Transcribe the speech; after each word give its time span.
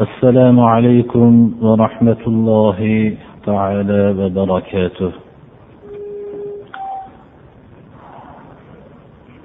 السلام 0.00 0.60
عليكم 0.60 1.52
ورحمة 1.62 2.22
الله 2.26 3.12
تعالى 3.46 4.02
وبركاته. 4.18 5.12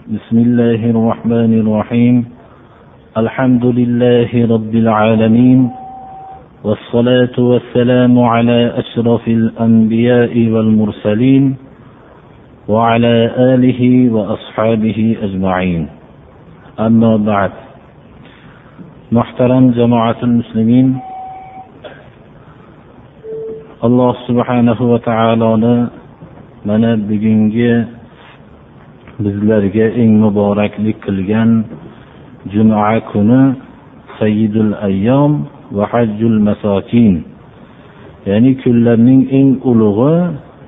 بسم 0.07 0.37
الله 0.37 0.81
الرحمن 0.95 1.51
الرحيم. 1.59 2.25
الحمد 3.17 3.65
لله 3.65 4.31
رب 4.55 4.73
العالمين. 4.75 5.59
والصلاة 6.63 7.35
والسلام 7.39 8.19
على 8.19 8.73
أشرف 8.79 9.27
الأنبياء 9.27 10.33
والمرسلين 10.49 11.55
وعلى 12.67 13.15
آله 13.37 13.81
وأصحابه 14.13 15.17
أجمعين. 15.21 15.87
أما 16.79 17.17
بعد 17.17 17.64
محترم 19.12 19.70
جماعة 19.70 20.20
المسلمين 20.22 20.88
alloh 23.80 24.12
subhanahu 24.28 24.92
va 24.92 24.98
taoloni 25.00 25.88
mana 26.68 27.00
bugungi 27.00 27.72
bizlarga 29.24 29.86
eng 29.96 30.20
muboraklik 30.20 31.00
qilgan 31.00 31.64
juma 32.52 33.00
kuni 33.08 33.56
sayyidul 34.20 34.76
ayyom 34.88 35.48
va 35.72 35.88
hajjul 35.92 36.36
masokin 36.48 37.24
ya'ni 38.28 38.52
kunlarning 38.60 39.32
eng 39.38 39.48
ulug'i 39.64 40.16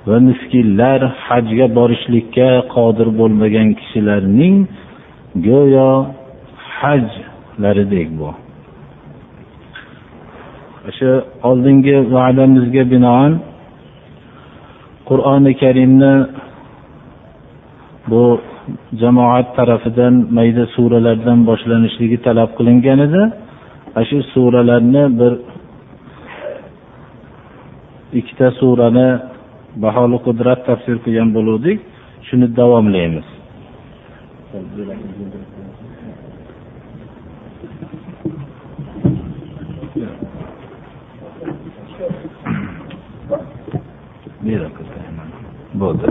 va 0.08 0.16
miskinlar 0.28 1.00
hajga 1.28 1.66
borishlikka 1.76 2.50
qodir 2.74 3.08
bo'lmagan 3.20 3.68
kishilarning 3.78 4.56
go'yo 5.48 5.92
hajlaridek 7.57 8.19
bu. 8.19 8.29
O'sha 10.89 11.11
oldingi 11.43 11.95
va'damizga 12.15 12.83
binoan 12.91 13.31
qur'oni 15.09 15.51
karimni 15.61 16.13
bu 18.11 18.23
jamoat 19.01 19.47
tarafidan 19.55 20.13
mayda 20.37 20.65
suralardan 20.75 21.39
boshlanishligi 21.49 22.17
talab 22.27 22.49
qilingan 22.57 22.99
edi. 23.07 23.21
Ana 23.95 24.05
shu 24.09 24.17
suralarni 24.33 25.03
bir 25.19 25.33
ikkita 28.19 28.47
surani 28.59 29.09
baholi 29.83 30.17
qudrat 30.27 30.59
tafsir 30.67 30.95
qilgan 31.05 31.29
bo'luvdik. 31.37 31.77
Shuni 32.27 32.47
davomlaymiz. 32.59 33.27
Bo'ldi 45.81 46.07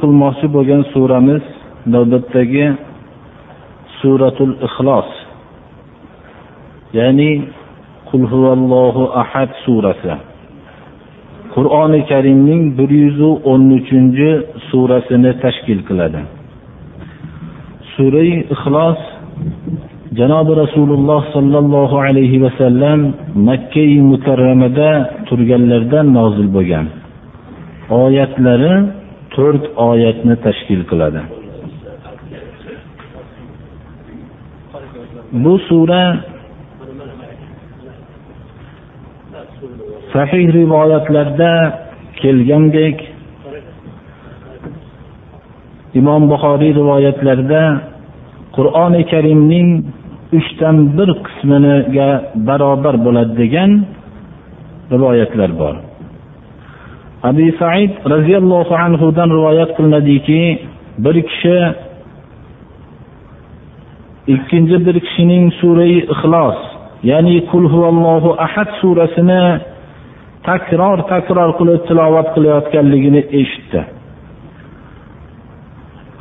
qilmoqchi 0.00 0.46
bo'lgan 0.56 0.82
suramiz 0.92 1.44
navbatdagi 1.94 2.66
suratul 4.00 4.54
ixlos 4.66 5.10
ya'ni 6.98 7.32
qul 8.08 8.22
huvallohu 8.32 9.02
ahad 9.22 9.50
surasi. 9.64 10.14
Qur'oni 11.54 12.00
karimning 12.10 12.62
bir 12.78 12.90
yuz 13.02 13.20
o'n 13.52 13.62
uchinchi 13.78 14.30
surasini 14.68 15.32
tashkil 15.42 15.80
qiladi. 15.88 16.20
Surai 17.94 18.32
ixlos 18.54 19.00
janobi 20.18 20.52
rasululloh 20.62 21.20
sollallohu 21.36 21.96
alayhi 22.06 22.42
vasallam 22.44 22.98
makkai 23.48 24.00
mukarramada 24.12 24.90
turganlardan 25.28 26.06
nozil 26.18 26.48
bo'lgan. 26.56 26.86
Oyatlari 28.02 28.74
to'rt 29.34 29.64
oyatni 29.90 30.34
tashkil 30.46 30.82
qiladi. 30.90 31.20
Bu 35.44 35.54
sura 35.68 36.02
sahih 40.12 40.46
rivoyatlarda 40.58 41.52
kelgandek 42.22 42.96
imom 45.98 46.22
buxoriy 46.32 46.72
rivoyatlarida 46.80 47.62
qur'oni 48.56 49.02
karimning 49.12 49.68
uchdan 50.38 50.76
bir 50.96 51.08
qismiga 51.26 52.10
barobar 52.48 52.94
bo'ladi 53.06 53.32
degan 53.42 53.70
rivoyatlar 54.94 55.50
bor. 55.60 55.74
Abi 57.28 57.46
said 57.60 57.92
roziyallohu 58.14 58.74
anhudan 58.86 59.28
rivoyat 59.38 59.70
qilinadiki 59.76 60.42
bir 61.04 61.16
kishi 61.28 61.56
ikkinchi 64.34 64.76
bir 64.86 64.96
kishining 65.06 65.44
surai 65.60 65.96
ixlos 66.14 66.58
ya'ni 67.10 67.36
qul 67.50 67.64
huvallohu 67.72 68.30
ahad 68.46 68.68
surasini 68.80 69.42
takror 70.48 70.98
takror 71.12 71.50
qilib 71.58 71.80
tilovat 71.88 72.28
qilayotganligini 72.34 73.22
eshitdi. 73.40 73.80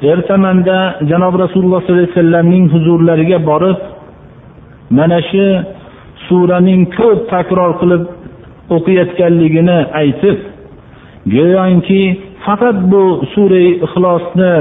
Ertamanda 0.02 1.00
janob 1.10 1.34
rasululloh 1.44 1.80
sollallohu 1.82 2.04
alayhi 2.04 2.16
vasallamning 2.16 2.66
huzurlariga 2.74 3.40
borib 3.50 3.78
mana 4.98 5.20
shu 5.30 5.46
suraning 6.28 6.82
ko'p 6.98 7.20
takror 7.34 7.72
qilib 7.82 8.04
o'qiyotganligini 8.76 9.80
aytib 10.02 10.38
go'yoki 11.36 12.04
faqat 12.46 12.78
bu 12.92 13.04
surai 13.34 13.68
ixlosni 13.86 14.56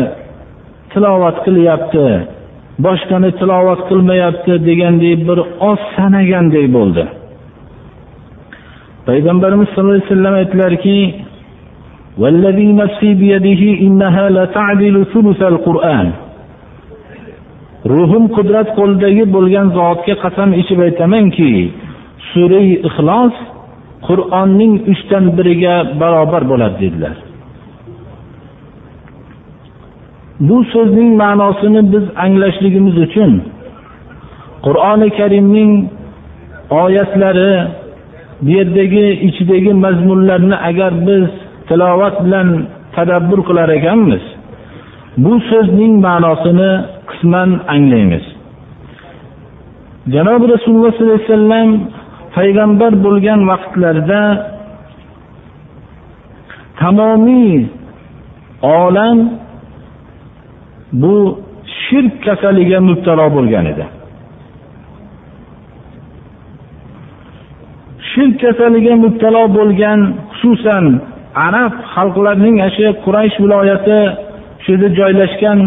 tilovat 0.93 1.37
qilyapti 1.47 2.07
boshqani 2.87 3.31
tilovat 3.41 3.81
qilmayapti 3.89 4.53
degandek 4.69 5.19
bir 5.29 5.39
oz 5.71 5.81
sanagandek 5.97 6.67
bo'ldi. 6.77 7.05
Payg'ambarimiz 9.09 9.69
sallallohu 9.69 9.97
alayhi 9.97 10.11
vasallam 10.11 10.35
aytdilarki 10.41 10.97
والذي 12.20 12.68
نفسي 12.82 13.14
بيده 13.14 13.62
إنها 13.88 14.30
لتعدل 14.30 14.96
ثلث 15.14 15.42
القرآن 15.44 16.08
ruhim 17.86 18.24
qudrat 18.36 18.68
qo'lidagi 18.78 19.24
bo'lgan 19.36 19.68
zotga 19.78 20.16
qasam 20.24 20.50
ichib 20.62 20.80
aytamanki 20.88 21.52
surai 22.32 22.70
ixlos 22.88 23.36
qur'onning 24.08 24.74
uchdan 24.92 25.26
biriga 25.38 25.76
barobar 26.02 26.44
bo'ladi 26.52 26.78
dedilar 26.84 27.16
bu 30.48 30.58
so'zning 30.74 31.10
ma'nosini 31.24 31.82
biz 31.94 32.06
anglashligimiz 32.26 32.96
uchun 33.06 33.32
qur'oni 34.66 35.10
karimning 35.20 35.72
oyatlari 36.84 37.54
bu 38.44 38.50
yerdagi 38.58 39.06
ichidagi 39.28 39.72
mazmunlarni 39.86 40.58
agar 40.70 40.92
biz 41.08 41.28
tilovat 41.69 42.17
bilan 42.25 42.49
tadabbur 42.97 43.41
qilar 43.49 43.69
ekanmiz. 43.79 44.25
Bu 45.25 45.33
so'zning 45.51 45.95
ma'nosini 46.07 46.73
qisman 47.11 47.51
anglaymiz. 47.75 48.25
Janobi 50.15 50.45
rasululloh 50.55 50.93
sollallohu 50.93 51.19
alayhi 51.21 51.33
vasallam 51.33 51.71
payg'ambar 52.37 52.93
bo'lgan 53.05 53.41
vaqtlarida 53.51 54.23
tamomiy 56.81 57.57
olam 58.63 59.19
bu 61.03 61.17
shirk 61.83 62.15
kasaliga 62.27 62.79
mubtalo 62.89 63.27
bo'lgan 63.37 63.65
edi. 63.73 63.85
Shirk 68.11 68.35
kasaliga 68.45 68.95
mubtalo 69.05 69.43
bo'lgan 69.59 70.01
xususan 70.39 70.85
arab 71.47 71.73
xalqlarining 71.95 72.57
ana 72.61 72.71
shu 72.77 72.87
quraysh 73.05 73.37
viloyati 73.43 74.01
shu 74.65 74.71
yerda 74.73 74.89
joylashgan 74.99 75.59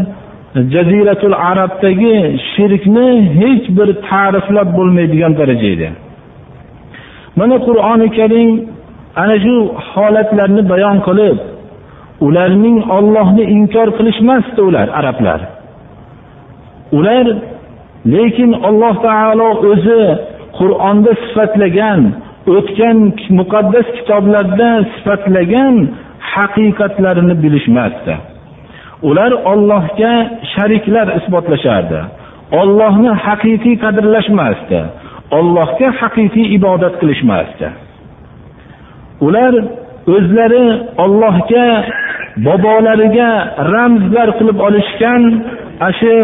jaziratul 0.73 1.35
arabdagi 1.51 2.15
shirkni 2.53 3.09
hech 3.41 3.65
bir 3.77 3.89
ta'riflab 4.07 4.69
bo'lmaydigan 4.77 5.33
daraja 5.39 5.67
edi. 5.75 5.89
Mana 7.39 7.55
qur'oni 7.67 8.07
karim 8.17 8.51
ana 9.21 9.35
shu 9.43 9.55
holatlarni 9.91 10.61
bayon 10.71 10.97
qilib 11.07 11.37
ularning 12.27 12.77
ollohni 12.97 13.43
inkor 13.57 13.87
qilishmasdi 13.97 14.61
ular 14.69 14.87
arablar. 14.99 15.39
Ular 16.97 17.25
lekin 18.13 18.51
alloh 18.69 18.95
taolo 19.07 19.49
o'zi 19.71 20.03
qur'onda 20.59 21.11
sifatlagan 21.23 22.01
o'tgan 22.55 22.97
muqaddas 23.39 23.87
kitoblarda 23.97 24.69
sifatlagan 24.93 25.75
haqiqatlarini 26.33 27.35
bilishmasdi. 27.43 28.13
Ular 29.09 29.31
ollohga 29.51 30.13
shariklar 30.53 31.07
isbotlashardi. 31.19 32.01
Ollohni 32.61 33.11
haqiqiy 33.25 33.75
qadrlashmasdi. 33.83 34.79
Ollohga 35.39 35.89
haqiqiy 36.01 36.47
ibodat 36.57 36.93
qilishmasdi. 37.01 37.67
Ular 39.27 39.53
o'zlari 40.15 40.65
ollohga 41.03 41.67
bobolariga 42.47 43.31
ramzlar 43.73 44.29
qilib 44.39 44.57
olishgan 44.67 45.21
ana 45.79 45.91
shu 45.99 46.15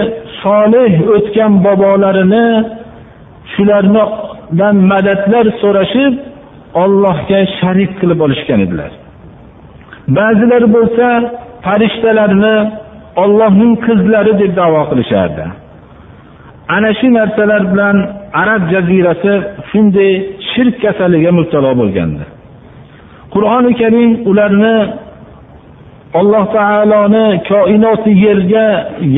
solih 0.44 0.92
o'tgan 1.16 1.54
bobolarini 1.66 2.48
dan 4.60 4.76
madadlar 4.92 5.46
so'rashib 5.62 6.14
ollohga 6.84 7.40
sharik 7.60 7.92
qilib 8.00 8.20
olishgan 8.26 8.60
edilar. 8.66 8.92
Ba'zilari 10.18 10.68
bo'lsa 10.76 11.08
farishtalarni 11.66 12.56
ollohning 13.24 13.74
qizlari 13.86 14.34
deb 14.42 14.52
davo 14.62 14.82
qilishardi. 14.90 15.46
Ana 16.76 16.92
shu 17.00 17.08
narsalar 17.20 17.62
bilan 17.72 17.98
arab 18.42 18.64
jazirasi 18.74 19.34
shunday 19.70 20.12
shirk 20.52 20.76
kasaliga 20.84 21.32
mubtalo 21.40 21.72
bo'lgandi. 21.82 22.24
Qur'oni 23.34 23.72
karim 23.82 24.12
ularni 24.32 24.78
alloh 26.20 26.46
taoloni 26.58 27.26
koinoti 27.50 28.12
yerga 28.26 28.68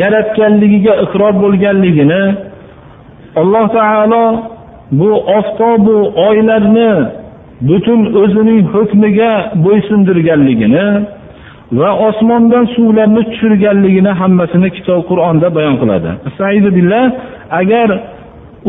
yaratganligiga 0.02 0.94
iqror 1.06 1.34
bo'lganligini 1.44 2.24
alloh 3.42 3.66
taolo 3.78 4.26
bu 4.92 5.14
oftobu 5.14 6.14
oylarni 6.28 6.92
butun 7.62 8.14
o'zining 8.22 8.62
hukmiga 8.74 9.52
bo'ysundirganligini 9.66 10.88
va 11.72 11.90
osmondan 12.08 12.66
suvlarni 12.76 13.24
tushirganligini 13.32 14.12
hammasini 14.22 14.70
kitob 14.78 15.02
qur'onda 15.10 15.56
bayon 15.56 15.76
qiladi. 15.82 16.10
Agar 17.60 17.90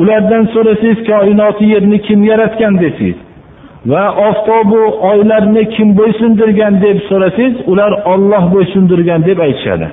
ulardan 0.00 0.44
so'rasangiz 0.54 0.98
koinoti 1.10 1.64
yerni 1.74 1.98
kim 2.06 2.20
yaratgan 2.30 2.74
desangiz 2.82 3.18
va 3.92 4.04
oftobu 4.28 4.80
oylarni 5.10 5.62
kim 5.74 5.88
bo'ysundirgan 5.98 6.74
deb 6.84 6.98
so'rasangiz 7.08 7.54
ular 7.70 7.92
olloh 8.12 8.44
bo'ysundirgan 8.54 9.20
deb 9.28 9.38
aytishadi. 9.46 9.88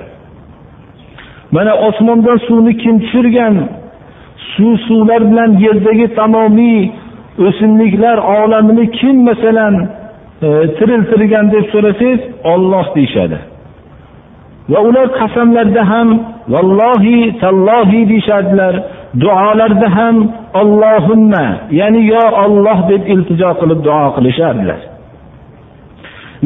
Mana 1.54 1.72
osmondan 1.88 2.38
suvni 2.46 2.72
kim 2.82 2.94
tushirgan 3.02 3.54
suv 4.52 4.76
suvlar 4.86 5.20
bilan 5.30 5.50
yerdagi 5.66 6.06
tamomiy 6.14 6.90
o'simliklar 7.46 8.18
olamini 8.18 8.90
kim 8.90 9.16
masalan 9.28 9.74
e, 10.42 10.48
tiriltirgan 10.76 11.52
deb 11.52 11.64
so'rasangiz 11.72 12.20
olloh 12.52 12.86
deyishadi. 12.96 13.38
Va 14.72 14.80
ular 14.88 15.06
qasamlarda 15.20 15.82
ham 15.92 16.08
vallohi 16.54 17.18
tallohi 17.42 18.00
deyishadilar. 18.10 18.74
Duolarda 19.22 19.88
ham 19.96 20.16
ollohimma 20.60 21.46
ya'ni 21.80 22.00
yo 22.12 22.24
olloh 22.44 22.78
deb 22.90 23.02
iltijo 23.12 23.50
qilib 23.60 23.80
duo 23.86 24.06
qilishardilar. 24.16 24.80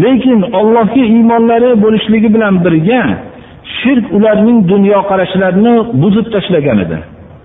Lekin 0.02 0.40
ollohga 0.58 1.02
iymonlari 1.14 1.70
bo'lishligi 1.84 2.28
bilan 2.34 2.54
birga 2.64 3.02
shirk 3.78 4.06
ularning 4.16 4.58
dunyoqarashlarini 4.72 5.74
buzib 6.02 6.26
tashlagan 6.34 6.78
edi. 6.84 6.98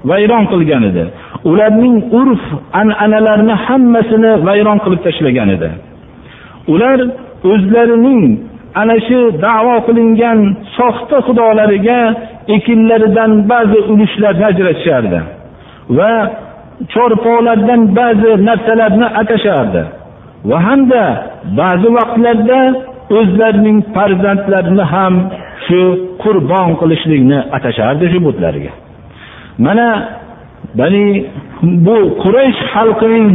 Vayron 0.09 0.43
qilgan 0.51 0.83
edi. 0.89 1.03
Ularning 1.49 1.97
urf 2.19 2.43
an'analarini 2.81 3.55
hammasini 3.65 4.31
vayron 4.47 4.79
qilib 4.83 5.01
tashlagan 5.07 5.49
edi. 5.55 5.69
Ular 6.73 6.99
o'zlarining 7.51 8.21
ana 8.81 8.95
shu 9.07 9.19
davo 9.45 9.75
qilingan 9.87 10.39
soxta 10.77 11.17
xudolariga 11.27 11.99
ekinlaridan 12.55 13.31
ba'zi 13.51 13.79
ulushlarni 13.91 14.45
ajratishardi 14.51 15.19
va 15.97 16.13
cho'rpolardan 16.93 17.81
ba'zi 17.99 18.31
narsalarni 18.47 19.07
atashardi. 19.21 19.83
Va 20.49 20.57
hamda 20.67 21.03
ba'zi 21.61 21.89
vaqtlarda 21.97 22.59
o'zlarining 23.17 23.77
farzandlarini 23.95 24.85
ham 24.93 25.13
shu 25.65 25.79
qurbon 26.23 26.69
qilishlikni 26.81 27.39
atashardi 27.57 28.05
shu 28.13 28.19
butlariga 28.27 28.73
mana 29.57 29.87
bani 30.79 31.25
bu 31.61 31.97
quraysh 32.23 32.59
xalqining 32.73 33.29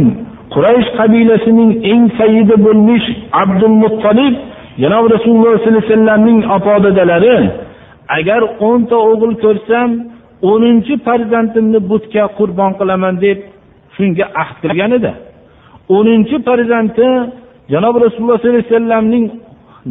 quraysh 0.53 0.87
qabilasining 0.99 1.71
eng 1.91 2.03
sayyidi 2.19 2.55
bo'lmish 2.65 3.07
abdul 3.43 3.75
muttolib 3.83 4.35
janob 4.81 5.05
rasululloh 5.15 5.51
sollallohu 5.53 5.77
alayhi 5.77 5.89
vasallamning 5.89 6.39
opa 6.55 6.73
dadalari 6.85 7.37
agar 8.17 8.41
o'nta 8.67 8.97
o'g'il 9.11 9.33
ko'rsam 9.43 9.89
o'ninchi 10.51 10.93
farzandimni 11.05 11.79
butga 11.91 12.23
qurbon 12.37 12.71
qilaman 12.79 13.15
deb 13.25 13.39
shunga 13.95 14.25
ahd 14.41 14.55
qilgan 14.63 14.91
edi. 14.99 15.11
O'ninchi 15.97 16.37
farzandi 16.47 17.07
janob 17.73 17.95
rasululloh 18.05 18.37
sollallohu 18.39 18.57
alayhi 18.57 18.71
vasallamning 18.73 19.25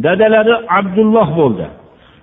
dadalari 0.05 0.55
abdulloh 0.79 1.27
bo'ldi. 1.39 1.65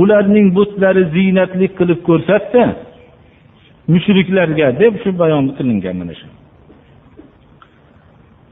ularning 0.00 0.48
butlari 0.58 1.04
ziynatlik 1.14 1.72
qilib 1.78 2.00
ko'rsatdi. 2.08 2.62
Mushriklarga 3.92 4.68
deb 4.82 4.94
shu 5.02 5.10
bayon 5.22 5.44
qilingan 5.56 5.96
mana 6.00 6.14
shu. 6.20 6.28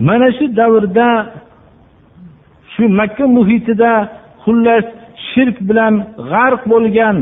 Mana 0.08 0.28
shu 0.37 0.44
davrda 0.60 1.08
shu 2.72 2.82
makka 3.00 3.25
muhitida 3.37 3.92
xullas 4.44 4.87
shirk 5.31 5.56
bilan 5.69 5.94
g'arq 6.30 6.62
bo'lgan 6.73 7.16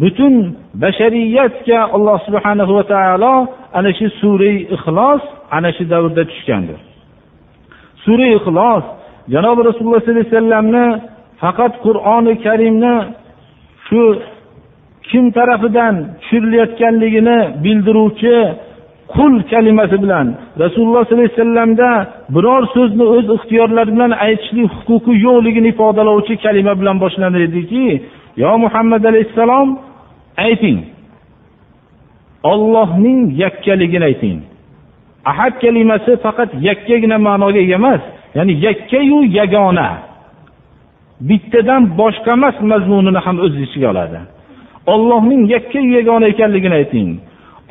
butun 0.00 0.34
bashariyatga 0.82 1.78
alloh 1.96 2.18
subhanahu 2.26 2.72
va 2.78 2.84
taolo 2.92 3.34
ana 3.78 3.90
shu 3.98 4.06
sura 4.20 4.50
ixlos 4.76 5.22
ana 5.56 5.70
shu 5.76 5.84
davrda 5.92 6.22
tushgandir. 6.30 6.78
Sura 8.04 8.26
ixlos 8.38 8.84
janobi 9.34 9.60
rasululloh 9.68 10.00
sollallohu 10.00 10.20
alayhi 10.20 10.32
vasallamni 10.34 10.86
faqat 11.40 11.72
qur'oni 11.84 12.34
karimni 12.46 12.94
shu 13.86 14.00
kim 15.08 15.24
tarafidan 15.36 15.94
tushirilayotganligini 16.20 17.38
bildiruvchi 17.64 18.36
qul 19.14 19.34
kalimasi 19.52 19.96
bilan 20.04 20.26
rasululloh 20.62 21.02
sollallohu 21.04 21.24
alayhi 21.24 21.36
vasallamda 21.38 21.90
biror 22.34 22.62
so'zni 22.74 23.04
o'z 23.14 23.26
ixtiyorlari 23.36 23.90
bilan 23.96 24.12
aytishlik 24.26 24.70
huquqi 24.88 25.12
yo'qligini 25.26 25.68
ifodalovchi 25.74 26.34
kalima 26.44 26.72
bilan 26.80 26.96
boshlanar 27.04 27.42
ediki 27.48 27.86
yo 28.42 28.50
muhammad 28.64 29.02
alayhissalom 29.10 29.68
ayting. 30.36 30.78
Ollohning 32.42 33.20
yakkaligini 33.42 34.04
ayting. 34.04 34.38
Ahad 35.24 35.54
kalimasi 35.60 36.12
faqat 36.24 36.50
yakkagina 36.68 37.18
ma'noga 37.18 37.58
ega 37.64 37.74
emas 37.80 38.02
ya'ni 38.36 38.54
yakkayu 38.66 39.18
yagona. 39.38 39.88
Bittadan 41.20 41.82
boshqa 42.00 42.30
emas 42.38 42.56
mazmunini 42.70 43.20
ham 43.26 43.36
o'z 43.46 43.54
ichiga 43.66 43.88
oladi. 43.92 44.20
Ollohning 44.94 45.42
yakka 45.54 45.80
yagona 45.96 46.26
ekanligini 46.32 46.76
ayting. 46.82 47.10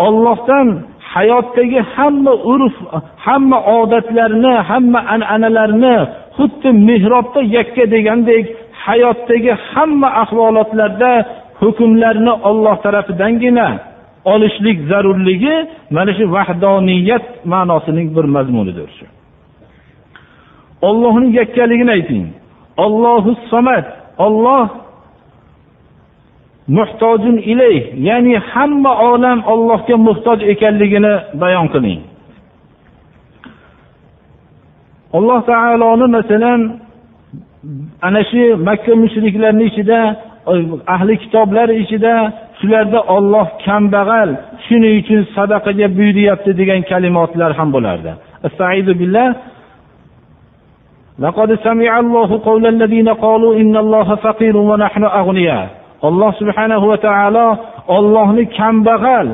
Ollohdan 0.08 0.68
hayotdagi 1.14 1.80
hamma 1.96 2.34
urf 2.54 2.76
hamma 3.26 3.58
odatlarni 3.80 4.54
hamma 4.70 5.00
an'analarni 5.14 5.96
xuddi 6.38 6.70
mehrobda 6.88 7.42
yakka 7.58 7.84
degandek 7.94 8.46
hayotdagi 8.86 9.54
hamma 9.72 10.10
ahvolotlarda 10.24 11.12
hukmlarni 11.62 12.34
olloh 12.50 12.76
tarafidangina 12.86 13.68
olishlik 14.34 14.78
zarurligi 14.90 15.56
mana 15.96 16.12
shu 16.18 16.26
vahdoniyat 16.36 17.26
ma'nosining 17.54 18.08
bir 18.16 18.26
mazmunidir 18.36 18.90
shu. 18.98 19.06
Ollohni 20.90 21.28
yakkaligini 21.40 21.92
ayting. 21.98 22.26
Ollohu 22.78 23.36
samad 23.52 23.86
olloh 24.18 24.70
muhtojun 26.68 27.38
ilay 27.38 27.78
ya'ni 28.08 28.36
hamma 28.52 28.92
olam 29.12 29.40
ollohga 29.54 29.96
muhtoj 30.08 30.40
ekanligini 30.54 31.14
bayon 31.42 31.68
qiling. 31.74 32.02
Alloh 35.18 35.40
taoloni 35.52 36.08
masalan 36.18 36.62
ana 38.08 38.22
shu 38.30 38.42
makka 38.68 38.94
mushriklarni 39.04 39.64
ichida 39.70 40.00
ahli 40.96 41.14
kitoblar 41.24 41.70
ichida 41.84 42.14
shularda 42.60 43.00
olloh 43.16 43.48
kambag'al 43.66 44.30
shuning 44.66 44.96
uchun 45.02 45.22
sadaqaga 45.36 45.88
buyuryapti 45.98 46.52
degan 46.60 46.82
kalimotlar 46.92 47.52
ham 47.60 47.70
bo'lardi. 47.76 48.12
لقد 51.19 51.55
سمع 51.55 51.99
الله 51.99 52.41
قول 52.45 52.67
الذين 52.67 53.09
قالوا 53.09 53.55
إن 53.55 53.77
الله 53.77 54.15
فقير 54.15 54.57
ونحن 54.57 55.05
أغنياء 55.05 55.81
alloh 56.09 56.33
subhanahu 56.41 56.85
va 56.91 56.99
taolo 57.07 57.47
ollohni 57.97 58.45
kambag'al 58.59 59.29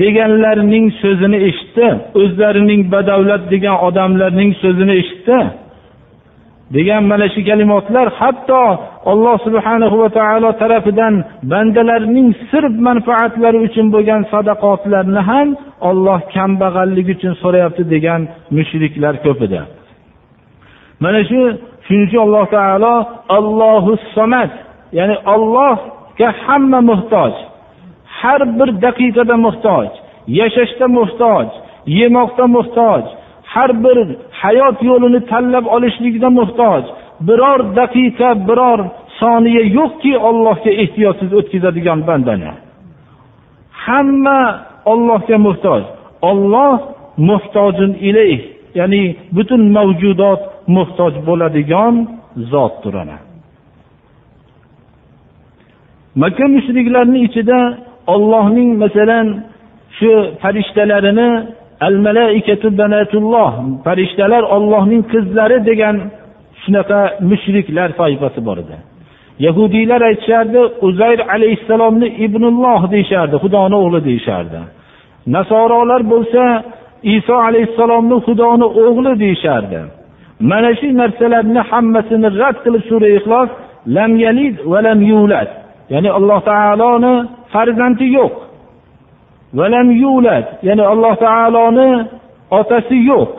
deganlarning 0.00 0.86
so'zini 1.02 1.38
eshitdi 1.48 1.88
o'zlarining 2.20 2.82
badavlat 2.94 3.42
degan 3.52 3.76
odamlarning 3.88 4.50
so'zini 4.62 4.94
eshitdi 5.02 5.38
degan 6.76 7.02
mana 7.10 7.26
shu 7.34 7.40
kalimotlar 7.48 8.06
hatto 8.20 8.62
alloh 9.12 9.36
subhanahu 9.46 9.96
va 10.02 10.08
taolo 10.18 10.50
tarafidan 10.62 11.14
bandalarning 11.52 12.28
sirf 12.50 12.74
manfaatlari 12.88 13.58
uchun 13.66 13.86
bo'lgan 13.94 14.22
sadaqotlarni 14.32 15.20
ham 15.30 15.48
olloh 15.90 16.20
kambag'allik 16.34 17.06
uchun 17.14 17.32
so'rayapti 17.42 17.82
degan 17.94 18.20
mushriklar 18.56 19.14
ko'p 19.26 19.40
edi 19.46 19.60
Mana 21.03 21.19
shu 21.29 21.39
shuning 21.85 22.07
uchun 22.07 22.21
alloh 22.27 22.45
taolo 22.57 22.95
allohu 23.37 23.91
somat 24.15 24.51
ya'ni 24.97 25.15
ollohga 25.33 26.27
hamma 26.45 26.79
muhtoj 26.91 27.33
har 28.19 28.41
bir 28.57 28.69
daqiqada 28.85 29.35
muhtoj 29.45 29.87
yashashda 30.39 30.85
muhtoj 30.97 31.47
yemoqda 31.99 32.45
muhtoj 32.55 33.03
har 33.53 33.69
bir 33.83 33.97
hayot 34.41 34.77
yo'lini 34.89 35.19
tanlab 35.31 35.65
olishlikda 35.75 36.29
muhtoj 36.39 36.83
biror 37.27 37.59
daqiqa 37.79 38.29
biror 38.47 38.79
soniya 39.19 39.63
yo'qki 39.77 40.13
ollohga 40.29 40.71
ehtiyotsiz 40.83 41.31
o'tkazadigan 41.39 41.99
bandani. 42.07 42.51
Hamma 43.85 44.41
ollohga 44.91 45.37
muhtoj 45.47 45.83
olloh 46.29 46.75
muhtojun 47.29 47.91
ilayh. 48.09 48.41
Ya'ni 48.79 49.03
butun 49.35 49.61
mavjudot 49.77 50.41
muhtoj 50.75 51.13
bo'ladigan 51.27 51.95
zotdir 52.51 52.93
ana 53.03 53.17
makka 56.21 56.45
mushriklarni 56.55 57.19
ichida 57.27 57.59
ollohning 58.13 58.69
masalan 58.83 59.27
shu 59.97 60.11
farishtalarini 60.41 61.29
al 61.87 61.95
malaikatu 62.07 62.67
banatulloh 62.81 63.51
farishtalar 63.85 64.43
ollohning 64.55 65.01
qizlari 65.13 65.57
degan 65.69 65.95
shunaqa 66.63 66.99
mushriklar 67.29 67.89
toifasi 67.99 68.39
bor 68.47 68.57
edi. 68.63 68.77
Yahudiylar 69.45 70.01
aytishardi 70.09 70.61
uzayr 70.87 71.19
alayhissalomni 71.35 72.07
ibnulloh 72.25 72.81
deyishardi 72.93 73.35
xudoni 73.43 73.75
o'g'li 73.83 73.99
deyishardi. 74.09 74.59
Nasorolar 75.35 76.01
bo'lsa 76.13 76.41
iso 77.03 77.35
alayhissalomni 77.47 78.17
xudoni 78.25 78.67
o'g'li 78.83 79.11
deyishardi. 79.23 79.79
Mana 80.39 80.71
shu 80.79 80.87
narsalarni 81.01 81.61
hammasini 81.69 82.27
rad 82.41 82.57
qilib 82.63 82.83
sura 82.89 83.07
ixlos 83.17 83.49
lam 83.97 84.11
yalid 84.25 84.55
va 84.71 84.79
lam 84.87 84.99
yulad. 85.11 85.49
Ya'ni 85.93 86.09
alloh 86.17 86.39
taoloni 86.51 87.13
farzandi 87.53 88.05
yo'q. 88.17 88.35
Va 89.57 89.65
lam 89.75 89.87
yulad. 90.03 90.45
Ya'ni 90.67 90.83
alloh 90.93 91.13
taoloni 91.25 91.89
otasi 92.59 92.97
yo'q. 93.11 93.31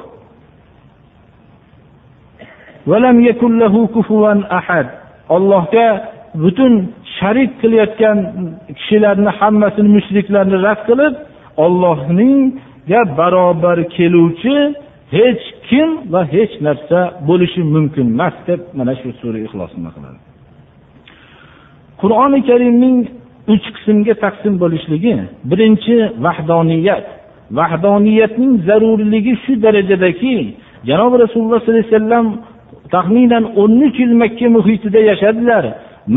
Valam 2.86 3.20
yakullahu 3.20 3.90
ahad. 4.58 4.86
Allohga 5.36 5.88
butun 6.34 6.72
sharik 7.18 7.50
qilayotgan 7.60 8.18
kishilarni 8.78 9.30
hammasini 9.38 9.88
mushriklarni 9.96 10.56
rad 10.66 10.80
qilib 10.88 11.14
ga 12.90 13.00
barobar 13.18 13.78
keluvchi 13.96 14.56
hech 15.16 15.44
kim 15.68 15.88
va 16.12 16.22
hech 16.34 16.54
narsa 16.66 17.00
bo'lishi 17.28 17.62
mumkin 17.74 18.06
emas 18.14 18.36
deb 18.46 18.60
mana 18.78 18.92
shu 19.00 19.08
sura 19.20 19.38
ixlos 19.46 19.72
nima 19.76 19.90
qiladi 19.96 20.18
qur'oni 22.00 22.40
karimning 22.48 22.98
uch 23.52 23.66
qismga 23.76 24.14
taqsim 24.24 24.54
bo'lishligi 24.62 25.14
birinchi 25.50 25.96
vahdoniyat. 26.24 27.06
Vahdoniyatning 27.58 28.52
zarurligi 28.68 29.34
shu 29.44 29.52
darajadaki 29.64 30.36
janobi 30.88 31.16
rasululloh 31.24 31.58
sollallohu 31.60 31.84
alayhi 31.84 31.94
vasallam 31.94 32.26
taxminan 32.94 33.44
o'n 33.62 33.72
uch 33.86 33.96
yil 34.02 34.14
makka 34.22 34.46
muhitida 34.56 35.00
yashadilar. 35.10 35.64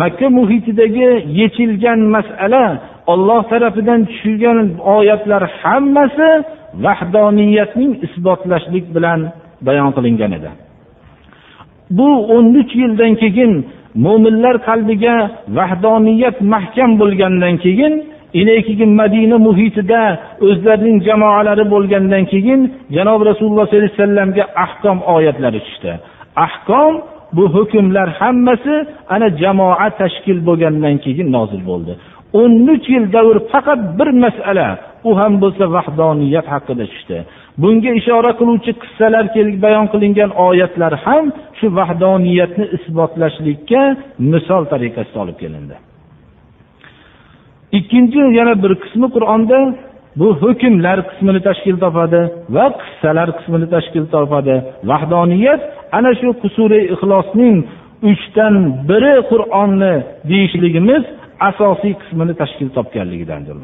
Makka 0.01 0.27
muhitidagi 0.39 1.07
yechilgan 1.39 1.99
masala 2.15 2.65
olloh 3.13 3.41
tarafidan 3.51 3.99
tushirgan 4.09 4.57
oyatlar 4.95 5.43
hammasi 5.61 6.29
vahdoniyatning 6.85 7.91
isbotlashlik 8.05 8.85
bilan 8.95 9.19
bayon 9.67 9.91
qilingan 9.95 10.31
edi. 10.37 10.49
Bu 11.97 12.09
o'n 12.35 12.45
uch 12.61 12.71
yildan 12.81 13.13
keyin 13.21 13.51
mo'minlar 14.05 14.55
qalbiga 14.69 15.15
vahdoniyat 15.57 16.37
mahkam 16.53 16.91
bo'lgandan 17.01 17.55
keyin 17.63 17.93
keyin 18.67 18.91
madina 19.01 19.37
muhitida 19.47 20.01
o'zlarining 20.47 20.97
jamoalari 21.07 21.65
bo'lgandan 21.73 22.23
keyin 22.31 22.59
janob 22.95 23.21
rasululloh 23.29 23.65
sollallohu 23.67 23.85
alayhi 23.85 23.99
vasallamga 23.99 24.43
ahkom 24.65 24.97
oyatlari 25.15 25.59
tushdi. 25.65 25.91
Ahkom 26.45 26.93
bu 27.35 27.43
hukmlar 27.55 28.07
hammasi 28.19 28.75
ana 29.13 29.27
jamoa 29.41 29.87
tashkil 30.01 30.39
bo'lgandan 30.47 30.95
keyin 31.05 31.27
nozil 31.37 31.61
bo'ldi. 31.71 31.93
o'n 32.33 32.53
uch 32.73 32.85
yil 32.93 33.05
davr 33.15 33.37
faqat 33.51 33.81
bir 33.99 34.09
masala 34.23 34.67
u 35.07 35.11
ham 35.19 35.33
bo'lsa 35.43 35.65
vahdoniyat 35.75 36.47
haqida 36.53 36.85
tushdi 36.91 37.17
bunga 37.61 37.91
ishora 37.99 38.31
qiluvchi 38.39 38.71
qissalar 38.81 39.25
bayon 39.65 39.85
qilingan 39.93 40.31
oyatlar 40.47 40.93
ham 41.05 41.25
shu 41.59 41.67
vahdoniyatni 41.79 42.65
isbotlashlikka 42.77 43.81
misol 44.33 44.63
tariqasida 44.73 45.17
olib 45.23 45.37
kelindi. 45.43 45.75
Ikkinchi 47.79 48.21
yana 48.39 48.53
bir 48.63 48.71
qismi 48.83 49.07
qur'onda 49.15 49.59
bu 50.19 50.27
hukmlar 50.41 50.97
qismini 51.09 51.41
tashkil 51.47 51.75
topadi 51.83 52.21
va 52.55 52.65
qissalar 52.81 53.29
qismini 53.37 53.67
tashkil 53.75 54.05
topadi. 54.15 54.55
Vahdoniyat 54.91 55.61
ana 55.97 56.11
shu 56.19 56.29
qusuri 56.43 56.79
ixlosning 56.93 57.55
uchdan 58.11 58.55
biri 58.89 59.15
qur'onni 59.31 59.93
deyishligimiz 60.31 61.03
asosiy 61.49 61.93
qismini 62.01 62.33
tashkil 62.41 62.69
topganligidandir 62.77 63.57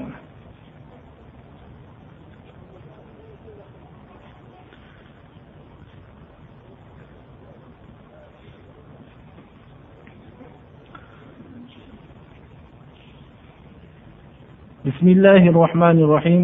bismillahi 14.86 15.54
rohmanir 15.54 16.08
rohim 16.16 16.44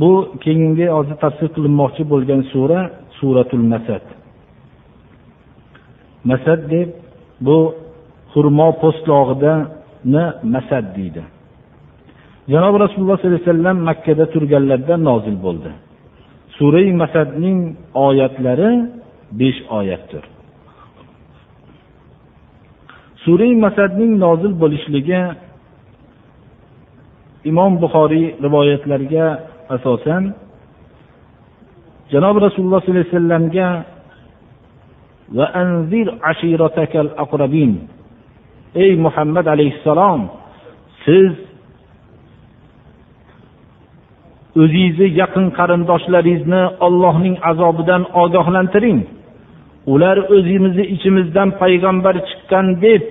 bu 0.00 0.12
keyingi 0.44 0.86
hozir 0.96 1.16
tafsir 1.24 1.48
qilinmoqchi 1.56 2.02
bo'lgan 2.12 2.40
sura 2.52 2.80
suratul 3.18 3.64
masad. 3.72 4.04
Masad 6.30 6.60
deb 6.74 6.88
bu 7.46 7.58
xurmo 8.32 8.68
po'stlog'idani 8.82 10.24
masad 10.54 10.86
deydi. 10.96 11.22
Janobi 12.52 12.76
rasululloh 12.84 13.16
sollallohu 13.18 13.36
alayhi 13.36 13.50
vasallam 13.50 13.76
makkada 13.88 14.24
turganlarida 14.34 14.94
nozil 15.08 15.36
bo'ldi. 15.46 15.70
Surai 16.56 16.88
masadning 17.02 17.58
oyatlari 18.06 18.70
besh 19.40 19.60
oyatdir. 19.78 20.24
Surai 23.24 23.52
masadning 23.64 24.12
nozil 24.24 24.52
bo'lishligi 24.62 25.20
imom 27.50 27.72
buxoriy 27.82 28.26
rivoyatlariga 28.44 29.26
asosan 29.74 30.22
janobi 32.12 32.38
rasululloh 32.46 32.80
sollallohu 32.82 33.00
alayhi 33.00 33.12
vasallamga 33.14 33.68
va 35.36 35.46
anzir 35.62 36.06
ashiratakal 36.30 37.10
aqrabin. 37.24 37.72
Ey 38.74 38.92
muhammad 39.04 39.46
alayhissalom 39.54 40.20
siz 41.04 41.32
o'zingizni 44.62 45.08
yaqin 45.22 45.46
qarindoshlaringizni 45.58 46.62
ollohning 46.86 47.36
azobidan 47.50 48.02
ogohlantiring. 48.22 49.00
Ular 49.92 50.16
o'zimizni 50.36 50.84
ichimizdan 50.94 51.48
payg'ambar 51.62 52.14
chiqqan 52.28 52.66
deb 52.84 53.02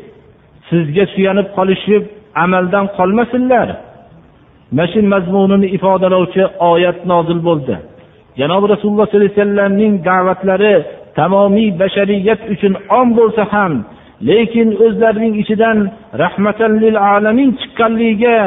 sizga 0.70 1.06
suyanib 1.14 1.48
qolishib 1.58 2.04
amaldan 2.44 2.86
qolmasinlar. 2.98 3.68
Mana 4.76 4.88
shu 4.92 5.00
mazmunini 5.14 5.68
ifodalovchi 5.78 6.44
oyat 6.72 7.00
nozil 7.12 7.40
bo'ldi. 7.48 7.76
Janobi 8.40 8.66
rasululloh 8.74 9.06
sollallohu 9.08 9.32
alayhi 9.32 9.42
vasallamning 9.42 9.94
da'vatlari 10.10 10.76
tamomiy 11.20 11.70
bashariyat 11.82 12.42
uchun 12.54 12.74
om 13.00 13.08
bo'lsa 13.18 13.44
ham 13.54 13.74
lekin 14.30 14.68
o'zlarining 14.86 15.34
ichidan 15.42 15.78
rahmatan 16.24 16.72
lil 16.84 16.96
alamin 17.14 17.50
chiqqanligiga 17.60 18.38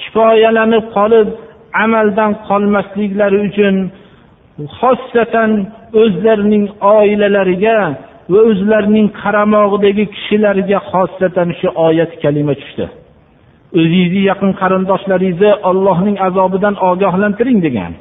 kifoyalanib 0.00 0.84
qolib 0.96 1.28
amaldan 1.84 2.32
qolmasliklari 2.48 3.38
uchun 3.48 3.74
xossatan 4.78 5.50
o'zlarining 6.02 6.64
oilalariga 6.96 7.78
va 8.32 8.40
o'zlarining 8.50 9.08
qaramog'idagi 9.20 10.04
kishilarga 10.14 10.78
xossatan 10.90 11.48
shu 11.58 11.68
oyat 11.86 12.12
kalima 12.22 12.54
tushdi. 12.60 12.86
O'zingizni 13.78 14.22
yaqin 14.30 14.50
qarindoshlaringizni 14.60 15.50
ollohning 15.70 16.16
azobidan 16.26 16.74
ogohlantiring 16.88 17.58
degan. 17.66 17.92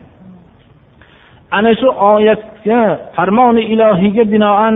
Ana 1.58 1.72
shu 1.79 1.88
oyatga 2.13 2.82
farmoni 3.15 3.63
ilohiyga 3.74 4.24
binoan 4.34 4.75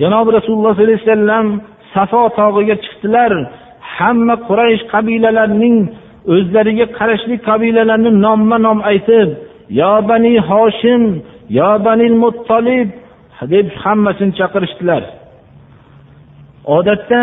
janobi 0.00 0.30
rasululloh 0.38 0.72
sollallohu 0.74 0.88
alayhi 0.88 1.04
vasallam 1.06 1.46
safo 1.94 2.22
tog'iga 2.38 2.76
chiqdilar. 2.84 3.32
Hamma 3.96 4.34
quraysh 4.48 4.82
qabilalarining 4.92 5.76
o'zlariga 6.34 6.86
qarashli 6.98 7.36
qabilalarni 7.48 8.10
nomma 8.26 8.56
nom 8.66 8.78
aytib 8.90 9.28
yo 9.80 9.92
bani 10.08 10.32
hoshim 10.50 11.02
yo 11.58 11.70
bani 11.86 12.06
muttolib 12.22 12.88
deb 13.52 13.66
hammasini 13.82 14.32
chaqirishdilar. 14.38 15.02
Odatda 16.76 17.20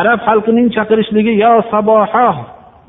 arab 0.00 0.18
xalqining 0.26 0.68
chaqirishligi 0.76 1.32
yo 1.44 1.52
saboha 1.72 2.28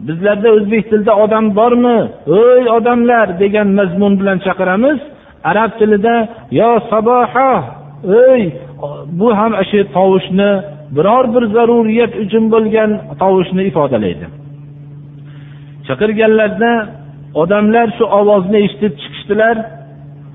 bizlarda 0.08 0.50
o'zbek 0.58 0.84
tilida 0.90 1.14
odam 1.24 1.46
bormi? 1.60 2.00
Ey 2.44 2.64
odamlar 2.78 3.28
degan 3.44 3.68
mazmun 3.80 4.14
bilan 4.20 4.38
chaqiramiz. 4.46 5.00
Arab 5.52 5.72
tilida 5.80 6.16
yo 6.60 6.72
saboha 6.92 7.52
ey 8.28 8.42
bu 9.20 9.28
ham 9.40 9.52
shu 9.70 9.80
tovushni 9.96 10.52
biror 10.96 11.26
bir 11.34 11.44
zaruriyat 11.56 12.14
uchun 12.24 12.44
bo'lgan 12.54 12.90
tovushni 13.22 13.62
ifodalaydi. 13.70 14.26
Chaqirganlarda 15.88 16.72
odamlar 17.42 17.88
shu 17.98 18.06
ovozni 18.20 18.58
eshitib 18.66 18.94
chiqishdilar. 19.02 19.56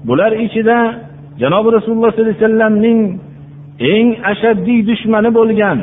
Bular 0.09 0.33
ichida 0.47 0.79
janobi 1.43 1.69
rasululloh 1.77 2.11
sollallohu 2.13 2.31
alayhi 2.31 2.45
vasallamning 2.45 3.01
eng 3.95 4.09
ashaddiy 4.33 4.81
dushmani 4.91 5.31
bo'lgan 5.39 5.79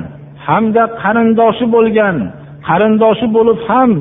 hamda 0.47 0.83
qarindoshi 1.03 1.65
bo'lgan 1.75 2.17
qarindoshi 2.67 3.27
bo'lib 3.35 3.59
ham 3.69 3.91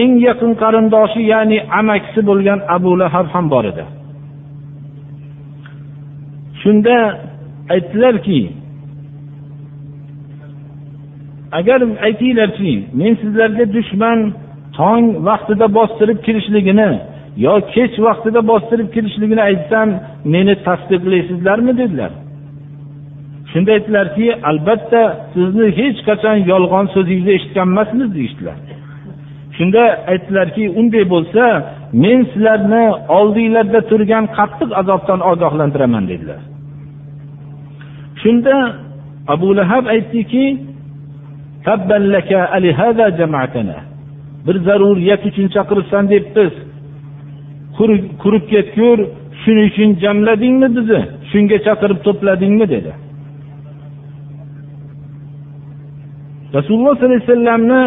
eng 0.00 0.12
yaqin 0.28 0.52
qarindoshi 0.62 1.20
ya'ni 1.32 1.58
amakisi 1.78 2.20
bo'lgan 2.28 2.58
abu 2.76 2.90
lahab 3.00 3.26
ham 3.34 3.44
bor 3.52 3.64
edi. 3.72 3.84
Shunda 6.62 6.96
aytdilarki 7.74 8.40
agar 11.58 11.80
aytinglarchi 12.06 12.72
men 13.00 13.12
sizlarga 13.22 13.64
dushman 13.76 14.18
tong 14.78 15.04
vaqtida 15.28 15.66
bostirib 15.78 16.18
kirishligini 16.26 16.90
yo 17.44 17.54
kech 17.74 17.94
vaqtida 18.06 18.40
bostirib 18.50 18.88
kirishligini 18.94 19.42
aytsam 19.50 19.88
meni 20.34 20.54
tasdiqlaysizlarmi 20.66 21.72
dedilar. 21.80 22.12
Shunda 23.52 23.70
aytdilarki 23.76 24.26
albatta 24.50 25.02
sizni 25.34 25.66
hech 25.80 25.98
qachon 26.08 26.36
yolg'on 26.52 26.86
so'zingizni 26.94 27.32
eshitgan 27.38 27.68
emasmiz 27.72 28.08
deyishdilar. 28.16 28.58
Shunda 29.56 29.82
aytdilarki 30.12 30.64
unday 30.80 31.04
bo'lsa 31.14 31.44
men 32.04 32.18
sizlarni 32.32 32.84
oldinglarda 33.18 33.80
turgan 33.90 34.24
qattiq 34.38 34.70
azobdan 34.80 35.20
ogohlantiraman 35.30 36.04
dedilar. 36.10 36.40
Shunda 38.22 38.54
abu 39.34 39.48
lahab 39.58 39.84
aytdiki 39.94 40.44
bir 44.46 44.56
zaruriyat 44.66 45.22
uchun 45.30 45.46
chaqiribsan 45.54 46.04
deb 46.12 46.24
biz 46.36 46.52
qurib 48.22 48.44
ketgur 48.52 48.98
shuning 49.42 49.66
uchun 49.72 49.90
jamladingmi 50.02 50.68
bizni? 50.76 51.00
Shunga 51.30 51.58
chaqirib 51.66 51.98
to'pladingmi 52.06 52.66
dedi. 52.74 52.92
Rasululloh 56.56 56.92
sollallohu 56.96 57.14
alayhi 57.14 57.28
vasallamni 57.28 57.82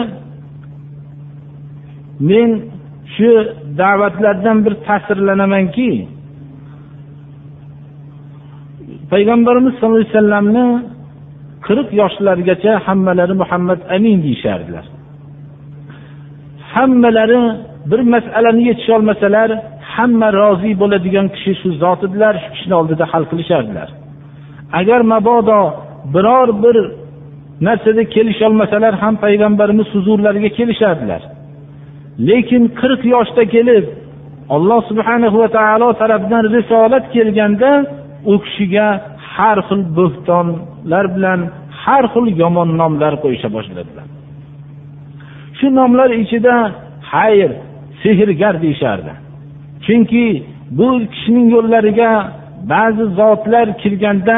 men 2.29 2.49
shu 3.15 3.31
da'vatlardan 3.81 4.57
bir 4.65 4.73
ta'sirlanamanki 4.87 5.91
payg'ambarimiz 9.11 9.73
sallallohu 9.75 9.99
alayhi 10.01 10.13
vasallamni 10.15 10.67
qirq 11.67 11.89
yoshlargacha 12.01 12.73
hammalari 12.87 13.33
muhammad 13.41 13.79
amin 13.95 14.17
deyishardilar. 14.25 14.85
Hammalari 16.73 17.41
bir 17.91 17.99
masalani 18.13 18.63
yechisholmasalar 18.69 19.49
hamma 19.95 20.29
rozi 20.39 20.71
bo'ladigan 20.81 21.27
kishi 21.35 21.53
shu 21.61 21.69
zot 21.83 22.01
edilar 22.07 22.33
shu 22.43 22.49
kishini 22.55 22.75
oldida 22.79 23.05
hal 23.11 23.23
qilishardilar. 23.31 23.89
Agar 24.79 25.01
mabodo 25.13 25.61
biror 26.13 26.49
bir 26.63 26.77
narsada 27.61 28.03
kelisholmasalar 28.15 28.93
ham 29.01 29.15
payg'ambarimiz 29.25 29.87
huzurlariga 29.95 30.49
kelishardilar. 30.57 31.21
Lekin 32.27 32.63
qirq 32.79 33.01
yoshda 33.15 33.43
kelib 33.55 33.85
alloh 34.55 34.81
subhanahu 34.89 35.37
va 35.43 35.49
taolo 35.57 35.87
tarafidan 36.01 36.43
risolat 36.55 37.05
kelganda 37.15 37.71
u 38.31 38.33
kishiga 38.45 38.87
har 39.33 39.57
xil 39.67 39.81
bo'xtonlar 39.97 41.05
bilan 41.15 41.39
har 41.83 42.05
xil 42.13 42.25
yomon 42.41 42.69
nomlar 42.81 43.13
qo'yisha 43.23 43.49
boshladilar. 43.55 44.05
Shu 45.57 45.67
nomlar 45.79 46.09
ichida 46.23 46.55
xayr 47.11 47.51
sehrgar 48.03 48.55
deyishardi. 48.63 49.13
Chunki 49.85 50.25
bu 50.77 50.87
kishining 51.13 51.47
yo'llariga 51.55 52.11
ba'zi 52.73 53.05
zotlar 53.19 53.67
kirganda 53.81 54.37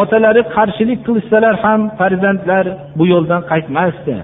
otalari 0.00 0.42
qarshilik 0.54 1.00
qilishsalar 1.06 1.54
ham 1.64 1.80
farzandlar 1.98 2.64
bu 2.98 3.04
yo'ldan 3.12 3.42
qaytmasdi. 3.50 4.16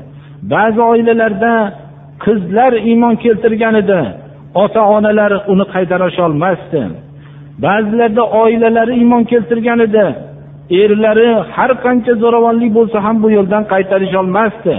Ba'zi 0.53 0.81
oilalarda 0.93 1.53
qizlar 2.25 2.73
iymon 2.91 3.15
keltirgan 3.25 3.75
edi 3.83 4.01
ota 4.63 4.83
onalar 4.97 5.33
uni 5.53 5.65
qaytarisholmasdi 5.75 6.83
ba'zilarda 7.65 8.23
oilalari 8.43 8.95
iymon 9.01 9.25
keltirgan 9.33 9.81
edi 9.87 10.07
erlari 10.83 11.29
har 11.57 11.71
qancha 11.85 12.13
zo'ravonlik 12.23 12.71
bo'lsa 12.79 12.99
ham 13.07 13.17
bu 13.23 13.29
yo'ldan 13.37 13.65
qaytarisholmasdi 13.73 14.75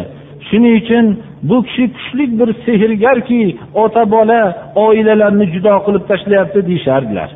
shuning 0.48 0.76
uchun 0.82 1.06
bu 1.50 1.58
kishi 1.67 1.86
kuchli 1.95 2.26
bir 2.39 2.50
sehrgarki 2.65 3.41
ota 3.84 4.04
bola 4.15 4.41
oilalarni 4.86 5.45
judo 5.54 5.74
qilib 5.86 6.04
tashlayapti 6.12 6.60
deyishardilar. 6.69 7.30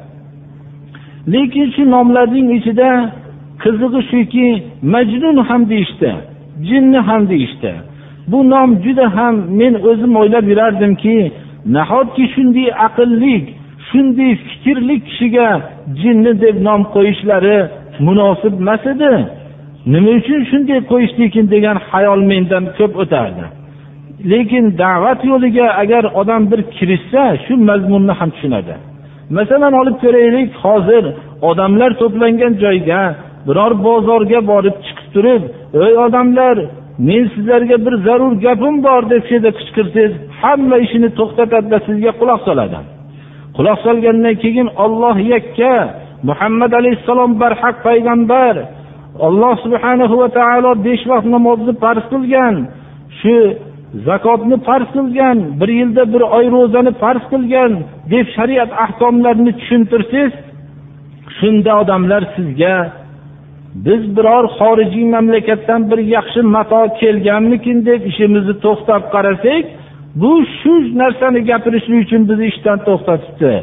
Lekin 1.34 1.68
shu 1.76 1.84
nomlarning 1.96 2.48
ichida 2.58 2.90
qizig'i 3.64 4.02
shuki 4.12 4.48
majnun 4.94 5.38
ham 5.50 5.62
deyishdi 5.72 6.12
jinni 6.68 6.98
ham 6.98 7.30
deyishdi. 7.30 7.74
Bu 8.28 8.50
nom 8.50 8.70
juda 8.84 9.16
ham 9.16 9.36
men 9.60 9.74
o'zim 9.90 10.16
o'ylab 10.22 10.46
yurardimki 10.52 11.18
nahotki 11.76 12.26
shunday 12.36 12.68
aqlli 12.88 13.36
shunday 13.90 14.32
fikrli 14.46 14.96
kishiga 15.08 15.50
jinni 16.02 16.34
deb 16.44 16.56
nom 16.68 16.82
qo'yishlari 16.96 17.58
munosib 18.08 18.54
emas 18.62 18.84
edi. 18.94 19.14
Nima 19.94 20.12
uchun 20.20 20.42
shunday 20.52 20.80
qo'yishdikin 20.92 21.46
degan 21.54 21.78
xayol 21.90 22.22
mendan 22.32 22.64
ko'p 22.78 22.94
o'tardi. 23.04 23.46
Lekin 24.32 24.66
da'vat 24.84 25.20
yo'liga 25.32 25.68
agar 25.82 26.04
odam 26.22 26.42
bir 26.52 26.62
kirishsa 26.76 27.24
shu 27.46 27.54
mazmunni 27.70 28.14
ham 28.20 28.30
tushunadi. 28.36 28.76
Masalan 29.38 29.74
olib 29.82 29.98
ko'raylik 30.04 30.50
hozir 30.64 31.04
odamlar 31.50 31.92
to'plangan 32.02 32.54
joyga 32.64 33.02
biror 33.50 33.74
bozorga 33.88 34.40
borib 34.52 34.76
chiqib 34.86 35.08
turib 35.16 35.44
ey 35.86 35.94
odamlar 36.06 36.58
men 37.08 37.24
sizlarga 37.34 37.78
bir 37.86 37.94
zarur 38.06 38.34
gapim 38.46 38.76
bor 38.88 39.02
deb 39.12 39.24
shu 39.28 39.34
yerda 39.36 39.52
qichqirsangiz 39.60 40.14
hamma 40.42 40.78
ishini 40.86 41.10
to'xtatadida 41.20 41.78
sizga 41.88 42.12
quloq 42.20 42.42
soladi. 42.48 42.80
Quloq 43.58 43.80
solgandan 43.86 44.36
keyin 44.44 44.68
olloh 44.84 45.16
yakka 45.34 45.74
muhammad 46.30 46.72
alayhissalom 46.80 47.32
barhaq 47.42 47.76
payg'ambar 47.88 48.56
alloh 49.28 49.56
subhanahu 49.66 50.16
va 50.22 50.30
taolo 50.40 50.72
besh 50.88 51.04
vaqt 51.12 51.28
namozni 51.36 51.74
farz 51.84 52.06
qilgan 52.14 52.56
shu 53.20 53.36
zakotni 54.08 54.58
farz 54.68 54.88
qilgan 54.98 55.38
bir 55.60 55.70
yilda 55.80 56.04
bir 56.14 56.22
oy 56.38 56.46
ro'zani 56.56 56.92
farz 57.02 57.24
qilgan 57.34 57.72
deb 58.12 58.26
shariat 58.38 58.72
ahkomlarini 58.86 59.52
tushuntirsangiz 59.60 60.34
shunda 61.38 61.72
odamlar 61.82 62.22
sizga 62.36 62.76
biz 63.76 64.18
biror 64.18 64.46
xorijiy 64.58 65.06
mamlakatdan 65.16 65.92
bir 65.92 65.98
yaxshi 66.16 66.42
mato 66.42 66.82
kelganmikin 67.00 67.86
deb 67.86 68.02
ishimizni 68.12 68.56
to'xtab 68.66 69.04
qarasak 69.14 69.64
bu 70.22 70.32
shu 70.60 70.74
narsani 71.02 71.40
gapirishlik 71.50 72.00
uchun 72.06 72.22
bizni 72.30 72.46
ishdan 72.54 72.78
to'xtatibdi. 72.88 73.54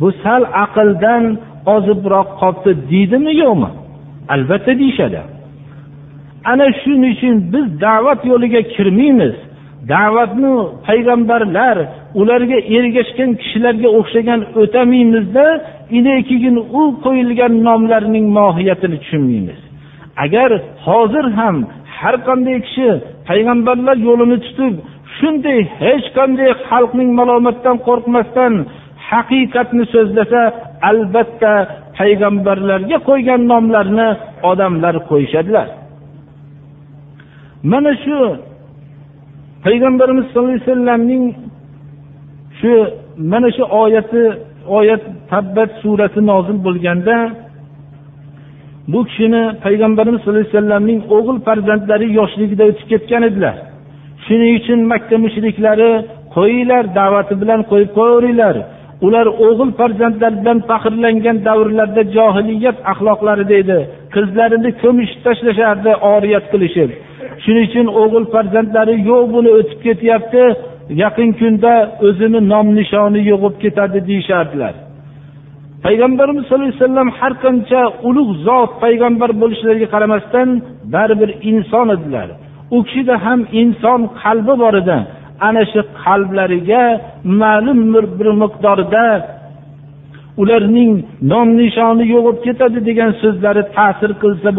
Bu 0.00 0.08
sal 0.22 0.42
aqldan 0.64 1.24
ozibroq 1.74 2.28
qolibdi 2.40 2.72
deydimi 2.90 3.32
yo'qmi? 3.42 3.70
Albatta 4.34 4.72
deyishadi. 4.80 5.20
Ana 6.50 6.66
shuning 6.80 7.12
uchun 7.16 7.34
biz 7.52 7.66
da'vat 7.86 8.20
yo'liga 8.30 8.62
kirmaymiz. 8.74 9.34
Da'vatni 9.92 10.52
payg'ambarlar 10.86 11.76
ularga 12.20 12.58
ergashgan 12.76 13.30
kishilarga 13.40 13.88
o'xshagan 13.98 14.40
o'tamaymizda 14.62 15.46
keyin 16.28 16.56
u 16.80 16.82
qo'yilgan 17.04 17.52
nomlarning 17.68 18.26
mohiyatini 18.38 18.96
tushunmaymiz. 19.02 19.60
Agar 20.24 20.50
hozir 20.86 21.26
ham 21.38 21.56
har 21.98 22.16
qanday 22.28 22.58
kishi 22.66 22.88
payg'ambarlar 23.28 23.96
yo'lini 24.08 24.38
tutib 24.46 24.74
shunday 25.18 25.58
hech 25.82 26.06
qanday 26.18 26.50
xalqning 26.68 27.10
malomatdan 27.20 27.76
qo'rqmasdan 27.86 28.52
haqiqatni 29.10 29.84
so'zlasa 29.94 30.40
albatta 30.90 31.52
payg'ambarlarga 31.98 32.98
qo'ygan 33.08 33.40
nomlarni 33.52 34.08
odamlar 34.50 34.94
qo'yishadilar. 35.10 35.68
Mana 37.72 37.92
shu 38.04 38.18
payg'ambarimiz 39.64 40.26
sollallohu 40.32 40.54
alayhi 40.54 40.66
vasallamning 40.68 41.24
shu 42.58 42.72
mana 43.32 43.48
shu 43.56 43.64
oyati 43.82 44.22
oyat 44.78 45.02
tabbat 45.30 45.70
surasi 45.82 46.20
nozil 46.30 46.58
bo'lganda 46.66 47.16
bu 48.92 49.00
kishini 49.08 49.42
payg'ambarimiz 49.64 50.20
sallallohu 50.20 50.44
alayhi 50.44 50.56
vasallamning 50.56 51.00
o'g'il 51.16 51.38
farzandlari 51.46 52.06
yoshligida 52.18 52.64
o'tib 52.70 52.86
ketgan 52.92 53.22
edilar. 53.28 53.56
Shuning 54.26 54.52
uchun 54.60 54.80
makka 54.92 55.16
mushriklari 55.24 55.90
qo'yinglar 56.36 56.84
da'vati 56.98 57.34
bilan 57.42 57.60
qo'yib 57.70 57.90
qo'yaveringlar. 57.98 58.56
Ular 59.06 59.26
o'g'il 59.46 59.70
farzandlar 59.80 60.32
bilan 60.40 60.58
faxrlangan 60.70 61.36
davrlarda 61.48 62.02
johiliyat 62.16 62.78
axloqlarida 62.92 63.54
edi 63.62 63.78
qizlarini 64.14 64.70
ko'mishib 64.82 65.20
tashlashardi 65.26 65.92
oriyat 66.14 66.44
qilishib. 66.52 66.90
Shuning 67.44 67.64
uchun 67.68 67.86
o'g'il 68.02 68.24
farzandlari 68.34 68.94
yo'q 69.10 69.24
buni 69.34 69.50
o'tib 69.58 69.78
ketyapti. 69.86 70.42
Yaqin 71.02 71.30
kunda 71.40 71.72
o'zini 72.08 72.40
nom 72.52 72.66
nishoni 72.78 73.20
yo'qib 73.30 73.54
ketadi 73.64 73.98
deyishardilar. 74.10 74.74
Payg'ambarimiz 75.84 76.42
sallallohu 76.46 76.68
alayhi 76.70 76.82
vasallam 76.82 77.10
har 77.18 77.32
qancha 77.44 77.80
ulug' 78.08 78.32
zot 78.46 78.70
payg'ambar 78.84 79.30
bo'lishlariga 79.42 79.88
qaramasdan 79.94 80.48
baribir 80.94 81.30
inson 81.50 81.88
edilar. 81.96 82.28
U 82.76 82.78
kishida 82.86 83.14
ham 83.24 83.40
inson 83.62 84.00
qalbi 84.22 84.54
bor 84.62 84.74
edi. 84.82 84.98
Ana 85.48 85.62
shu 85.72 85.80
qalblariga 86.04 86.84
ma'lum 87.42 87.78
bir 88.18 88.28
miqdorda 88.42 89.04
ularning 90.42 90.92
nom 91.32 91.48
nishoni 91.60 92.04
yo'qolib 92.14 92.40
ketadi 92.46 92.78
degan 92.88 93.10
so'zlari 93.22 93.62
ta'sir 93.76 94.10
qilsa 94.22 94.50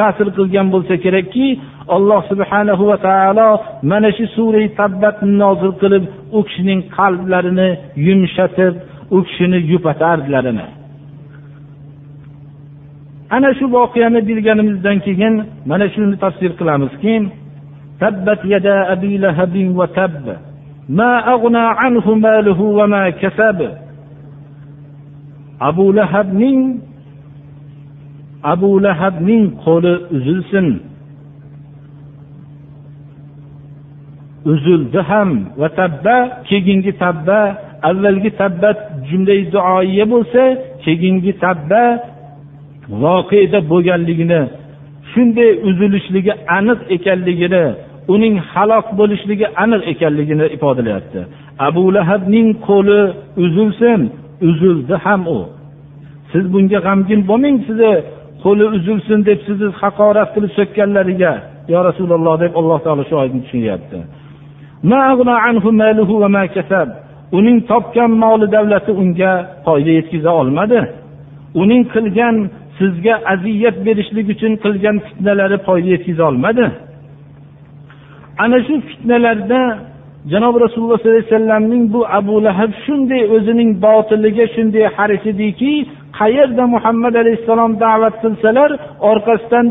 ta'sir 0.00 0.28
qilgan 0.36 0.66
bo'lsa 0.74 0.94
kerakki 1.04 1.46
alloh 1.95 2.21
subhanahu 2.31 2.83
va 2.91 2.97
taolo 3.07 3.47
mana 3.91 4.09
shu 4.17 4.25
sura 4.35 4.61
tabbatni 4.79 5.33
nozil 5.43 5.71
qilib 5.81 6.03
u 6.37 6.39
kishining 6.47 6.81
qalblarini 6.97 7.69
yumshatib 8.07 8.73
u 9.15 9.17
kishini 9.27 9.57
yupatardilar 9.71 10.45
ana 13.35 13.49
shu 13.57 13.65
voqeani 13.75 14.19
bilganimizdan 14.27 14.97
keyin 15.05 15.35
mana 15.69 15.85
shuni 15.93 16.15
tafsir 16.23 16.51
qilamizki 16.59 17.15
تبت 18.03 18.41
يدا 18.55 18.77
أبي 18.93 19.13
لهب 19.17 19.55
وتب 19.79 20.25
ما 20.89 21.11
أغنى 21.33 21.65
عنه 21.79 22.05
ماله 22.25 22.59
وما 22.79 23.09
كسب 23.09 23.59
abu 25.59 25.91
lahabning 25.91 26.79
abu 28.43 28.79
lahabning 28.79 29.59
qo'li 29.65 29.93
uzilsin 30.15 30.67
Uzildi 34.50 35.00
ham. 35.10 35.30
Va 35.60 35.68
tabba 35.80 36.16
keyingi 36.48 36.92
tabba 37.02 37.40
avvalgi 37.88 38.30
tabba 38.40 38.70
jumlai 39.08 39.40
duoiya 39.54 40.04
bo'lsa 40.12 40.42
keyingi 40.84 41.32
tabba 41.44 41.82
voqeda 43.02 43.58
bo'lganligini 43.70 44.40
shunday 45.10 45.50
uzilishligi 45.68 46.32
aniq 46.58 46.80
ekanligini 46.96 47.64
uning 48.14 48.34
halok 48.52 48.86
bo'lishligi 48.98 49.46
aniq 49.64 49.82
ekanligini 49.92 50.46
ifodalayapti 50.56 51.20
abu 51.68 51.84
lahabning 51.96 52.48
qo'li 52.68 53.00
uzilsin 53.44 54.00
uzildi 54.48 54.94
ham 55.04 55.22
u. 55.38 55.40
Siz 56.32 56.44
bunga 56.52 56.78
g'amgin 56.86 57.20
bo'lmang 57.30 57.56
sizni 57.66 57.92
qo'li 58.44 58.64
uzilsin 58.76 59.18
deb 59.28 59.38
sizni 59.46 59.68
haqorat 59.80 60.28
qilib 60.34 60.52
so'kkanlariga 60.58 61.32
yo 61.72 61.78
rasululloh 61.88 62.34
deb 62.44 62.52
alloh 62.60 62.78
taolo 62.84 63.02
shu 63.08 63.14
oyatni 63.20 63.40
tushunyapti 63.44 63.98
uning 67.38 67.58
topgan 67.70 68.10
moli 68.24 68.46
davlati 68.56 68.92
unga 69.02 69.32
foyda 69.64 69.90
yetkaza 69.98 70.30
olmadi. 70.40 70.80
Uning 71.62 71.82
qilgan 71.94 72.36
sizga 72.78 73.14
aziyat 73.32 73.76
berishlik 73.86 74.26
uchun 74.34 74.52
qilgan 74.64 74.96
fitnalari 75.06 75.58
foyda 75.66 75.88
yetkaza 75.94 76.22
olmadi. 76.30 76.66
Ana 78.44 78.58
shu 78.66 78.74
fitnalarda 78.88 79.60
janob 80.32 80.54
rasululloh 80.64 80.98
sollallohu 80.98 81.20
alayhi 81.20 81.32
vasallamning 81.32 81.84
bu 81.94 82.00
abu 82.18 82.34
lahab 82.46 82.70
shunday 82.84 83.22
o'zining 83.36 83.70
botiliga 83.84 84.46
shunday 84.54 84.84
haris 84.96 85.24
ediki 85.32 85.72
qayerda 86.18 86.64
muhammad 86.74 87.14
alayhissalom 87.22 87.72
da'vat 87.84 88.14
qilsalar 88.22 88.70
orqasidan 89.10 89.66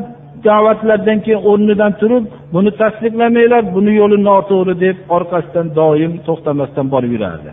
da'vatlardan 0.48 1.20
keyin 1.26 1.42
o'rnidan 1.50 1.94
turib 2.02 2.26
buni 2.54 2.72
tasdiqlamanglar 2.82 3.64
buni 3.76 3.92
yo'li 4.02 4.18
noto'g'ri 4.30 4.76
deb 4.86 4.98
orqasidan 5.16 5.68
doim 5.80 6.14
to'xtamasdan 6.28 6.88
borib 6.94 7.12
yurardi. 7.16 7.52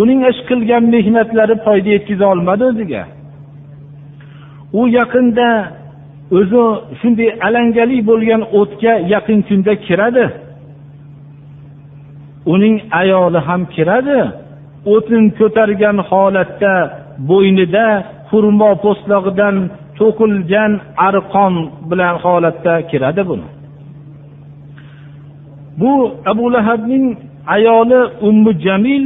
Uning 0.00 0.20
ish 0.30 0.40
qilgan 0.48 0.84
mehnatlari 0.94 1.54
foyda 1.66 1.88
yetkaza 1.96 2.26
olmadi 2.34 2.62
o'ziga. 2.70 3.02
U 4.80 4.82
yaqinda 4.98 5.48
o'zi 6.38 6.62
shunday 7.00 7.30
alangali 7.46 7.98
bo'lgan 8.10 8.42
o'tga 8.60 8.92
yaqin 9.14 9.38
kunda 9.48 9.72
kiradi. 9.86 10.26
Uning 12.54 12.76
ayoli 13.00 13.40
ham 13.48 13.62
kiradi. 13.74 14.20
O'tin 14.94 15.24
ko'targan 15.38 15.96
holatda 16.10 16.74
bo'ynida 17.30 17.86
xurmo 18.30 18.70
po'stlog'idan 18.84 19.56
to'qilgan 20.02 20.72
arqon 21.08 21.54
bilan 21.90 22.14
holatda 22.24 22.74
kiradi 22.90 23.22
buni. 23.30 23.48
Bu 25.80 25.92
abu 26.32 26.44
lahabning 26.54 27.04
ayoli 27.56 28.00
ummu 28.28 28.52
jamil 28.64 29.04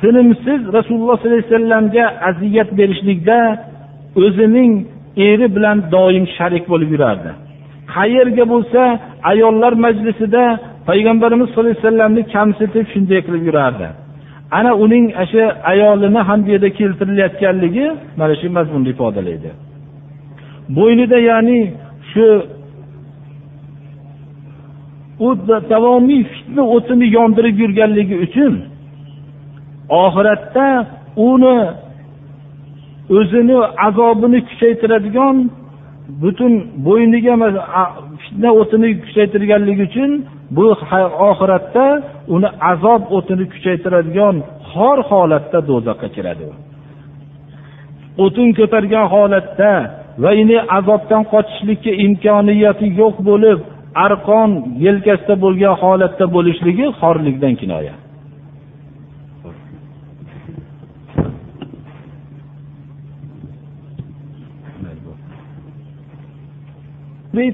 tinimsiz 0.00 0.60
rasululloh 0.76 1.16
sollallohu 1.18 1.28
alayhi 1.28 1.50
vasallamga 1.50 2.04
aziyat 2.28 2.68
berishlikda 2.78 3.38
o'zining 4.24 4.72
eri 5.28 5.46
bilan 5.56 5.78
doim 5.94 6.24
sharik 6.36 6.64
bo'lib 6.72 6.90
yurardi. 6.94 7.30
Qayerga 7.94 8.44
bo'lsa 8.52 8.82
ayollar 9.32 9.72
majlisida 9.86 10.44
payg'ambarimiz 10.88 11.48
sallallohu 11.48 11.70
alayhi 11.70 11.86
vasallamni 11.86 12.22
kamsitib 12.34 12.86
shunday 12.92 13.20
qilib 13.26 13.44
yurardi. 13.48 13.86
Ana 14.58 14.72
uning 14.84 15.04
shu 15.30 15.42
ayolini 15.72 16.20
ham 16.28 16.40
bu 16.44 16.48
yerda 16.54 16.70
keltirilayotganligi 16.78 17.86
mana 18.20 18.34
shu 18.40 18.46
mazmunni 18.56 18.88
ifodalaydi. 18.94 19.50
Bo'ynida 20.68 21.18
ya'ni 21.30 21.60
shu 22.10 22.26
u 25.26 25.28
davomiy 25.70 26.22
fitna 26.32 26.62
o'tini 26.76 27.06
yondirib 27.16 27.56
yurganligi 27.62 28.16
uchun 28.26 28.54
oxiratda 30.02 30.68
uni 31.30 31.56
o'zini 33.18 33.58
azobini 33.86 34.40
kuchaytiradigan 34.48 35.36
butun 36.22 36.52
bo'yniga 36.86 37.34
fitna 38.22 38.50
o'tini 38.60 38.90
kuchaytirganligi 39.04 39.82
uchun 39.90 40.10
bu 40.56 40.64
oxiratda 41.28 41.86
uni 42.34 42.48
azob 42.72 43.02
o'tini 43.16 43.44
kuchaytiradigan 43.52 44.36
xor 44.70 44.98
holatda 45.10 45.58
do'zaxga 45.68 46.08
kiradi. 46.16 46.46
O'tin 48.24 48.48
ko'targan 48.58 49.06
holatda 49.14 49.70
va 50.22 50.30
ini 50.42 50.56
azobdan 50.78 51.22
qochishlikka 51.32 51.92
imkoniyati 52.06 52.86
yo'q 53.00 53.16
bo'lib 53.28 53.58
arqon 54.06 54.50
yelkasida 54.86 55.34
bo'lgan 55.44 55.74
holatda 55.82 56.24
bo'lishligi 56.36 56.86
xorlikdan 57.00 57.54
kinoya. 57.60 57.94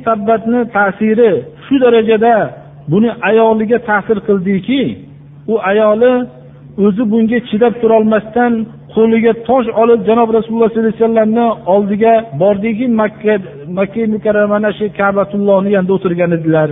Tabbatni 0.07 0.61
ta'siri 0.77 1.33
shu 1.65 1.75
darajada 1.85 2.35
buni 2.93 3.11
ayoliga 3.31 3.79
ta'sir 3.89 4.19
qildiki 4.29 4.83
u 5.53 5.55
ayoli 5.71 6.13
o'zi 6.85 7.03
bunga 7.13 7.39
chidab 7.49 7.75
turolmasdan 7.83 8.53
qo'liga 8.95 9.33
tosh 9.49 9.69
olib 9.83 10.01
janob 10.09 10.29
rasululloh 10.37 10.69
sollallohu 10.69 10.89
alayhi 10.89 11.03
vasallamni 11.03 11.47
oldiga 11.75 12.13
bordiki 12.43 12.87
makka 13.01 13.35
makka 13.79 14.03
mukarramani 14.15 14.71
shu 14.79 14.87
kabatullohni 14.99 15.71
yonida 15.77 15.93
o'tirgan 15.97 16.31
edilar. 16.39 16.69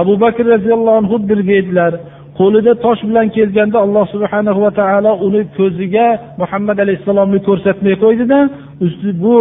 Abu 0.00 0.14
bakr 0.24 0.44
roziyallohu 0.54 0.96
anhu 1.00 1.16
birga 1.30 1.54
edilar. 1.62 1.92
Qo'lida 2.38 2.72
tosh 2.84 3.00
bilan 3.08 3.26
kelganda 3.36 3.78
alloh 3.84 4.04
subhanahu 4.14 4.60
va 4.64 4.70
taolo 4.80 5.12
uni 5.26 5.42
ko'ziga 5.58 6.06
muhammad 6.42 6.78
alayhissalomni 6.84 7.38
ko'rsatmay 7.48 7.94
qo'ydida 8.04 8.38
usti 8.86 9.10
bu 9.24 9.36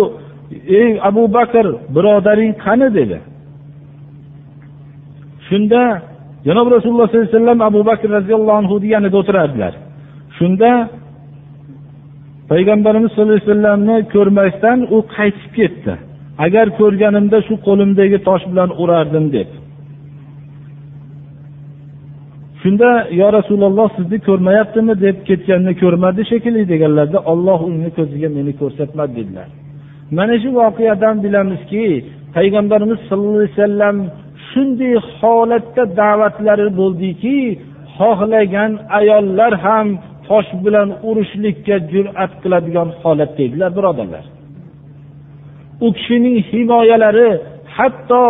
ey 0.82 0.92
abu 1.10 1.24
bakr 1.38 1.66
birodaring 1.96 2.52
qani? 2.66 2.88
dedi. 3.00 3.18
Shunda 5.48 5.82
janob 6.48 6.68
rasululloh 6.76 7.08
sollallohu 7.08 7.28
alayhi 7.28 7.38
vasallam 7.38 7.60
abu 7.70 7.80
bakr 7.90 8.08
roziyallohu 8.18 8.58
anhu 8.62 8.76
yanida 8.94 9.18
o'tirardilar. 9.22 9.74
Shunda 10.38 10.70
payg'ambarimiz 12.52 13.10
sallallohu 13.12 13.38
alayhi 13.38 13.50
vasallamni 13.50 13.98
ko'rmasdan 14.14 14.80
u 14.96 14.98
qaytib 15.16 15.52
ketdi. 15.60 15.94
Agar 16.46 16.68
ko'rganimda 16.80 17.38
shu 17.48 17.56
qo'limdagi 17.68 18.18
tosh 18.28 18.44
bilan 18.52 18.70
urardim 18.82 19.26
deb. 19.36 19.50
Shunda 22.62 22.90
yo 23.20 23.28
rasululloh 23.38 23.88
sizni 23.98 24.18
ko'rmayaptimi? 24.28 24.94
deb 25.06 25.18
ketganini 25.30 25.74
ko'rmadi 25.84 26.22
shekilli 26.32 26.64
deganlarda 26.74 27.20
olloh 27.32 27.60
uni 27.70 27.90
ko'ziga 27.98 28.30
meni 28.38 28.54
ko'rsatmadi 28.62 29.14
dedilar. 29.20 29.50
Mana 30.18 30.36
shu 30.42 30.50
voqeadan 30.60 31.16
bilamizki 31.26 31.86
payg'ambarimiz 32.36 33.00
sallallohu 33.08 33.42
alayhi 33.42 33.56
vasallam 33.58 33.98
shunday 34.50 34.94
holatda 35.18 35.84
da'vatlari 36.02 36.68
bo'ldiki 36.80 37.38
xohlagan 37.98 38.72
ayollar 39.00 39.54
ham 39.66 39.88
tosh 40.28 40.50
bilan 40.66 40.90
urishlikka 41.10 41.76
jur'at 41.92 42.32
qiladigan 42.44 42.90
holatda 43.02 43.42
edilar 43.48 43.72
birodarlar. 43.78 44.26
U 45.86 45.88
kishining 45.98 46.38
himoyalari 46.52 47.30
hatto 47.78 48.24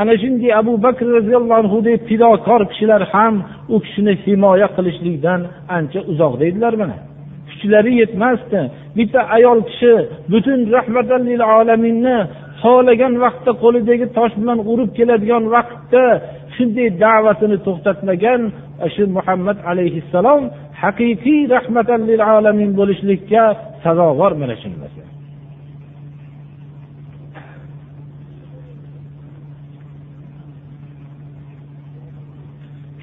ana 0.00 0.14
shunday 0.22 0.50
abu 0.60 0.72
bakr 0.86 1.06
roziyallohu 1.16 1.58
anhudek 1.62 1.98
fidokor 2.08 2.60
kishilar 2.70 3.02
ham 3.12 3.34
u 3.74 3.76
kishini 3.84 4.12
himoya 4.24 4.68
qilishlikdan 4.76 5.40
ancha 5.76 6.00
uzoqda 6.12 6.44
edilar 6.50 6.74
mana. 6.82 6.96
Kuchlari 7.48 7.92
yetmasdi. 8.02 8.60
Bitta 8.96 9.20
ayol 9.36 9.60
kishi 9.68 9.94
butun 10.32 10.60
rahmatan 10.76 11.22
olaminni 11.58 12.18
xohlagan 12.62 13.14
vaqtda 13.24 13.52
qo'lidagi 13.62 14.06
tosh 14.18 14.34
bilan 14.40 14.58
urib 14.72 14.90
keladigan 14.98 15.44
vaqtda 15.54 16.04
shunday 16.56 16.88
da'vatini 17.04 17.56
to'xtatmagan 17.66 18.40
shu 18.94 19.02
muhammad 19.16 19.58
alayhissalom 19.70 20.42
haqiqiy 20.82 21.42
rahmatan 21.56 22.00
lil 22.10 22.20
alamin 22.36 22.70
bo'lishlikka 22.78 23.44
sazovor 23.84 24.32
mana 24.40 24.54
shu 24.60 24.68
narsa 24.82 25.02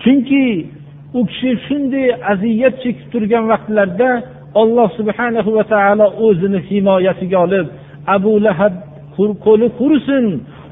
chunki 0.03 0.45
u 1.17 1.21
kishi 1.29 1.51
shunday 1.67 2.07
aziyat 2.31 2.75
chekib 2.83 3.07
turgan 3.13 3.45
vaqtlarda 3.51 4.09
alloh 4.61 4.89
subhanahu 4.99 5.49
va 5.57 5.63
taolo 5.73 6.07
o'zini 6.25 6.59
himoyasiga 6.69 7.37
olib 7.45 7.67
abu 8.15 8.33
lahab 8.47 8.73
qo'li 9.45 9.67
qurisin 9.79 10.25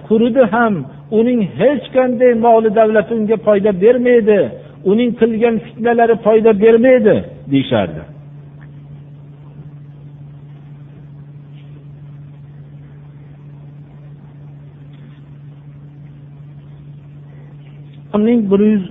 quridi 0.07 0.43
ham 0.53 0.73
uning 1.19 1.41
hech 1.59 1.85
qanday 1.95 2.31
moli 2.45 2.69
davlati 2.79 3.11
unga 3.17 3.37
foyda 3.45 3.71
bermaydi. 3.83 4.39
Uning 4.91 5.11
qilgan 5.19 5.55
fitnalari 5.65 6.15
foyda 6.25 6.51
bermaydi 6.63 7.15
deyishardi. 7.51 8.03
Bir 18.51 18.59
yuz 18.59 18.83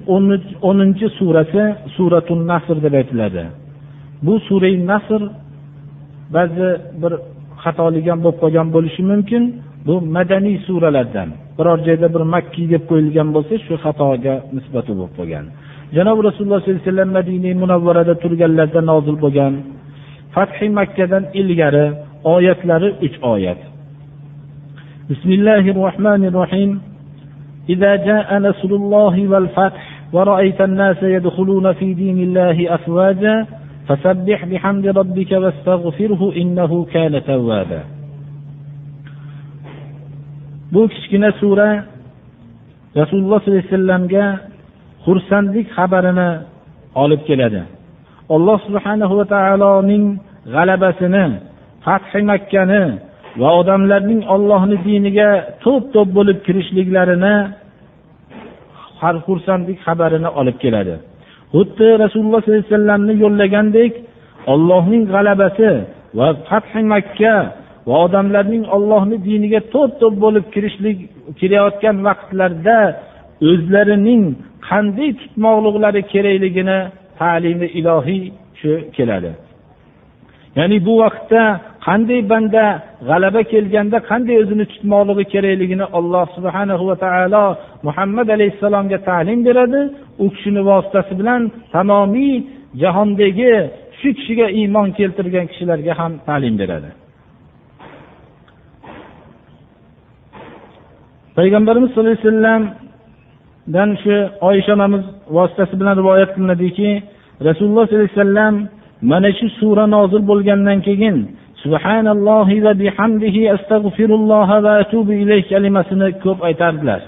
o'ninchi 0.68 1.08
surasi 1.18 1.62
suratun 1.96 2.40
nasr 2.50 2.76
deb 2.82 2.94
aytiladi. 3.00 3.44
Bu 4.22 4.34
surai 4.48 4.86
nasr 4.86 5.22
ba'zi 6.34 6.68
bir 7.02 7.12
xatolik 7.62 8.04
ham 8.10 8.20
bo'lib 8.24 8.38
qolgan 8.42 8.68
bo'lishi 8.74 9.02
mumkin. 9.12 9.42
Bu 9.86 9.94
madaniy 10.16 10.56
suralardan. 10.66 11.28
Biror 11.58 11.78
joyda 11.86 12.08
bir 12.14 12.22
makkiy 12.34 12.66
deb 12.74 12.82
qo'yilgan 12.90 13.28
bo'lsa 13.36 13.54
shu 13.66 13.74
xatoga 13.84 14.34
nisbati 14.56 14.92
bo'lib 14.98 15.14
qolgan. 15.18 15.44
janobi 15.97 16.21
rasululloh 16.29 16.59
sollallohu 16.59 16.79
alayhi 16.79 16.89
vasallam 16.89 17.11
madina 17.17 17.49
munavvarada 17.63 18.13
turganlarida 18.23 18.81
nozil 18.91 19.17
bo'lgan 19.23 19.53
fathi 20.35 20.67
makkadan 20.79 21.23
ilgari 21.41 21.85
oyatlari 22.33 22.89
uch 23.05 23.15
oyat 23.33 23.59
bismillahi 25.09 25.69
rohmanir 25.81 26.33
rohim 26.41 26.71
إذا 27.69 27.95
جاء 27.95 28.39
نصر 28.39 28.71
الله 28.81 29.15
والفتح 29.27 29.83
ورأيت 30.13 30.61
الناس 30.61 31.03
يدخلون 31.03 31.73
في 31.73 31.93
دين 31.93 32.17
الله 32.27 32.75
أفواجا 32.75 33.45
فسبح 33.87 34.45
بحمد 34.45 34.85
ربك 34.87 35.31
واستغفره 35.31 36.21
إنه 36.41 36.71
كان 36.85 37.13
توابا 37.23 37.81
bu 40.71 40.87
kichkina 40.91 41.31
sura 41.39 41.87
rasululloh 42.95 43.39
sollallohu 43.39 43.55
alayhi 43.55 43.71
vasallamga 43.71 44.25
xursandlik 45.04 45.66
xabarini 45.76 46.30
olib 47.02 47.22
keladi. 47.28 47.62
Alloh 48.34 48.58
subhanahu 48.66 49.14
va 49.18 49.26
taoloning 49.34 50.04
g'alabasini 50.54 51.24
fathi 51.84 52.20
makkani 52.30 52.82
va 53.40 53.48
odamlarning 53.60 54.20
ollohni 54.34 54.76
diniga 54.86 55.30
to'p 55.64 55.84
to'p 55.94 56.08
bo'lib 56.16 56.38
kirishliklarini 56.46 57.36
xursandlik 59.26 59.78
xabarini 59.86 60.30
olib 60.40 60.56
keladi. 60.64 60.94
Xuddi 61.54 61.88
rasululloh 62.02 62.40
sollallohu 62.40 62.60
alayhi 62.62 62.74
vasallamni 62.74 63.14
yo'llagandek 63.24 63.92
ollohning 64.52 65.02
g'alabasi 65.14 65.70
va 66.18 66.28
fathi 66.48 66.80
makka 66.94 67.34
va 67.88 67.94
odamlarning 68.06 68.64
ollohni 68.76 69.16
diniga 69.28 69.60
to'p 69.74 69.90
to'p 70.00 70.14
bo'lib 70.24 70.44
kirishlik 70.54 70.98
kirayotgan 71.38 71.96
vaqtlarda 72.06 72.78
o'zlarining 73.48 74.24
qanday 74.68 75.10
tutmoqliklari 75.20 76.02
kerakligini 76.12 76.78
ta'limi 77.20 77.66
ilohiy 77.78 78.22
shu 78.60 78.70
keladi. 78.96 79.32
Ya'ni 80.58 80.78
bu 80.86 80.92
vaqtda 81.02 81.42
qanday 81.86 82.20
banda 82.32 82.64
g'alaba 83.08 83.42
kelganda 83.52 83.98
qanday 84.10 84.36
o'zini 84.42 84.64
tutmoqligi 84.72 85.24
kerakligini 85.34 85.86
alloh 85.98 86.26
subhana 86.36 86.74
va 86.88 86.96
taolo 87.04 87.46
muhammad 87.86 88.28
alayhissalomga 88.36 88.98
ta'lim 89.08 89.40
beradi. 89.48 89.80
U 90.24 90.26
kishini 90.34 90.62
vositasi 90.70 91.12
bilan 91.20 91.42
tamomiy 91.74 92.34
jahondagi 92.82 93.54
shu 93.98 94.08
kishiga 94.18 94.46
iymon 94.58 94.88
keltirgan 94.98 95.46
kishilarga 95.50 95.92
ham 96.00 96.12
ta'lim 96.28 96.54
beradi. 96.62 96.90
Payg'ambarimiz 101.38 101.88
sallallohu 101.90 102.14
alayhi 102.14 102.28
vasallam 102.28 102.62
dan 103.66 103.88
shu 104.02 104.14
oysha 104.48 104.72
onamiz 104.76 105.04
vositasi 105.36 105.74
bilan 105.80 105.94
rivoyat 106.00 106.30
qilinadiki 106.34 106.90
rasululloh 107.48 107.84
sollallohu 107.86 108.06
alayhi 108.06 108.18
vasallam 108.18 108.54
mana 109.10 109.30
shu 109.38 109.46
sura 109.60 109.84
nozil 109.94 110.22
bo'lgandan 110.30 110.78
keyin 110.86 111.16
subhanallohi 111.62 112.56
va 112.64 112.72
bihamdihi 112.82 113.42
astag'firulloh 113.56 114.48
va 114.64 114.72
atubu 114.82 115.12
ilayh 115.22 115.42
kalimasini 115.52 116.08
ko'p 116.24 116.38
aytardilar. 116.48 117.00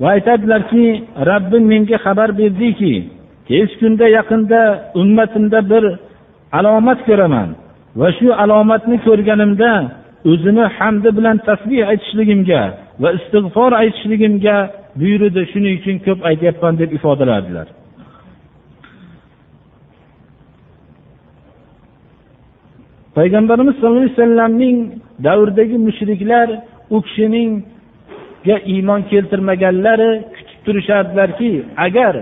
Va 0.00 0.08
aytadilarki 0.16 0.86
robbim 1.30 1.64
menga 1.72 1.96
xabar 2.04 2.30
berdiki 2.40 2.94
tez 3.48 3.70
kunda 3.80 4.06
yaqinda 4.16 4.60
ummatimda 5.00 5.60
bir 5.70 5.84
alomat 6.58 6.98
ko'raman 7.08 7.48
va 8.00 8.08
shu 8.18 8.28
alomatni 8.42 8.96
ko'rganimda 9.06 9.72
o'zini 10.30 10.64
hamdi 10.76 11.08
bilan 11.18 11.36
tasbih 11.48 11.80
aytishligimga 11.90 12.62
va 13.02 13.08
istig'for 13.18 13.72
aytishligimga 13.82 14.56
buyurdi 15.00 15.42
shuning 15.52 15.74
uchun 15.80 15.96
ko'p 16.06 16.20
aytyapman 16.30 16.74
deb 16.82 16.90
ifodalardilar. 16.98 17.66
Payg'ambarimiz 23.16 23.74
sallallohu 23.76 24.04
alayhi 24.04 24.16
vasallamning 24.18 24.78
davridagi 25.26 25.76
mushriklar 25.86 26.48
u 26.94 26.96
kishiningga 27.06 28.56
iymon 28.72 29.00
keltirmaganlari 29.10 30.10
kutib 30.34 30.58
turishardilarki 30.66 31.52
agar 31.86 32.14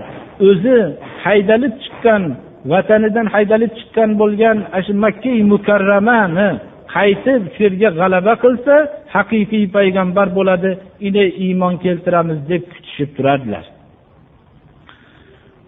o'zi 0.49 0.77
haydalib 1.25 1.73
chiqqan 1.83 2.23
vatanidan 2.71 3.27
haydalib 3.35 3.71
chiqqan 3.79 4.09
bo'lgan 4.21 4.57
shu 4.85 4.93
makka 5.05 5.33
mukarramani 5.53 6.49
qaytib 6.95 7.41
shu 7.53 7.59
yerga 7.65 7.89
g'alaba 7.99 8.33
qilsa 8.43 8.75
haqiqiy 9.15 9.65
payg'ambar 9.77 10.27
bo'ladi 10.37 10.71
ine 11.07 11.25
iymon 11.45 11.73
keltiramiz 11.83 12.39
deb 12.51 12.63
kutishib 12.73 13.09
turardilar. 13.17 13.65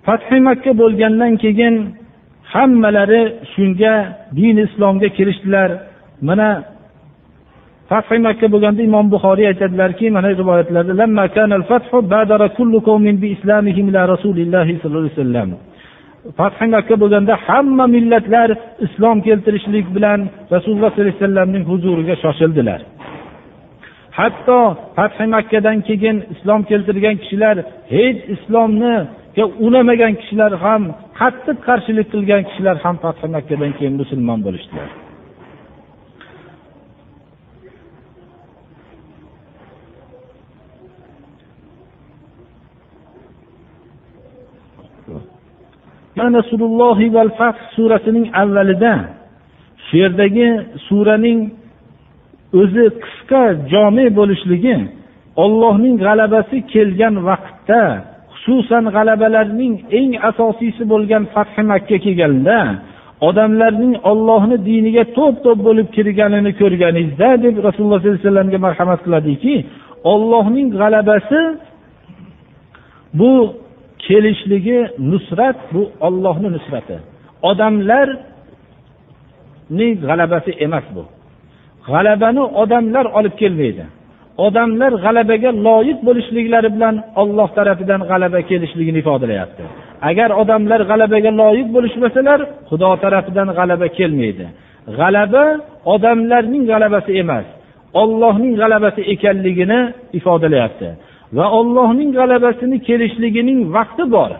Fathi 0.05 0.37
makka 0.47 0.71
bo'lgandan 0.81 1.33
keyin 1.43 1.75
hammalari 2.53 3.23
shunga 3.53 3.93
din 4.37 4.55
islomga 4.65 5.09
kirishdilar. 5.17 5.69
Mana 6.27 6.49
fathi 7.89 8.17
makka 8.27 8.47
bo'lganda 8.53 8.81
imom 8.89 9.05
buxoriy 9.13 9.47
aytadilarki 9.51 10.05
mana 10.17 10.29
rivoyatlarda 10.41 10.93
fathi 16.39 16.65
makka 16.75 16.95
bo'lganda 17.01 17.33
hamma 17.47 17.85
millatlar 17.95 18.49
islom 18.85 19.17
keltirishlik 19.27 19.85
bilan 19.95 20.19
rasululloh 20.53 20.89
sollallohu 20.91 21.01
alayhi 21.01 21.19
vasallamning 21.21 21.63
huzuriga 21.71 22.15
shoshildilar. 22.23 22.79
Hatto 24.19 24.59
fathi 24.97 25.25
makkadan 25.35 25.77
keyin 25.87 26.17
islom 26.33 26.61
keltirgan 26.69 27.15
kishilar 27.21 27.55
hech 27.95 28.19
islomni 28.35 28.95
unamagan 29.67 30.13
kishilar 30.19 30.51
ham 30.65 30.81
qattiq 31.19 31.57
qarshilik 31.67 32.07
qilgan 32.13 32.41
kishilar 32.47 32.75
ham 32.83 32.95
fathi 33.03 33.27
makkadan 33.35 33.71
keyin 33.77 33.93
musulmon 34.01 34.39
bo'lishdilar. 34.45 34.89
Surasining 47.75 48.27
avvalida 48.41 48.93
shu 49.85 49.95
yerdagi 50.03 50.47
suraning 50.87 51.39
o'zi 52.61 52.85
qisqa 53.03 53.43
jome 53.71 54.05
bo'lishligi 54.19 54.77
ollohning 55.43 55.95
g'alabasi 56.05 56.57
kelgan 56.73 57.15
vaqtda 57.29 57.81
xususan 58.45 58.85
g'alabalarning 58.95 59.73
eng 59.99 60.11
asosiysi 60.29 60.83
bo'lgan 60.91 61.23
fathi 61.33 61.61
makka 61.71 61.97
kelganda 62.05 62.59
odamlarning 63.27 63.93
ollohni 64.11 64.57
diniga 64.69 65.03
to'p 65.17 65.35
to'p 65.45 65.59
bo'lib 65.67 65.87
kirganini 65.95 66.51
ko'rganingizda 66.61 67.29
deb 67.45 67.55
rasululloh 67.67 67.99
sollallohu 67.99 68.17
alayhi 68.17 68.27
vasallamga 68.27 68.59
marhamat 68.67 68.99
qiladiki 69.05 69.55
ollohning 70.13 70.67
g'alabasi 70.79 71.41
bu 73.19 73.31
kelishligi 74.07 74.79
nusrat 75.11 75.57
bu 75.73 75.81
ollohni 76.07 76.49
nusrati. 76.55 76.97
Odamlarning 77.49 78.23
g'alabasi 80.07 80.51
emas 80.65 80.85
bu. 80.95 81.03
G'alabani 81.89 82.43
odamlar 82.61 83.05
olib 83.17 83.35
kelmaydi. 83.41 83.85
Odamlar 84.47 84.91
g'alabaga 85.03 85.51
loyiq 85.67 85.99
bo'lishliklari 86.07 86.69
bilan 86.75 86.95
olloh 87.21 87.49
tarafidan 87.57 88.01
g'alaba 88.09 88.39
kelishligini 88.49 88.99
ifodalayapti. 89.03 89.63
Agar 90.09 90.29
odamlar 90.41 90.81
g'alabaga 90.89 91.31
loyiq 91.41 91.67
bo'lishmasalar 91.75 92.39
xudo 92.69 92.89
tarafidan 93.03 93.49
g'alaba 93.57 93.87
kelmaydi. 93.97 94.45
G'alaba 94.99 95.43
odamlarning 95.93 96.63
g'alabasi 96.71 97.11
emas 97.23 97.47
ollohning 98.01 98.53
g'alabasi 98.61 99.01
ekanligini 99.13 99.79
ifodalayapti. 100.19 100.87
Va 101.33 101.45
ollohning 101.59 102.09
g'alabasini 102.17 102.77
kelishligining 102.87 103.59
vaqti 103.75 104.11
bor. 104.15 104.31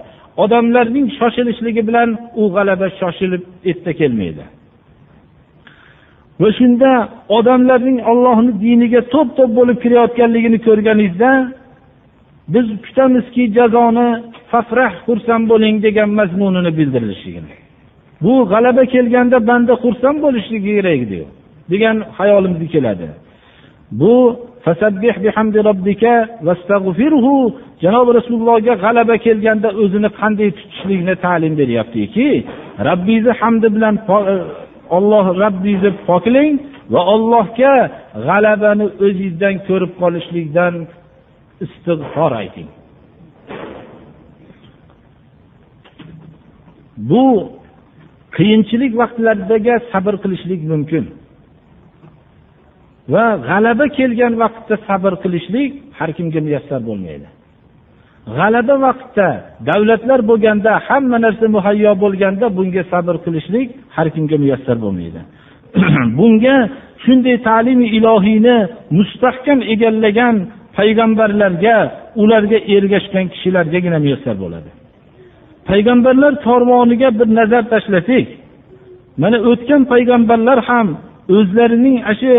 Odamlarning 0.44 1.08
shoshilishligi 1.20 1.82
bilan 1.88 2.10
u 2.42 2.44
g'alaba 2.56 2.88
shoshilib 3.00 3.44
erta 3.72 3.92
kelmaydi. 4.00 4.44
Va 6.42 6.50
shunda 6.60 6.92
odamlarning 7.38 8.00
ollohni 8.12 8.52
diniga 8.64 9.02
to'p 9.14 9.30
to'p 9.38 9.52
bo'lib 9.60 9.78
kirayotganligini 9.84 10.60
ko'rganingizda 10.68 11.32
biz 12.54 12.66
kutamizki 12.86 13.44
jazoni 13.58 14.08
fafrah 14.52 14.94
xursand 15.08 15.44
bo'ling 15.52 15.76
degan 15.86 16.10
mazmunini 16.20 16.72
bildirilishligini 16.78 17.56
bu 18.24 18.34
g'alaba 18.52 18.84
kelganda 18.94 19.48
banda 19.48 19.74
xursand 19.84 20.18
bo'lishligi 20.26 20.72
kerak 20.78 21.02
degan 21.72 21.98
hayolimizga 22.18 22.68
keladi. 22.76 23.08
Bu 23.92 24.16
janobi 27.84 28.12
rasulullohga 28.20 28.74
g'alaba 28.84 29.16
kelganda 29.26 29.70
o'zini 29.84 30.10
qanday 30.20 30.50
tutishlikni 30.58 31.16
ta'lim 31.26 31.54
beryaptiki? 31.62 32.28
Rabbingizni 32.90 33.34
hamdi 33.42 33.68
bilan 33.76 33.96
olloh 34.98 35.26
e, 35.32 35.34
rabbingizni 35.44 35.92
poklang 36.08 36.56
va 36.94 37.02
ollohga 37.14 37.74
g'alabani 38.28 38.86
o'zingizdan 39.06 39.56
ko'rib 39.68 39.92
qolishlikdan 40.02 40.74
istig'for 41.66 42.32
ayting. 42.42 42.70
Bu 47.10 47.26
qiyinchilik 48.38 48.94
vaqtlaridagi 49.02 49.74
sabr 49.92 50.14
qilishlik 50.24 50.62
mumkin. 50.72 51.06
Va 53.14 53.26
g'alaba 53.48 53.86
kelgan 53.98 54.34
vaqtda 54.44 54.76
sabr 54.88 55.14
qilishlik 55.24 55.72
har 55.98 56.10
kimga 56.18 56.40
muyassar 56.48 56.82
bo'lmaydi. 56.90 57.28
G'alaba 58.38 58.76
vaqtda 58.88 59.28
davlatlar 59.70 60.20
bo'lganda 60.30 60.72
hamma 60.88 61.18
narsa 61.26 61.46
muhayyo 61.56 61.92
bo'lganda 62.04 62.46
bunga 62.58 62.84
sabr 62.94 63.16
qilishlik 63.26 63.68
har 63.96 64.08
kimga 64.16 64.38
muyassar 64.44 64.78
bo'lmaydi. 64.84 65.22
Bunga 66.20 66.56
shunday 67.04 67.36
ta'limi 67.50 67.88
ilohiyni 67.98 68.58
mustahkam 68.98 69.60
egallagan 69.74 70.36
payg'ambarlarga 70.78 71.78
ularga 72.22 72.58
ergashgan 72.76 73.26
kishilargagina 73.34 73.98
muyassar 74.06 74.36
bo'ladi. 74.44 74.70
Payg'ambarlar 75.70 76.34
tormoniga 76.48 77.10
bir 77.20 77.28
nazar 77.40 77.64
tashlasak 77.74 78.28
mana 79.22 79.38
o'tgan 79.52 79.82
payg'ambarlar 79.94 80.60
ham 80.70 80.88
o'zlarining 81.38 81.98
ana 82.10 82.16
shu 82.22 82.32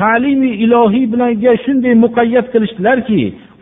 ta'limi 0.00 0.50
ilohiy 0.64 1.06
bilanga 1.12 1.52
shunday 1.64 1.94
muqayyat 2.04 2.46
qilishdilarki 2.52 3.20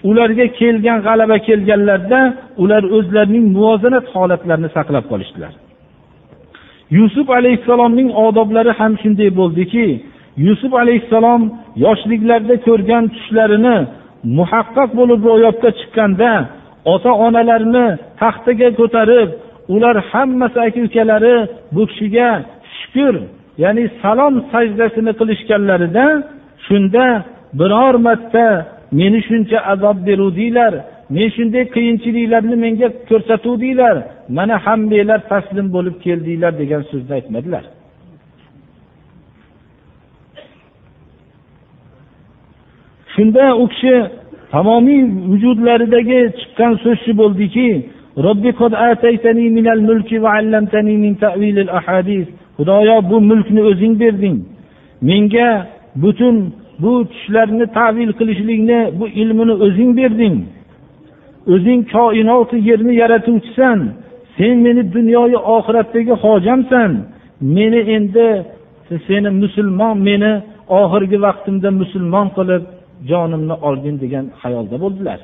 ularga 0.09 0.47
kelgan 0.59 0.99
g'alaba 1.07 1.37
kelganlarda 1.49 2.21
ular 2.63 2.83
o'zlarining 2.97 3.47
muvozanat 3.57 4.07
holatlarini 4.15 4.71
saqlab 4.77 5.05
qolishdilar. 5.13 5.53
Yusuf 6.99 7.27
alayhissalomning 7.39 8.11
odoblari 8.27 8.73
ham 8.81 8.93
shunday 9.03 9.31
bo'ldiki 9.41 9.87
yusuf 10.47 10.73
alayhissalom 10.83 11.43
yoshliklarida 11.85 12.57
ko'rgan 12.67 13.05
tushlarini 13.15 13.77
muhaqqaq 14.39 14.91
bo'lib 14.99 15.21
ro'yobga 15.31 15.71
chiqqanda 15.79 16.33
ota 16.95 17.13
onalarini 17.27 17.87
taxtaga 18.21 18.69
ko'tarib 18.81 19.29
ular 19.75 19.97
hammasi 20.11 20.59
aka 20.67 20.81
ukalari 20.89 21.37
bu 21.75 21.83
kishiga 21.91 22.29
shukur 22.79 23.15
ya'ni 23.63 23.85
salom 24.03 24.35
sajdasini 24.53 25.13
qilishganlarida 25.21 26.07
shunda 26.67 27.07
biror 27.59 27.95
marta 28.07 28.47
meni 28.99 29.21
shuncha 29.29 29.59
azob 29.73 29.97
beruvdinglar 30.07 30.73
men 31.15 31.29
shunday 31.37 31.65
qiyinchiliklarni 31.75 32.57
menga 32.65 32.89
ko'rsatuvdinglar 33.11 33.97
mana 34.37 34.55
hammanglar 34.67 35.21
taslim 35.33 35.67
bo'lib 35.77 35.97
keldinglar 36.05 36.53
degan 36.63 36.83
so'zni 36.91 37.13
aytmadilar. 37.19 37.65
Shunda 43.15 43.45
u 43.63 43.65
kishi 43.73 43.95
tamomiy 44.53 45.01
vujudlaridagi 45.31 46.21
chiqqan 46.39 46.73
so'z 46.83 46.99
shu 47.05 47.13
bo'ldiki 47.23 47.69
xudoyo 52.61 52.97
bu 53.11 53.17
mulkni 53.31 53.63
o'zing 53.71 53.95
berding. 54.01 54.37
Menga 55.09 55.51
butun 56.03 56.37
bu 56.83 56.93
tushlarni 57.13 57.67
tavil 57.77 58.13
qilishlikni 58.19 58.81
bu 58.99 59.07
ilmini 59.09 59.55
o'zing 59.65 59.91
berding. 60.01 60.37
O'zing 61.55 61.81
koinoti 61.93 62.57
yerni 62.69 62.95
yaratuvchisan. 63.03 63.79
Sen 64.37 64.55
meni 64.67 64.83
dunyoyu 64.95 65.39
oxiratdagi 65.57 66.15
hojamsan. 66.25 66.91
Meni 67.41 67.81
endi 67.97 68.29
seni 69.07 69.31
musulmon 69.43 69.97
meni 70.09 70.33
oxirgi 70.81 71.19
vaqtimda 71.27 71.69
musulmon 71.81 72.27
qilib 72.37 72.63
jonimni 73.11 73.55
olgin 73.69 73.97
degan 74.03 74.25
xayolda 74.41 74.77
bo'ldilar. 74.85 75.19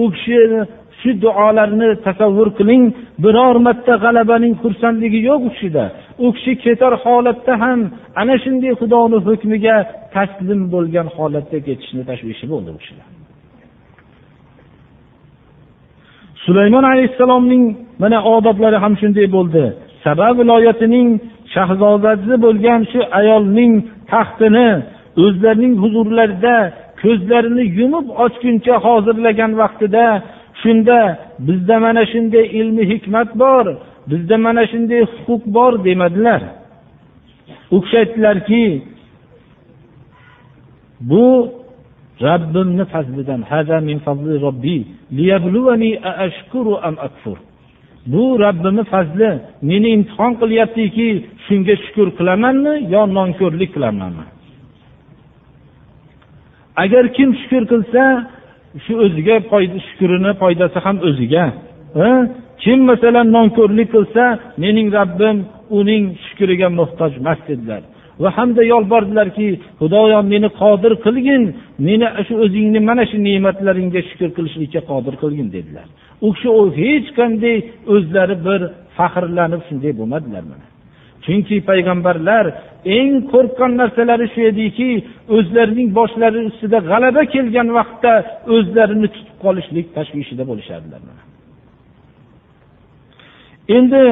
U 0.00 0.02
kishini 0.14 0.60
shu 1.02 1.10
duolarni 1.24 1.88
tasavvur 2.06 2.48
qiling. 2.58 2.84
Biror 3.24 3.56
marta 3.66 3.94
g'alabaning 4.04 4.54
xursandligi 4.62 5.20
yo'q 5.28 5.40
u 5.48 5.50
kishida. 5.54 5.84
U 6.24 6.26
kishi 6.36 6.52
ketar 6.64 6.92
holatda 7.04 7.52
ham 7.62 7.80
ana 8.20 8.34
shunday 8.44 8.72
xudoni 8.80 9.18
hukmiga 9.26 9.76
taslim 10.14 10.60
bo'lgan 10.74 11.06
holatda 11.16 11.58
ketishni 11.66 12.02
tashvishi 12.10 12.44
bo'ldi 12.52 12.70
u 12.76 12.78
kishida. 12.82 13.04
Sulaymon 16.44 16.84
alayhissalomning 16.92 17.64
mana 18.02 18.18
odoblari 18.34 18.78
ham 18.84 18.94
shunday 19.00 19.26
bo'ldi. 19.36 19.64
Saba 20.04 20.28
viloyatining 20.38 21.08
shahzodasi 21.54 22.34
bo'lgan 22.44 22.80
shu 22.92 23.00
ayolning 23.20 23.72
taxtini 24.12 24.68
o'zlarining 25.24 25.74
huzurlarida 25.82 26.56
ko'zlarini 27.02 27.64
yumib 27.78 28.06
ochguncha 28.24 28.74
hozirlagan 28.86 29.52
vaqtida 29.62 30.06
shunda 30.62 30.98
bizda 31.46 31.76
mana 31.84 32.02
shunday 32.12 32.46
ilmi 32.60 32.84
hikmat 32.92 33.28
bor 33.42 33.66
bizda 34.10 34.36
mana 34.38 34.62
shunday 34.72 35.00
huquq 35.26 35.42
bor 35.56 35.72
demadilar. 35.84 36.42
U 37.74 37.80
kishi 37.82 37.96
aytdilarki 38.02 38.64
bu 41.10 41.52
robbimni 42.24 42.84
fazlidan 42.84 43.40
bu 48.06 48.38
robbimni 48.38 48.84
fazli 48.84 49.40
meni 49.62 49.88
imtihon 49.96 50.32
qilyaptiki 50.40 51.08
shunga 51.46 51.74
shukur 51.84 52.08
qilamanmi 52.18 52.74
yo 52.94 53.02
nonko'rlik 53.18 53.70
qilamanmi? 53.76 54.26
Agar 56.82 57.04
kim 57.16 57.30
shukur 57.40 57.62
qilsa 57.72 58.02
shu 58.84 58.92
o'ziga 59.04 59.36
shukurini 59.88 60.32
foydasi 60.42 60.78
ham 60.84 60.96
o'ziga. 61.08 61.44
Kim 62.62 62.78
masalan 62.90 63.26
nonko'rlik 63.36 63.88
qilsa 63.94 64.24
mening 64.64 64.88
rabbim 64.98 65.36
uning 65.78 66.04
shukriga 66.26 66.68
muhtoj 66.78 67.12
emas 67.20 67.40
dedilar 67.48 67.82
va 68.22 68.30
hamda 68.38 68.62
yolbordilarki 68.72 69.48
xudoyo 69.80 70.18
meni 70.32 70.48
qodir 70.60 70.92
qilgin 71.04 71.42
meni 71.88 72.06
shu 72.26 72.34
o'zingni 72.44 72.80
mana 72.88 73.04
shu 73.10 73.16
ne'matlaringga 73.28 74.00
shukur 74.08 74.30
qilishlikka 74.36 74.80
qodir 74.90 75.14
qilgin 75.22 75.48
dedilar. 75.56 75.86
U 76.26 76.28
kishi 76.34 76.50
hech 76.80 77.08
qanday 77.18 77.56
o'zlari 77.94 78.36
bir 78.46 78.60
faxrlanib 78.96 79.62
shunday 79.68 79.92
bo'lmadilar 80.00 80.44
mana. 80.52 80.71
Chunki 81.24 81.56
payg'ambarlar 81.70 82.44
eng 82.98 83.12
qo'rqqan 83.32 83.72
narsalari 83.80 84.26
shu 84.34 84.40
ediki 84.50 84.90
o'zlarining 85.36 85.88
boshlari 85.98 86.40
ustida 86.50 86.78
g'alaba 86.90 87.22
kelgan 87.34 87.68
vaqtda 87.78 88.12
o'zlarini 88.54 89.08
tutib 89.14 89.36
qolishlik 89.44 89.86
tashvishida 89.96 90.44
bo'lishardilar 90.50 91.02
endi 93.76 94.02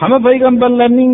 hamma 0.00 0.18
payg'ambarlarning 0.28 1.12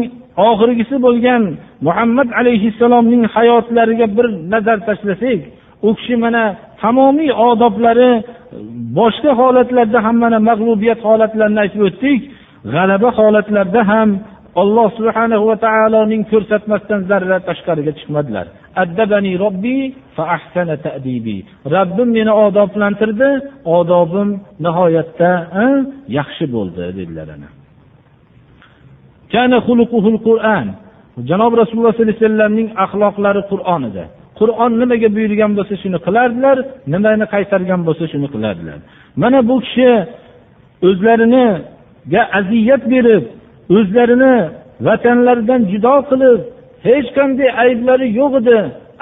oxirgisi 0.50 0.96
bo'lgan 1.06 1.42
muhammad 1.86 2.28
alayhissalomning 2.40 3.22
hayotlariga 3.34 4.06
bir 4.16 4.26
nazar 4.52 4.78
tashlasak 4.88 5.40
u 5.86 5.90
kishi 5.98 6.16
mana 6.24 6.44
tamomiy 6.82 7.30
odoblari 7.48 8.10
boshqa 8.98 9.30
holatlarda 9.40 9.98
ham 10.06 10.16
mana 10.24 10.38
mag'lubiyat 10.50 11.00
holatlarini 11.08 11.60
aytib 11.64 11.82
o'tdik 11.88 12.20
g'alaba 12.74 13.08
holatlarda 13.18 13.82
ham 13.92 14.08
alloh 14.62 14.88
subhana 14.98 15.36
va 15.48 15.54
taoloning 15.66 16.22
ko'rsatmasidan 16.32 17.00
zarra 17.10 17.38
tashqariga 17.48 17.92
chiqmadilar. 17.98 18.46
Addabani 18.82 19.32
robbi 19.44 19.78
tadibi. 20.86 21.38
Robbim 21.74 22.08
meni 22.18 22.32
odoblantirdi 22.46 23.30
odobim 23.78 24.28
nihoyatda 24.64 25.30
yaxshi 26.18 26.44
bo'ldi 26.54 26.84
dedilar 26.98 27.28
janob 31.30 31.52
rasululloh 31.60 31.92
sollallohu 31.94 32.12
alayhi 32.12 32.24
vasallamning 32.24 32.68
axloqlari 32.84 33.42
qur'on 33.52 33.82
edi. 33.90 34.04
Qur'on 34.40 34.72
nimaga 34.82 35.08
buyurgan 35.16 35.52
bo'lsa 35.58 35.74
shuni 35.82 35.98
qilardilar 36.06 36.56
nimani 36.92 37.26
qaytargan 37.34 37.80
bo'lsa 37.88 38.04
shuni 38.12 38.28
qilardilar. 38.34 38.78
Mana 39.22 39.38
bu 39.48 39.56
kishi 39.64 39.90
o'zlariniga 40.88 42.22
aziyat 42.38 42.82
berib 42.92 43.24
o'zlarini 43.76 44.36
vatanlaridan 44.86 45.62
judo 45.72 45.96
qilib 46.10 46.40
hech 46.86 47.08
qanday 47.16 47.50
ayblari 47.64 48.06
yo'q 48.20 48.32
edi. 48.42 48.58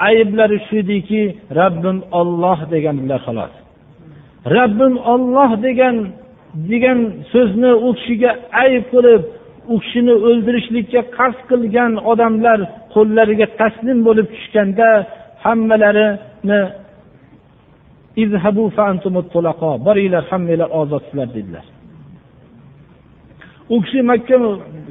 Ayblari 0.09 0.57
shu 0.67 0.75
ediki 0.83 1.21
rabbim 1.59 1.97
olloh 2.19 2.59
degandilar 2.73 3.19
xolos. 3.27 3.53
Rabbim 4.55 4.93
olloh 5.13 5.51
degan 5.67 5.95
degan 6.71 6.99
so'zni 7.33 7.71
u 7.87 7.89
kishiga 7.97 8.31
ayb 8.63 8.83
qilib 8.93 9.21
u 9.73 9.75
kishini 9.83 10.15
o'ldirishlikka 10.27 11.01
qasd 11.17 11.41
qilgan 11.49 11.91
odamlar 12.11 12.59
qo'llariga 12.93 13.47
taslim 13.59 13.99
bo'lib 14.07 14.27
tushganda 14.35 14.89
hammalarini 15.45 16.61
boringlar 19.87 20.23
hammanglar 20.31 20.69
ozodsizlar 20.81 21.29
dedilar. 21.37 21.65
U 23.69 23.81
kishi 23.81 24.01
makka 24.01 24.37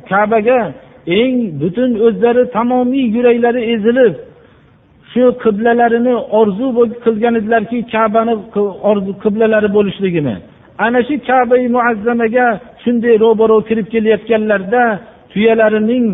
kabaga 0.08 0.72
eng 1.06 1.36
butun 1.60 1.90
o'zlari 2.06 2.42
tamomiy 2.56 3.06
yuraklari 3.16 3.62
ezilib 3.74 4.14
shu 5.12 5.22
qiblalarini 5.42 6.14
orzu 6.40 6.66
qilgan 7.04 7.34
edilarki 7.40 7.78
kabani 7.94 8.34
qiblalari 9.22 9.68
bo'lishligini. 9.76 10.34
Ana 10.84 11.00
shu 11.08 11.14
kabai 11.28 11.64
muazzamaga 11.76 12.46
shunday 12.82 13.14
ro'baro 13.24 13.56
kirib 13.68 13.86
kelayotganlarida 13.92 14.84
tuyalarining 15.32 16.06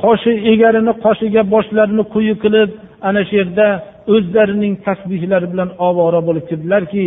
qoshi 0.00 0.32
egarini 0.52 0.92
qoshiga 1.04 1.42
boshlarini 1.54 2.04
quyi 2.14 2.34
qilib 2.44 2.70
ana 3.08 3.20
shu 3.28 3.34
yerda 3.40 3.68
o'zlarining 4.14 4.74
tasbihlari 4.86 5.46
bilan 5.52 5.70
ovora 5.88 6.20
bo'lib 6.28 6.44
kirdilarki 6.50 7.04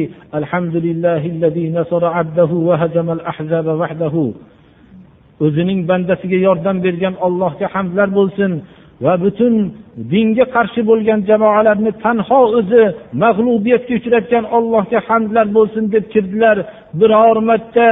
o'zining 5.46 5.80
bandasiga 5.90 6.38
yordam 6.48 6.78
bergan 6.86 7.16
allohga 7.26 7.68
hamdlar 7.76 8.10
bo'lsin 8.18 8.52
va 9.04 9.14
butun 9.24 9.54
dinga 10.12 10.46
qarshi 10.56 10.82
bo'lgan 10.90 11.20
jamoalarni 11.30 11.92
tanho 12.04 12.40
o'zi 12.60 12.84
mag'lubiyatga 13.24 13.94
uchratgan 14.00 14.46
allohga 14.58 15.00
hamdlar 15.10 15.48
bo'lsin 15.58 15.84
deb 15.94 16.06
kirdilar. 16.14 16.58
Biror 17.00 17.38
marta 17.50 17.88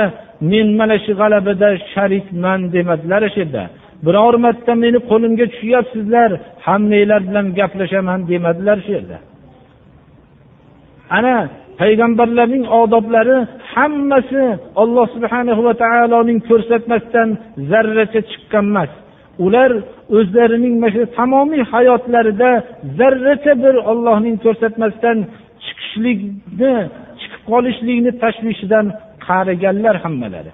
men 0.51 0.67
mana 0.79 0.97
shu 1.05 1.11
g'alabada 1.21 1.69
sharikman 1.93 2.59
demadilar 2.75 3.21
o'sha 3.27 3.39
yerda. 3.43 3.63
Biror 4.05 4.35
marta 4.45 4.71
meni 4.83 4.99
qo'limga 5.09 5.45
tushyapsizlar 5.53 6.29
hammanglar 6.65 7.21
bilan 7.29 7.47
gaplashaman 7.59 8.19
demadilar 8.31 8.77
shu 8.85 8.91
yerda. 8.97 9.17
Ana 11.17 11.35
payg'ambarlarning 11.81 12.65
odoblari 12.81 13.37
hammasi 13.73 14.43
alloh 14.81 15.05
subhana 15.15 15.53
va 15.65 15.73
taoloning 15.83 16.39
ko'rsatmasidan 16.49 17.29
zarracha 17.69 18.21
chiqqan 18.31 18.65
emas. 18.71 18.91
Ular 19.45 19.71
o'zlarining 20.17 20.75
mana 20.81 20.91
shu 20.93 21.01
tamomiy 21.17 21.63
hayotlarida 21.73 22.51
zarracha 22.99 23.53
bir 23.63 23.75
ollohning 23.91 24.35
ko'rsatmasidan 24.45 25.17
chiqishlikni 25.65 26.73
chiqib 27.19 27.41
qolishlikni 27.51 28.11
tashvishidan 28.23 28.85
qariganlar 29.27 29.95
hammalari. 30.03 30.51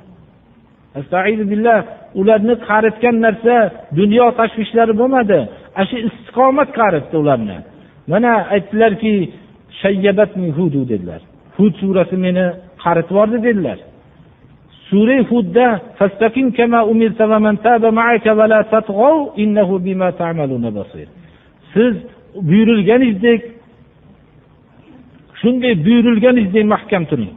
Ularni 2.21 2.55
qaritgan 2.69 3.15
narsa 3.25 3.55
dunyo 3.99 4.25
tashvishlari 4.39 4.93
bo'lmadi. 5.01 5.39
Ana 5.79 5.85
shu 5.89 5.97
istiqomat 6.07 6.69
qaritdi 6.79 7.15
ularni. 7.23 7.57
Mana 8.11 8.31
aytdilarki 8.55 9.13
dedilar. 10.91 11.21
Hud 11.57 11.73
surasi 11.81 12.17
meni 12.25 12.45
qaritib 12.83 13.11
yubordi 13.11 13.37
dedilar. 13.47 13.79
Sura 14.87 15.17
hudda 15.31 15.67
siz 21.73 21.93
buyurilganingizdek 22.49 23.41
shunday 25.41 25.73
buyurilganingizdek 25.85 26.65
mahkam 26.75 27.03
turing. 27.11 27.33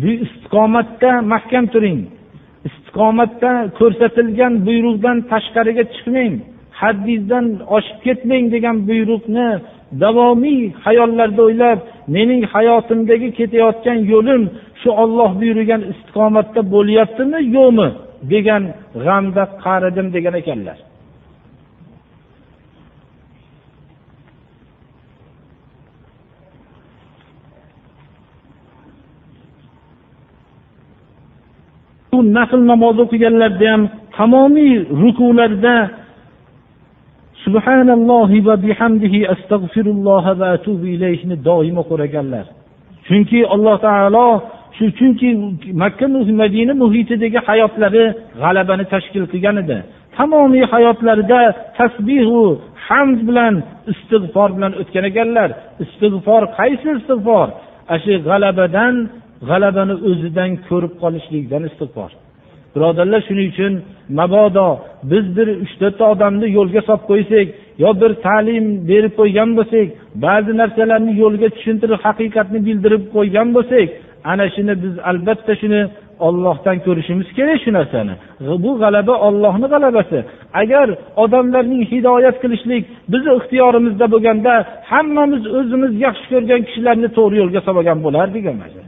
Bu 0.00 0.10
istiqomatda 0.24 1.10
mahkam 1.34 1.66
turing. 1.74 2.00
Istiqomatda 2.68 3.50
ko'rsatilgan 3.78 4.52
buyruqdan 4.66 5.16
tashqariga 5.32 5.84
chiqmang. 5.94 6.34
Haddingizdan 6.80 7.46
oshib 7.76 7.98
ketmang 8.06 8.44
degan 8.54 8.76
buyruqni 8.88 9.48
davomiy 10.02 10.60
hayollarda 10.84 11.42
o'ylab 11.48 11.78
mening 12.14 12.42
hayotimdagi 12.54 13.28
ketayotgan 13.38 13.98
yo'lim 14.12 14.42
shu 14.80 14.90
olloh 15.02 15.30
buyurgan 15.40 15.82
istiqomatda 15.92 16.60
bo'lyaptimi 16.74 17.40
yo'qmi 17.56 17.88
degan 18.32 18.62
g'amda 19.04 19.44
qaridim 19.64 20.06
degan 20.16 20.34
ekanlar. 20.42 20.78
Bu 32.12 32.18
nafl 32.36 32.60
namoz 32.72 32.96
o'qiganlarda 33.04 33.66
ham 33.72 33.82
tamomiy 34.16 34.72
rukularda 35.02 35.74
subhanallohi 37.48 38.38
va 38.46 38.54
bihamdihi 38.64 39.20
astag'firulloh 39.34 40.24
va 40.40 40.46
atubu 40.56 40.86
ilayhni 40.96 41.36
doim 41.48 41.76
qo'raganlar 41.90 42.46
chunki 43.08 43.40
alloh 43.54 43.76
taolo 43.86 44.28
shu 44.76 44.84
chunki 44.98 45.28
makka 45.82 46.06
madina 46.42 46.74
muhitidagi 46.82 47.38
hayotlari 47.48 48.04
g'alabani 48.42 48.84
tashkil 48.92 49.24
qilgan 49.32 49.56
edi. 49.62 49.78
Tamomiy 50.16 50.64
hayotlarida 50.72 51.40
tasbihu 51.78 52.40
hamd 52.86 53.18
bilan 53.28 53.54
istig'for 53.92 54.48
bilan 54.56 54.72
o'tgan 54.80 55.04
ekanlar. 55.10 55.48
Istig'for 55.84 56.42
qaysi 56.58 56.88
istig'for? 56.98 57.48
Ana 57.92 57.98
shu 58.04 58.12
g'alabadan 58.28 58.94
g'alabani 59.48 59.94
o'zidan 60.08 60.50
ko'rib 60.68 60.92
qolishlikdan 61.02 61.62
istig'for. 61.70 62.10
Birodarlar 62.74 63.20
shuning 63.28 63.48
uchun 63.52 63.72
mabodo 64.20 64.68
biz 65.10 65.24
bir 65.36 65.48
uch 65.64 65.74
to'rtta 65.80 66.04
odamni 66.12 66.46
yo'lga 66.58 66.80
solib 66.88 67.04
qo'ysak 67.10 67.46
yo 67.82 67.90
bir 68.00 68.10
ta'lim 68.26 68.64
berib 68.90 69.12
qo'ygan 69.20 69.50
bo'lsak 69.58 69.86
ba'zi 70.26 70.52
narsalarni 70.60 71.12
yo'lga 71.22 71.48
tushuntirib 71.56 71.98
haqiqatni 72.06 72.58
bildirib 72.66 73.02
qo'ygan 73.16 73.48
bo'lsak 73.56 73.88
ana 74.32 74.46
shuni 74.54 74.74
biz 74.84 74.94
albatta 75.10 75.52
shuni 75.62 75.82
ollohdan 76.26 76.76
ko'rishimiz 76.86 77.28
kerak 77.38 77.58
shu 77.64 77.70
narsani. 77.78 78.14
Bu 78.64 78.70
g'alaba 78.82 79.14
ollohni 79.28 79.66
g'alabasi. 79.74 80.18
Agar 80.62 80.86
odamlarning 81.24 81.82
hidoyat 81.92 82.36
qilishlik 82.42 82.82
bizni 83.12 83.30
ixtiyorimizda 83.38 84.06
bo'lganda 84.14 84.52
hammamiz 84.92 85.42
o'zimiz 85.58 85.92
yaxshi 86.06 86.26
ko'rgan 86.32 86.60
kishilarni 86.68 87.08
to'g'ri 87.16 87.36
yo'lga 87.42 87.60
solgan 87.68 87.98
bo'lardik 88.06 88.44
mana 88.62 88.87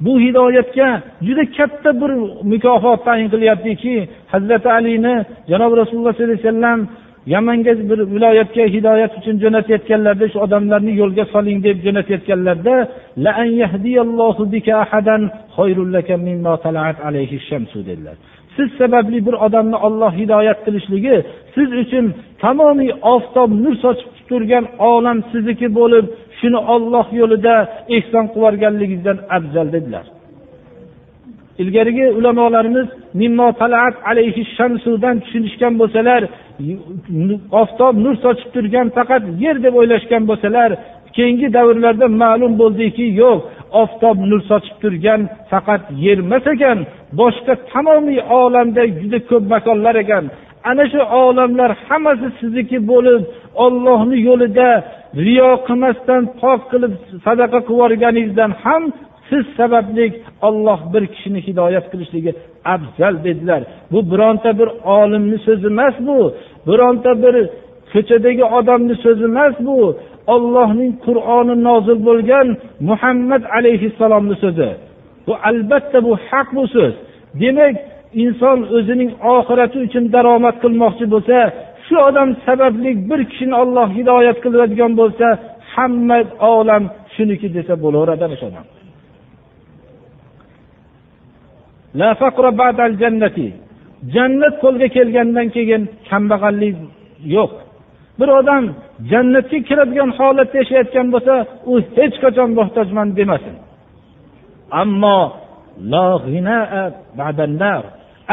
bu 0.00 0.20
hidoyatga 0.20 0.88
juda 1.26 1.44
katta 1.56 1.90
bir 2.00 2.10
mukofot 2.52 3.04
tayin 3.04 3.28
qilyaptiki 3.34 3.94
hazrati 4.32 4.68
alini 4.78 5.14
janobi 5.50 5.74
rasululloh 5.82 6.12
sollallohu 6.14 6.32
alayhi 6.32 6.46
vasallam 6.46 6.80
yamanga 7.34 7.72
bir 7.90 7.98
viloyatga 8.14 8.64
hidoyat 8.74 9.12
uchun 9.18 9.36
jo'natayotganlarida 9.42 10.26
shu 10.32 10.38
odamlarni 10.46 10.92
yo'lga 11.00 11.24
soling 11.34 11.58
deb 11.66 11.76
jo'natayotganlarida 11.86 12.76
dedilar. 17.88 18.16
Siz 18.56 18.68
sababli 18.80 19.18
bir 19.26 19.34
odamni 19.46 19.78
olloh 19.86 20.12
hidoyat 20.20 20.58
qilishligi 20.66 21.16
siz 21.54 21.68
uchun 21.82 22.04
tamomiy 22.42 22.90
oftob 23.14 23.50
nur 23.64 23.74
sochib 23.84 24.10
turgan 24.28 24.64
olam 24.90 25.18
sizniki 25.32 25.68
bo'lib 25.78 26.06
shuni 26.38 26.60
olloh 26.74 27.06
yo'lida 27.20 27.54
ehson 27.96 28.24
qilib 28.32 28.36
yuborganligingizdan 28.36 29.18
afzal 29.36 29.68
dedilar. 29.76 30.06
Ilgarigi 31.62 32.06
ulamolarimiz 32.18 32.88
shamsudan 34.56 35.16
tushunishgan 35.22 35.74
bo'lsalar 35.80 36.22
oftob 37.62 37.94
nur 38.04 38.14
sochib 38.24 38.48
turgan 38.54 38.86
faqat 38.96 39.22
yer 39.44 39.56
deb 39.64 39.74
o'ylashgan 39.80 40.22
bo'lsalar 40.30 40.70
keyingi 41.16 41.48
davrlarda 41.56 42.06
ma'lum 42.22 42.52
bo'ldiki 42.62 43.06
yo'q 43.22 43.38
oftob 43.82 44.16
nur 44.30 44.40
sochib 44.50 44.76
turgan 44.82 45.20
faqat 45.50 45.82
yer 46.04 46.18
emas 46.24 46.44
ekan 46.54 46.78
boshqa 47.20 47.54
tamomiy 47.70 48.20
olamda 48.40 48.82
juda 48.98 49.18
ko'p 49.30 49.44
makonlar 49.54 49.96
ekan. 50.04 50.24
Ana 50.70 50.84
shu 50.92 51.00
olamlar 51.24 51.70
hammasi 51.86 52.28
sizniki 52.38 52.78
bo'lib 52.90 53.22
ollohni 53.64 54.16
yo'lida 54.28 54.68
riyo 55.16 55.50
qilmasdan 55.66 56.22
pok 56.40 56.60
qilib 56.70 56.92
sadaqa 57.26 57.58
qilib 57.66 57.70
yuborganingizdan 57.70 58.52
ham 58.64 58.82
siz 59.28 59.44
sababli 59.56 60.06
olloh 60.48 60.80
bir 60.92 61.06
kishini 61.14 61.40
hidoyat 61.46 61.86
qilishligi 61.92 62.32
afzal 62.74 63.14
dedilar. 63.24 63.62
Bu 63.92 64.10
bironta 64.10 64.50
bir 64.58 64.68
olimni 64.96 65.38
so'zi 65.46 65.66
emas 65.66 65.94
bu. 66.08 66.18
Bironta 66.68 67.12
bir 67.22 67.34
ko'chadagi 67.92 68.44
odamni 68.58 68.94
so'zi 69.04 69.24
emas 69.32 69.54
bu. 69.68 69.78
Ollohning 70.34 70.92
qur'oni 71.06 71.54
nozil 71.68 71.98
bo'lgan 72.08 72.48
muhammad 72.88 73.42
alayhissalomni 73.56 74.36
so'zi. 74.44 74.70
Bu 75.26 75.34
albatta 75.48 75.98
bu 76.06 76.12
haq 76.28 76.48
bu 76.56 76.64
so'z. 76.74 76.94
Demak 77.40 77.76
inson 78.22 78.58
o'zining 78.76 79.10
oxirati 79.34 79.78
uchun 79.86 80.04
daromad 80.14 80.56
qilmoqchi 80.62 81.04
bo'lsa 81.14 81.38
shu 81.88 81.96
odam 82.08 82.28
sababli 82.46 82.90
bir 83.10 83.20
kishini 83.30 83.54
olloh 83.62 83.88
hidoyat 83.98 84.38
qiladigan 84.44 84.92
bo'lsa 85.00 85.26
hamma 85.74 86.18
olam 86.56 86.84
shuniki 87.14 87.48
desa 87.56 87.74
bo'laveradi 87.84 88.22
ana 88.26 88.36
shu 88.40 88.46
odam 88.50 88.66
jannat 94.14 94.54
qo'lga 94.62 94.88
kelgandan 94.96 95.48
keyin 95.56 95.82
kambag'allik 96.08 96.76
yo'q. 97.36 97.52
Bir 98.18 98.28
odam 98.40 98.64
jannatga 99.10 99.58
kiradigan 99.68 100.10
holatda 100.18 100.56
yashayotgan 100.62 101.06
bo'lsa 101.14 101.34
u 101.72 101.74
hech 101.96 102.16
qachon 102.24 102.50
muhtojman 102.58 103.08
demasin. 103.18 103.56
Ammo 104.82 105.20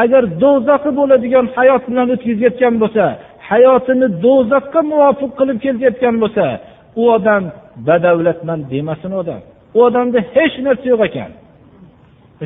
agar 0.02 0.22
do'zaxi 0.42 0.90
bo'ladigan 0.98 1.46
hayot 1.56 1.82
bilan 1.88 2.08
o'tkazayotgan 2.14 2.74
bo'lsa 2.82 3.04
hayotini 3.48 4.08
do'zaxga 4.24 4.80
muvofiq 4.92 5.30
qilib 5.38 5.58
ketayotgan 5.64 6.16
bo'lsa 6.22 6.44
u 7.00 7.02
odam 7.16 7.42
badavlatman 7.88 8.60
demasin 8.72 9.12
odam. 9.20 9.40
U 9.76 9.78
odamda 9.88 10.18
hech 10.34 10.54
narsa 10.66 10.86
yo'q 10.92 11.02
ekan. 11.08 11.30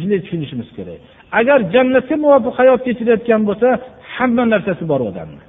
Shunday 0.03 0.21
tushunishimiz 0.25 0.69
kerak. 0.77 0.99
Agar 1.39 1.59
jannatga 1.75 2.17
muvofiq 2.25 2.55
hayot 2.61 2.81
kechirayotgan 2.87 3.43
bo'lsa 3.49 3.69
hamma 4.15 4.45
narsasi 4.53 4.85
bor 4.93 5.01
odamni. 5.11 5.43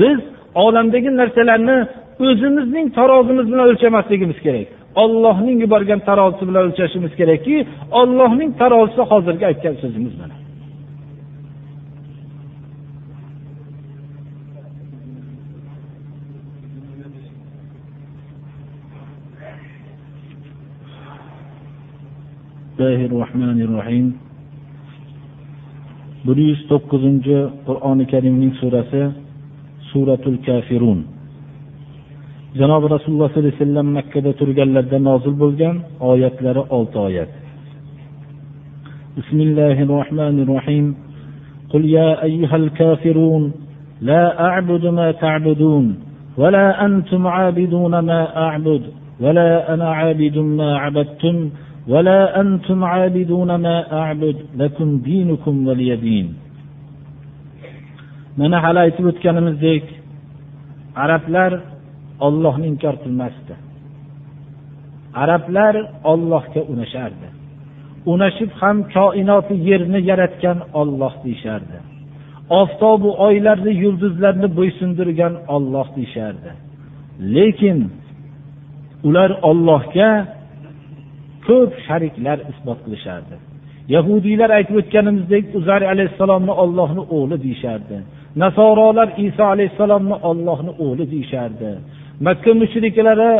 Biz 0.00 0.18
olamdagi 0.64 1.10
narsalarni 1.20 1.78
o'zimizning 2.26 2.86
tarozimiz 2.98 3.46
bilan 3.52 3.66
o'lchamasligimiz 3.72 4.38
kerak. 4.46 4.68
Ollohning 5.02 5.56
yuborgan 5.64 6.00
tarozisi 6.08 6.44
bilan 6.48 6.62
o'lchashimiz 6.68 7.12
kerakki 7.20 7.56
ollohning 8.00 8.50
tarozisi 8.60 9.02
hozirgi 9.10 9.44
aytgan 9.50 9.74
so'zimiz 9.82 10.14
mana. 10.20 10.36
الله 22.76 23.04
الرحمن 23.10 23.58
الرحيم 23.66 24.06
بريس 26.28 26.60
تقزنج 26.68 27.26
قرآن 27.68 28.00
الكريم 28.04 28.34
من 28.42 28.50
سورة 28.60 28.92
سورة 29.92 30.24
الكافرون 30.32 30.98
جناب 32.60 32.82
رسول 32.84 33.10
الله 33.14 33.28
صلى 33.28 33.36
الله 33.38 33.52
عليه 33.52 33.62
وسلم 33.64 33.86
مكة 33.96 34.26
ترقل 34.38 34.68
نازل 35.08 35.32
بلغان 35.40 35.76
آيات 36.12 36.36
لرى 36.44 36.64
آيات 37.06 37.32
بسم 39.18 39.38
الله 39.46 39.76
الرحمن 39.88 40.36
الرحيم 40.44 40.86
قل 41.72 41.82
يا 41.98 42.10
أيها 42.28 42.56
الكافرون 42.56 43.42
لا 44.10 44.22
أعبد 44.48 44.84
ما 44.98 45.06
تعبدون 45.22 45.86
ولا 46.36 46.66
أنتم 46.86 47.22
عابدون 47.26 47.92
ما 47.98 48.20
أعبد 48.46 48.82
ولا 49.20 49.74
أنا 49.74 49.88
عابد 50.00 50.36
ما 50.38 50.70
عبدتم 50.84 51.36
ولا 51.87 52.41
أنتم 52.41 52.83
عابدون 52.83 53.55
ما 53.55 53.77
أعبد 54.01 54.37
لكم 54.57 54.97
دينكم 54.97 55.67
ولي 55.67 55.95
دين 55.95 56.27
mana 58.37 58.57
hali 58.63 58.79
aytib 58.85 59.05
o'tganimizdek 59.11 59.83
arablar 61.03 61.51
ollohni 62.27 62.65
inkor 62.71 62.95
qilmasdi 63.03 63.53
arablar 65.23 65.75
ollohga 66.11 66.61
unashardi 66.73 67.27
unashib 68.13 68.51
ham 68.61 68.77
koinoti 68.95 69.55
yerni 69.69 69.99
yaratgan 70.09 70.59
olloh 70.81 71.13
deyishardi 71.23 71.77
oftobu 72.61 73.09
oylarni 73.27 73.73
yulduzlarni 73.83 74.47
bo'ysundirgan 74.57 75.33
olloh 75.55 75.87
deyishardi 75.97 76.51
lekin 77.35 77.77
ular 79.07 79.31
ollohga 79.49 80.09
ko'p 81.46 81.72
shariklar 81.86 82.38
isbot 82.50 82.78
qilishardi. 82.84 83.36
Yahudiylar 83.94 84.50
aytib 84.58 84.76
o'tganimizdek 84.80 85.44
uzar 85.58 85.82
alayhissalomni 85.92 86.54
ollohni 86.62 87.02
o'g'li 87.16 87.36
deyishardi. 87.44 87.96
Nasorolar 88.42 89.08
iso 89.26 89.44
alayhissalomni 89.54 90.16
ollohni 90.30 90.72
o'g'li 90.84 91.04
deyishardi. 91.12 91.70
Makka 92.26 92.52
mushriklari 92.60 93.32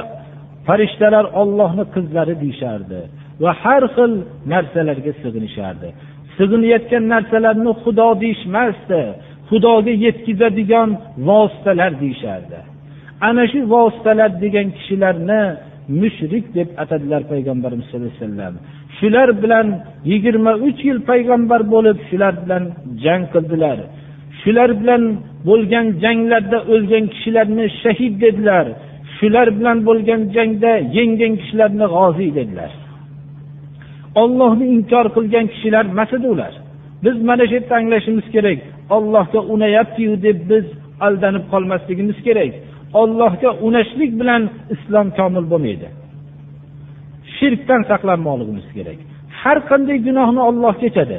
farishtalar 0.67 1.25
ollohni 1.41 1.85
qizlari 1.95 2.35
deyishardi. 2.43 3.01
Va 3.43 3.53
har 3.63 3.83
xil 3.97 4.13
narsalarga 4.53 5.13
sig'inishardi. 5.23 5.89
Sig'inayotgan 6.37 7.05
narsalarni 7.15 7.73
xudo 7.83 8.09
deyishmasdi. 8.23 9.03
Xudoga 9.49 9.93
yetkazadigan 10.05 10.91
vositalar 11.29 11.93
deyishardi. 12.03 12.59
Ana 13.29 13.45
shu 13.53 13.61
vositalar 13.75 14.31
degan 14.45 14.69
kishilarni 14.77 15.43
mushrik 16.01 16.55
deb 16.55 16.69
atadilar 16.83 17.23
payg'ambarimiz 17.33 17.85
sallallohu 17.87 18.13
alayhi 18.13 18.25
vasallam. 18.25 18.55
Shular 18.99 19.29
bilan 19.43 19.67
yigirma 20.11 20.53
uch 20.67 20.81
yil 20.89 20.99
payg'ambar 21.11 21.61
bo'lib 21.75 21.99
shular 22.09 22.35
bilan 22.45 22.65
jang 23.05 23.23
qildilar. 23.35 23.79
Shular 24.43 24.71
bilan 24.81 25.03
bo'lgan 25.49 25.87
janglarda 26.03 26.59
o'lgan 26.73 27.05
kishilarni 27.15 27.67
shahid 27.83 28.15
dedilar. 28.25 28.67
Shular 29.19 29.49
bilan 29.59 29.79
bo'lgan 29.89 30.21
jangda 30.37 30.73
yenggan 30.99 31.33
kishilarni 31.41 31.87
g'oziy 31.95 32.31
dedilar. 32.39 32.73
Ollohni 34.23 34.67
inkor 34.77 35.07
qilgan 35.17 35.47
kishilar 35.53 35.85
emas 35.95 36.11
edi 36.19 36.27
ular. 36.35 36.53
Biz 37.05 37.17
mana 37.29 37.45
shu 37.49 37.55
yerda 37.57 37.75
anglashimiz 37.81 38.27
kerak. 38.35 38.59
Ollohga 38.97 39.41
unayaptiyu 39.55 40.15
deb 40.27 40.39
biz 40.51 40.67
aldanib 41.07 41.45
qolmasligimiz 41.53 42.19
kerak. 42.27 42.53
Ollohga 43.03 43.51
unashlik 43.67 44.13
bilan 44.21 44.43
islom 44.75 45.07
komil 45.19 45.45
bo'lmaydi. 45.53 45.89
Shirkdan 47.37 47.83
saqlanmoqligimiz 47.91 48.67
kerak. 48.77 48.99
Har 49.41 49.59
qanday 49.71 49.99
gunohni 50.07 50.41
olloh 50.51 50.75
kechadi. 50.83 51.19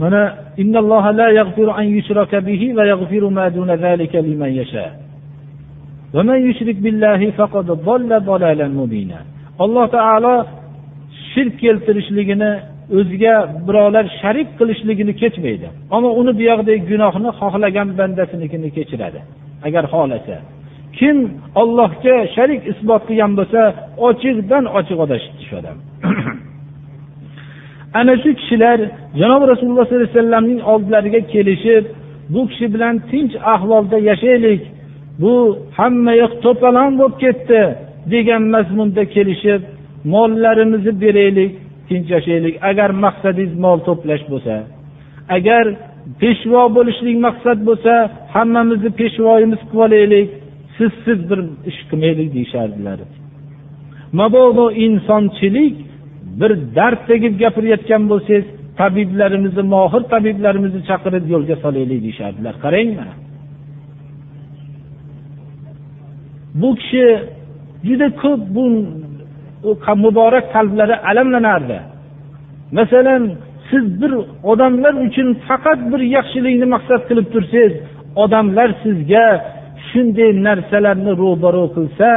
Mana 0.00 0.22
innalloha 0.62 1.10
la 1.20 1.28
yaghfiru 1.40 1.72
an 1.80 1.86
yushraka 1.96 2.38
bihi 2.48 2.66
va 2.76 2.84
yaghfiru 2.92 3.28
ma 3.38 3.46
duna 3.56 3.74
zalika 3.84 4.18
liman 4.28 4.52
yasha. 4.60 4.86
Va 6.14 6.22
man 6.28 6.38
yushrik 6.46 6.78
billahi 6.86 7.26
faqad 7.38 7.68
dalla 7.88 8.16
dalalan 8.30 8.72
mubina. 8.80 9.18
Alloh 9.64 9.86
taolo 9.96 10.34
shirk 11.32 11.54
keltirishligini 11.62 12.50
o'ziga 12.98 13.34
birovlar 13.66 14.04
sharik 14.20 14.48
qilishligini 14.58 15.12
kechmaydi. 15.22 15.68
Ammo 15.96 16.10
uni 16.20 16.32
buyog'idagi 16.40 16.82
gunohni 16.92 17.30
xohlagan 17.40 17.88
bandasinikini 17.98 18.68
kechiradi. 18.76 19.20
Agar 19.66 19.84
xohlasa 19.92 20.36
kim 20.98 21.16
ollohga 21.60 22.16
sharik 22.36 22.62
isbot 22.72 23.02
qilgan 23.08 23.32
bo'lsa 23.38 23.60
ochiqdan 24.08 24.64
ochiq 24.78 24.98
adashib 25.04 25.34
tushadi 25.40 25.70
ana 28.00 28.14
shu 28.22 28.30
kishilar 28.40 28.78
janob 29.20 29.42
rasululloh 29.52 29.84
sollallohu 29.86 30.04
alayhi 30.04 30.16
vasallamning 30.16 30.60
oldilariga 30.72 31.20
kelishib 31.34 31.84
bu 32.32 32.40
kishi 32.50 32.66
bilan 32.74 32.94
tinch 33.10 33.34
ahvolda 33.54 33.98
yashaylik 34.10 34.62
bu 35.22 35.34
hamma 35.78 36.12
yoq 36.22 36.32
to'polon 36.44 36.92
bo'lib 37.00 37.16
ketdi 37.24 37.60
degan 38.14 38.42
mazmunda 38.54 39.02
kelishib 39.14 39.60
mollarimizni 40.14 40.92
beraylik 41.02 41.52
tinch 41.90 42.08
yashaylik. 42.16 42.54
Agar 42.70 42.90
maqsadingiz 43.04 43.52
mol 43.64 43.78
to'plash 43.88 44.24
bo'lsa 44.32 44.54
agar 45.36 45.64
peshvo 46.22 46.62
bo'lishlik 46.76 47.16
maqsad 47.26 47.58
bo'lsa 47.68 47.92
hammamizni 48.34 48.90
peshvoyimiz 49.00 49.60
qilib 49.68 49.82
olaylik. 49.86 50.28
Sizsiz 50.76 51.18
bir 51.30 51.40
ish 51.70 51.80
qilmaylik 51.90 52.28
deyishardilar. 52.36 52.98
Mabodo 54.20 54.66
insonchilik 54.86 55.76
bir 56.40 56.50
dard 56.76 57.00
tegib 57.10 57.34
gapirayotgan 57.42 58.02
bo'lsangiz 58.12 58.46
tabiblarimizni 58.80 59.64
mohir 59.74 60.02
tabiblarimizni 60.12 60.82
chaqirib 60.90 61.24
yo'lga 61.32 61.56
solaylik 61.64 62.00
deyishardilar. 62.06 62.54
Qarang 62.64 62.90
mana. 62.98 63.14
Bu 66.60 66.70
kishi 66.80 67.04
juda 67.88 68.08
ko'p 68.22 68.40
bu 68.54 68.64
muborak 70.04 70.46
qalblari 70.54 70.96
alamlanardi. 71.10 71.78
Masalan 72.78 73.22
siz 73.70 73.84
bir 74.00 74.12
odamlar 74.52 74.94
uchun 75.06 75.28
faqat 75.48 75.80
bir 75.92 76.00
yaxshilikni 76.16 76.66
maqsad 76.74 77.02
qilib 77.08 77.26
tursangiz 77.34 77.74
odamlar 78.24 78.68
sizga 78.82 79.26
shunday 79.88 80.30
narsalarni 80.46 81.12
ro'baro 81.22 81.64
qilsa 81.76 82.08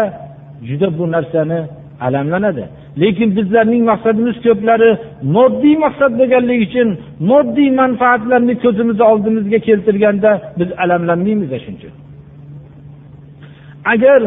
juda 0.68 0.88
bu 0.98 1.06
narsani 1.16 1.60
alamlanadi. 2.08 2.66
Lekin 3.02 3.30
bizlarning 3.38 3.84
maqsadimiz 3.91 4.38
ko'plari 4.46 4.89
moddiy 5.36 5.76
maqsad 5.86 6.12
bo'lganligi 6.20 6.64
uchun 6.70 6.89
moddiy 7.32 7.70
manfaatlarni 7.82 8.56
ko'zimizni 8.64 9.04
oldimizga 9.12 9.60
keltirganda 9.68 10.32
biz 10.60 10.70
alamlanmaymiz 10.84 11.50
shuning 11.64 11.80
uchun 11.82 11.94
agar 13.94 14.22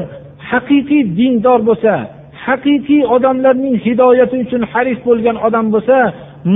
haqiqiy 0.51 1.03
dindor 1.19 1.61
bo'lsa 1.69 1.93
haqiqiy 2.49 3.03
odamlarning 3.17 3.77
hidoyati 3.87 4.37
uchun 4.45 4.63
haris 4.73 4.99
bo'lgan 5.09 5.37
odam 5.47 5.67
bo'lsa 5.75 5.97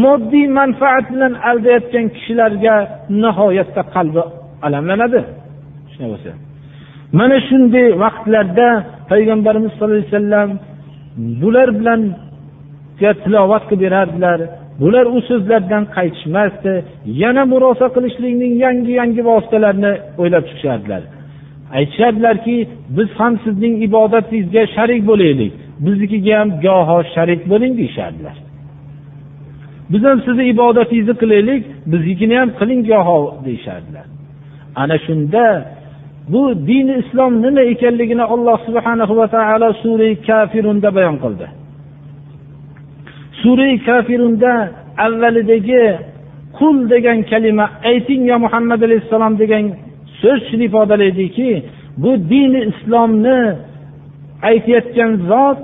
moddiy 0.05 0.47
manfaat 0.59 1.07
bilan 1.13 1.35
aldayotgan 1.51 2.07
kishilarga 2.17 2.75
nihoyatda 3.23 3.83
qalbi 3.95 4.23
alamlanadi. 4.67 5.21
Shunday 5.93 6.09
bo'lsa. 6.15 6.31
Mana 7.19 7.39
shunday 7.49 7.89
vaqtlarda 8.05 8.69
payg'ambarimiz 9.11 9.71
sallallohu 9.73 9.99
alayhi 9.99 10.15
vasallam 10.15 10.51
bular 11.43 11.69
bilan 11.79 12.01
tilovat 13.25 13.65
qilib 13.69 13.83
berardilar. 13.85 14.41
Bular 14.83 15.07
u 15.17 15.19
so'zlardan 15.29 15.85
qaytishmasdi. 15.97 16.73
Yana 17.23 17.43
murosa 17.53 17.87
qilishlikning 17.95 18.53
yangi 18.65 18.93
yangi 19.01 19.23
vositalarini 19.31 19.93
o'ylab 20.21 20.45
chiqishardilar. 20.49 21.03
Aytishardilarki 21.79 22.57
biz 22.97 23.09
ham 23.21 23.33
sizning 23.45 23.75
ibodatingizga 23.87 24.63
sharik 24.77 25.03
bo'laylik. 25.11 25.53
Biznikiga 25.85 26.35
ham 26.41 26.51
goho 26.65 26.99
sharik 27.15 27.41
bo'ling 27.51 27.73
deyishardilar. 27.81 28.37
Biz 29.93 30.03
ham 30.09 30.19
sizni 30.27 30.45
ibodatingizni 30.53 31.15
qilaylik 31.23 31.63
biznikini 31.93 32.35
ham 32.41 32.51
qiling 32.61 32.83
goho 32.91 33.19
deyishardilar. 33.47 34.07
Ana 34.83 34.97
shunda 35.07 35.45
bu 36.33 36.43
dini 36.69 36.95
islom 37.03 37.33
nima 37.45 37.63
ekanligini 37.73 38.25
alloh 38.35 38.59
subhana 38.67 39.05
va 39.21 39.27
taolo 39.37 39.69
surai 39.83 40.13
kafirunda 40.29 40.89
bayon 40.97 41.17
qildi. 41.25 41.47
Surai 43.43 43.75
kafirunda 43.89 44.53
avvalidagi 45.07 45.85
qul 46.59 46.77
degan 46.93 47.19
kalima 47.31 47.67
ayting 47.91 48.23
yo 48.31 48.37
muhammad 48.45 48.81
alayhissalom 48.87 49.35
degan 49.43 49.65
so'z 50.21 50.41
shuni 50.49 50.65
ifodalaydiki 50.71 51.51
bu 52.03 52.11
dini 52.33 52.61
islomni 52.71 53.41
aytayotgan 54.51 55.11
zot 55.31 55.61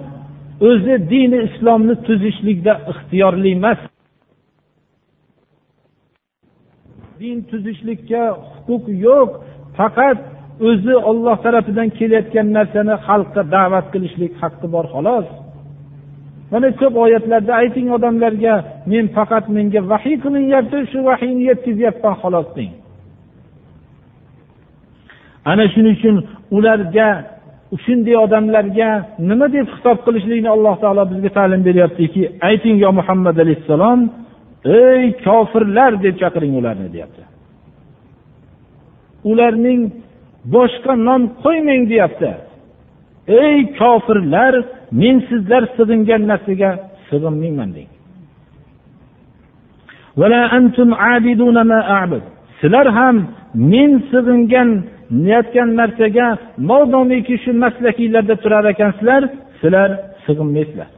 o'zi 0.61 0.95
dini 1.11 1.39
islomni 1.49 1.95
tuzishlikda 2.07 2.73
ixtiyorli 2.93 3.51
emas. 3.59 3.79
Din 7.21 7.39
tuzishlikka 7.51 8.23
huquq 8.67 8.85
yo'q 9.07 9.31
faqat 9.79 10.19
o'zi 10.69 10.95
olloh 11.11 11.37
tarafidan 11.45 11.89
kelayotgan 11.99 12.49
narsani 12.57 12.95
xalqqa 13.07 13.43
da'vat 13.55 13.87
qilishlik 13.93 14.33
haqqi 14.43 14.67
bor 14.75 14.87
xolos. 14.95 15.27
Mana 16.51 16.69
ko'p 16.81 16.95
oyatlarda 17.05 17.53
ayting 17.63 17.89
odamlarga 17.97 18.55
men 18.93 19.05
faqat 19.17 19.45
menga 19.57 19.81
vahiy 19.93 20.17
qilinyapti 20.25 20.79
shu 20.91 20.99
vahiyni 21.09 21.43
yetkazyapman 21.51 22.15
xolos 22.23 22.49
deng. 22.57 22.73
Ana 25.51 25.65
shuning 25.73 25.97
uchun 25.99 26.17
ularga 26.57 27.09
shunday 27.85 28.17
odamlarga 28.25 28.91
nima 29.29 29.47
deb 29.57 29.67
xitob 29.75 29.99
qilishlikni 30.07 30.51
alloh 30.57 30.75
taolo 30.83 31.03
bizga 31.13 31.31
ta'lim 31.39 31.63
beryaptiki 31.69 32.23
ayting 32.49 32.77
yo 32.85 32.91
muhammad 32.99 33.37
alayhissalom 33.45 34.01
ey 34.83 35.03
kofirlar 35.27 35.93
deb 36.05 36.15
chaqiring 36.23 36.55
ularni 36.61 36.89
deyapti. 36.95 37.23
Ularning 39.31 39.81
boshqa 40.55 40.93
nom 41.09 41.23
qo'ymang 41.43 41.83
deyapti. 41.93 42.31
Ey 43.43 43.57
kofirlar 43.81 44.55
men 45.01 45.17
sizlar 45.29 45.63
sig'ingan 45.77 46.23
narsaga 46.31 46.71
sig'inmayman 47.09 47.71
deng. 47.77 47.91
Sizlar 52.61 52.87
ham 52.99 53.17
men 53.73 53.91
sig'ingan 54.11 54.69
niyatgan 55.11 55.77
narsaga 55.77 56.39
modomiki 56.59 57.39
shu 57.45 57.53
maslakiylarda 57.65 58.35
turar 58.43 58.65
ekansizlar 58.73 59.23
sizlar 59.61 59.91
sig'inmaysizlar. 60.27 60.91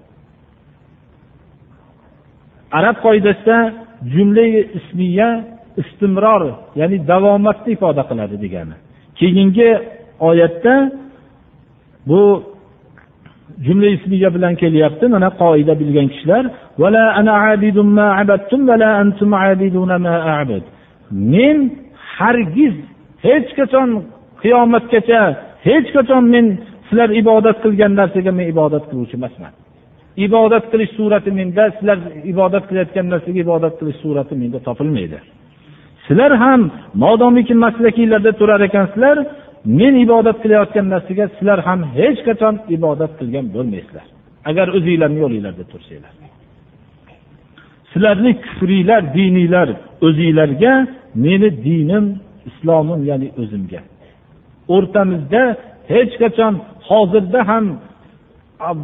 Arab 2.78 2.96
qoidasida 3.06 3.58
jumla 4.14 4.44
ismiya 4.78 5.28
istimror 5.80 6.42
ya'ni 6.80 6.98
davomatni 7.08 7.72
ifoda 7.76 8.02
qiladi 8.10 8.36
degani. 8.44 8.76
Keyingi 9.18 9.70
oyatda 10.28 10.74
bu 12.08 12.22
jumla 13.66 13.88
ismiya 13.96 14.34
bilan 14.34 14.54
kelyapti 14.62 15.06
mana 15.14 15.28
qoida 15.42 15.72
bilgan 15.80 16.08
kishilar 16.12 16.44
men 21.10 21.56
hargiz 22.18 22.74
hech 23.26 23.48
qachon 23.58 23.88
qiyomatgacha 24.42 25.22
hech 25.68 25.88
qachon 25.96 26.24
men 26.34 26.46
sizlar 26.88 27.08
ibodat 27.22 27.56
qilgan 27.64 27.92
narsaga 28.00 28.32
men 28.38 28.46
ibodat 28.54 28.84
qiluvchi 28.90 29.16
emasman. 29.20 29.52
Ibodat 30.26 30.64
qilish 30.72 30.92
surati 30.98 31.30
menda 31.38 31.64
sizlar 31.76 31.98
ibodat 32.32 32.64
qilayotgan 32.68 33.06
narsaga 33.12 33.38
ibodat 33.46 33.74
qilish 33.80 33.98
surati 34.04 34.34
menda 34.42 34.58
topilmaydi. 34.68 35.18
Sizlar 36.06 36.32
ham 36.44 36.60
modomiki 37.04 37.54
maslakiylarda 37.64 38.32
turar 38.40 38.60
ekansizlar 38.68 39.16
men 39.78 39.94
ibodat 40.04 40.36
qilayotgan 40.42 40.86
narsaga 40.94 41.24
sizlar 41.36 41.58
ham 41.68 41.80
hech 41.98 42.20
qachon 42.28 42.54
ibodat 42.76 43.12
qilgan 43.18 43.46
bo'lmaysizlar. 43.54 44.06
Agar 44.50 44.66
o'zinglarni 44.76 45.18
yo'linglarda 45.24 45.64
tursanglar. 45.72 46.12
Sizlarni 47.92 48.32
kufriylar 48.44 49.02
diniylar 49.18 49.68
o'zinglarga 50.06 50.72
meni 51.24 51.48
dinim 51.66 52.04
islomim 52.48 53.00
ya'ni 53.10 53.28
o'zimga. 53.42 53.80
O'rtamizda 54.76 55.42
hech 55.92 56.12
qachon 56.22 56.54
hozirda 56.88 57.40
ham 57.50 57.64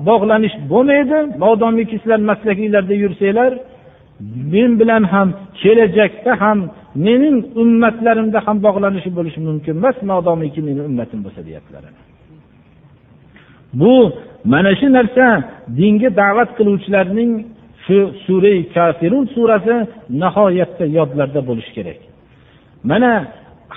bog'lanish 0.09 0.57
bo'lmaydi. 0.73 1.19
Modomiki 1.45 1.97
sizlar 2.03 2.21
maslakinglarda 2.31 2.95
yursanglar 3.05 3.53
men 4.53 4.71
bilan 4.81 5.03
ham 5.13 5.29
kelajakda 5.63 6.33
ham 6.43 6.59
mening 7.07 7.37
ummatlarimda 7.63 8.39
ham 8.47 8.57
bog'lanishi 8.67 9.11
bo'lishi 9.19 9.41
mumkin 9.49 9.75
emas 9.81 9.97
modomiki 10.11 10.61
meni 10.69 10.81
ummatim 10.89 11.21
bo'lsa 11.25 11.41
deyaptilar. 11.49 11.83
Bu 13.81 13.95
mana 14.53 14.73
shu 14.81 14.87
narsa 14.99 15.27
dinga 15.79 16.11
da'vat 16.21 16.51
qiluvchilarning 16.59 17.33
shu 17.85 17.99
surai 18.25 18.59
kafirun 18.77 19.25
surasi 19.35 19.77
nihoyatda 20.23 20.85
yodlarda 20.99 21.41
bo'lishi 21.49 21.73
kerak. 21.77 21.99
Mana 22.91 23.13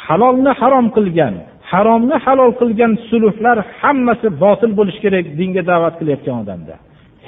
halolni 0.05 0.51
harom 0.61 0.87
qilgan 0.97 1.33
haromni 1.71 2.17
halol 2.25 2.51
qilgan 2.61 2.93
sulhlar 3.09 3.57
hammasi 3.79 4.27
botil 4.43 4.71
bo'lishi 4.79 4.99
kerak 5.05 5.25
dinga 5.39 5.63
da'vat 5.71 5.93
qilayotgan 5.99 6.35
odamda. 6.43 6.75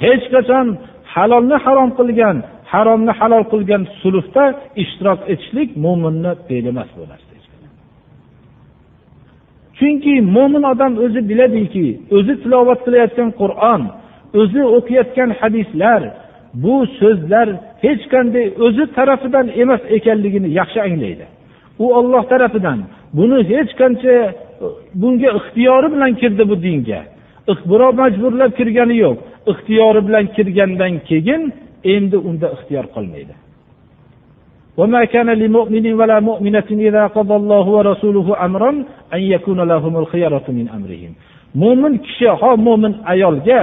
Hech 0.02 0.24
qachon 0.34 0.66
halolni 1.14 1.56
harom 1.64 1.90
qilgan 1.98 2.36
haromni 2.72 3.12
halol 3.20 3.44
qilgan 3.52 3.82
sulhda 4.00 4.44
ishtirok 4.82 5.20
etishlik 5.32 5.68
mo'minni 5.84 6.32
fe'li 6.46 6.68
emas 6.74 6.90
bu 6.98 7.04
narsa 7.12 7.30
chunki 9.80 10.14
mo'min 10.36 10.62
odam 10.72 10.92
o'zi 11.04 11.20
biladiki 11.30 11.86
o'zi 12.16 12.34
tilovat 12.42 12.80
qilayotgan 12.86 13.30
qur'on 13.40 13.82
o'zi 14.40 14.62
o'qiyotgan 14.76 15.30
hadislar 15.40 16.02
bu 16.62 16.74
so'zlar 16.98 17.48
hech 17.84 18.02
qanday 18.12 18.46
o'zi 18.66 18.84
tarafidan 18.96 19.46
emas 19.62 19.82
ekanligini 19.96 20.48
yaxshi 20.60 20.78
anglaydi. 20.88 21.26
u 21.83 21.85
olloh 21.99 22.23
tarafidan 22.31 22.79
buni 23.17 23.39
hech 23.51 23.71
qancha 23.79 24.15
bunga 25.01 25.29
ixtiyori 25.39 25.87
bilan 25.93 26.11
kirdi 26.21 26.43
bu 26.51 26.55
dinga 26.65 26.99
birov 27.71 27.91
majburlab 28.01 28.51
kirgani 28.59 28.95
yo'q 29.03 29.17
ixtiyori 29.51 30.01
bilan 30.07 30.25
kirgandan 30.35 30.93
keyin 31.09 31.41
endi 31.95 32.17
unda 32.29 32.47
ixtiyor 32.55 32.87
qolmaydi 32.97 33.35
وما 34.79 35.01
كان 35.13 35.29
لمؤمن 35.43 35.85
ولا 35.99 36.17
مؤمنة 36.29 36.69
إذا 36.87 37.03
قضى 37.17 37.35
الله 37.41 37.65
ورسوله 37.77 38.27
أمرا 38.45 38.71
أن 39.15 39.21
يكون 39.33 39.59
لهم 39.71 39.93
الخيرة 40.03 40.45
من 40.57 40.65
أمرهم 40.77 41.13
mo'min 41.61 41.93
kishi 42.05 42.27
ho 42.39 42.51
mo'min 42.57 42.93
ayolga 43.13 43.61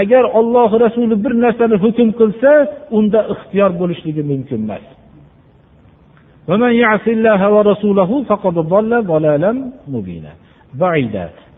agar 0.00 0.24
olloh 0.38 0.70
rasuli 0.84 1.14
bir 1.24 1.32
narsani 1.44 1.76
hukm 1.84 2.08
qilsa 2.20 2.52
unda 2.98 3.20
ixtiyor 3.34 3.70
bo'lishligi 3.80 4.22
mumkin 4.30 4.60
emas 4.66 4.84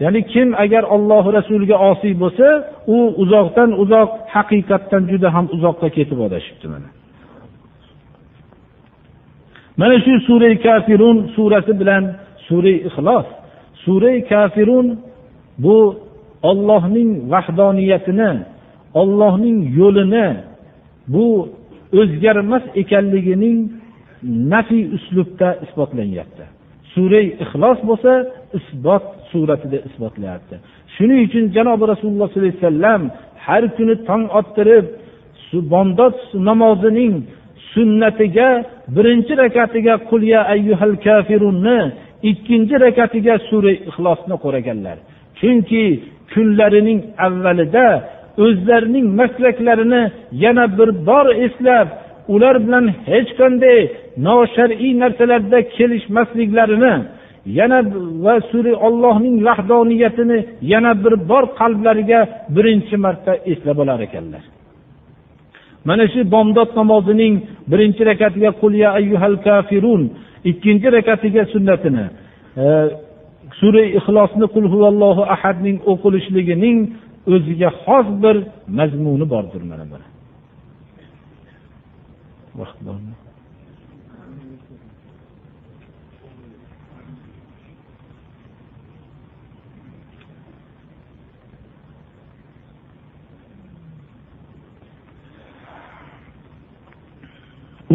Ya'ni 0.04 0.22
kim 0.34 0.48
agar 0.64 0.84
olloh 0.96 1.24
rasuliga 1.38 1.78
osiy 1.90 2.14
bo'lsa 2.24 2.48
u 2.96 2.98
uzoqdan 3.24 3.70
uzoq 3.84 4.10
haqiqatdan 4.36 5.04
juda 5.12 5.30
ham 5.36 5.46
uzoqqa 5.56 5.88
ketib 5.98 6.20
adashibdi 6.28 6.68
mana. 6.74 6.90
Mana 9.80 9.96
shu 10.06 10.14
surai 10.28 10.56
kafirun 10.68 11.18
surasi 11.36 11.74
bilan 11.82 12.04
surai 12.48 12.76
ixlos. 12.88 13.28
Surai 13.84 14.18
kafirun 14.32 14.88
bu 15.64 15.78
ollohning 16.50 17.10
vahdoniyatini 17.34 18.32
ollohning 19.02 19.58
yo'lini 19.80 20.28
bu 21.14 21.26
o'zgarmas 22.00 22.64
ekanligining 22.82 23.58
nafiy 24.24 24.84
uslubda 24.98 25.48
isbotlanyapti 25.66 26.44
suray 26.94 27.26
ixlos 27.44 27.80
bo'lsa 27.90 28.14
isbot 28.58 29.06
suratida 29.32 29.78
isbotlayapti. 29.88 30.56
Shuning 30.96 31.20
uchun 31.28 31.46
janobi 31.56 31.84
rasululloh 31.94 32.28
sollallohu 32.30 32.50
alayhi 32.50 32.64
vasallam 32.64 33.02
har 33.46 33.64
kuni 33.78 33.96
tong 34.08 34.24
ottirib 34.40 34.86
bomdod 35.72 36.16
namozining 36.48 37.16
sunnatiga 37.74 38.50
birinchi 38.96 39.34
rakatiga 39.44 39.94
qul 40.10 40.22
ya 40.34 40.42
ayyuhal 40.54 40.96
kafirunni 41.06 41.80
ikkinchi 42.32 42.76
rakatiga 42.86 43.34
sura 43.50 43.72
ixlosni 43.90 44.36
qo'raganlar. 44.44 44.98
Chunki 45.40 45.84
kunlarining 46.34 47.00
avvalida 47.26 47.88
o'zlarining 48.46 49.08
maslaklarini 49.20 50.04
yana 50.44 50.66
bir 50.78 50.90
bor 51.08 51.28
eslab 51.46 51.88
ular 52.28 52.56
bilan 52.66 52.86
hech 53.10 53.30
qanday 53.40 53.80
noshar'iy 54.28 54.94
narsalarda 55.04 55.60
kelishmasliklarini 55.76 56.94
yana 57.60 57.80
va 58.26 58.36
suri 58.52 58.74
ollohning 58.88 59.36
vahdoniyatini 59.48 60.40
yana 60.74 60.92
bir 61.04 61.14
bor 61.30 61.44
qalblariga 61.60 62.20
birinchi 62.56 62.98
marta 63.06 63.32
eslab 63.52 63.78
olar 63.84 64.00
ekanlar. 64.08 64.44
Mana 65.86 66.06
shu 66.14 66.20
bomdod 66.32 66.70
namozining 66.80 67.34
birinchi 67.72 68.02
rakatiga 68.12 68.52
qul 68.62 68.74
ya 68.84 68.90
ayyuhal 69.00 69.38
kafirun 69.48 70.04
ikkinchi 70.52 70.88
rakatiga 70.98 71.44
sunnatini 71.54 72.06
e, 72.64 72.66
sura 73.60 73.84
ixlosni 73.98 74.46
qul 74.56 74.66
huvallohu 74.74 75.22
ahadning 75.36 75.78
o'qilishligining 75.92 76.78
o'ziga 77.34 77.70
xos 77.84 78.08
bir 78.24 78.36
mazmuni 78.78 79.26
bordir 79.34 79.62
mana 79.72 79.86
buni. 79.92 80.11
Vaqt 82.60 82.80
bormi 82.88 83.14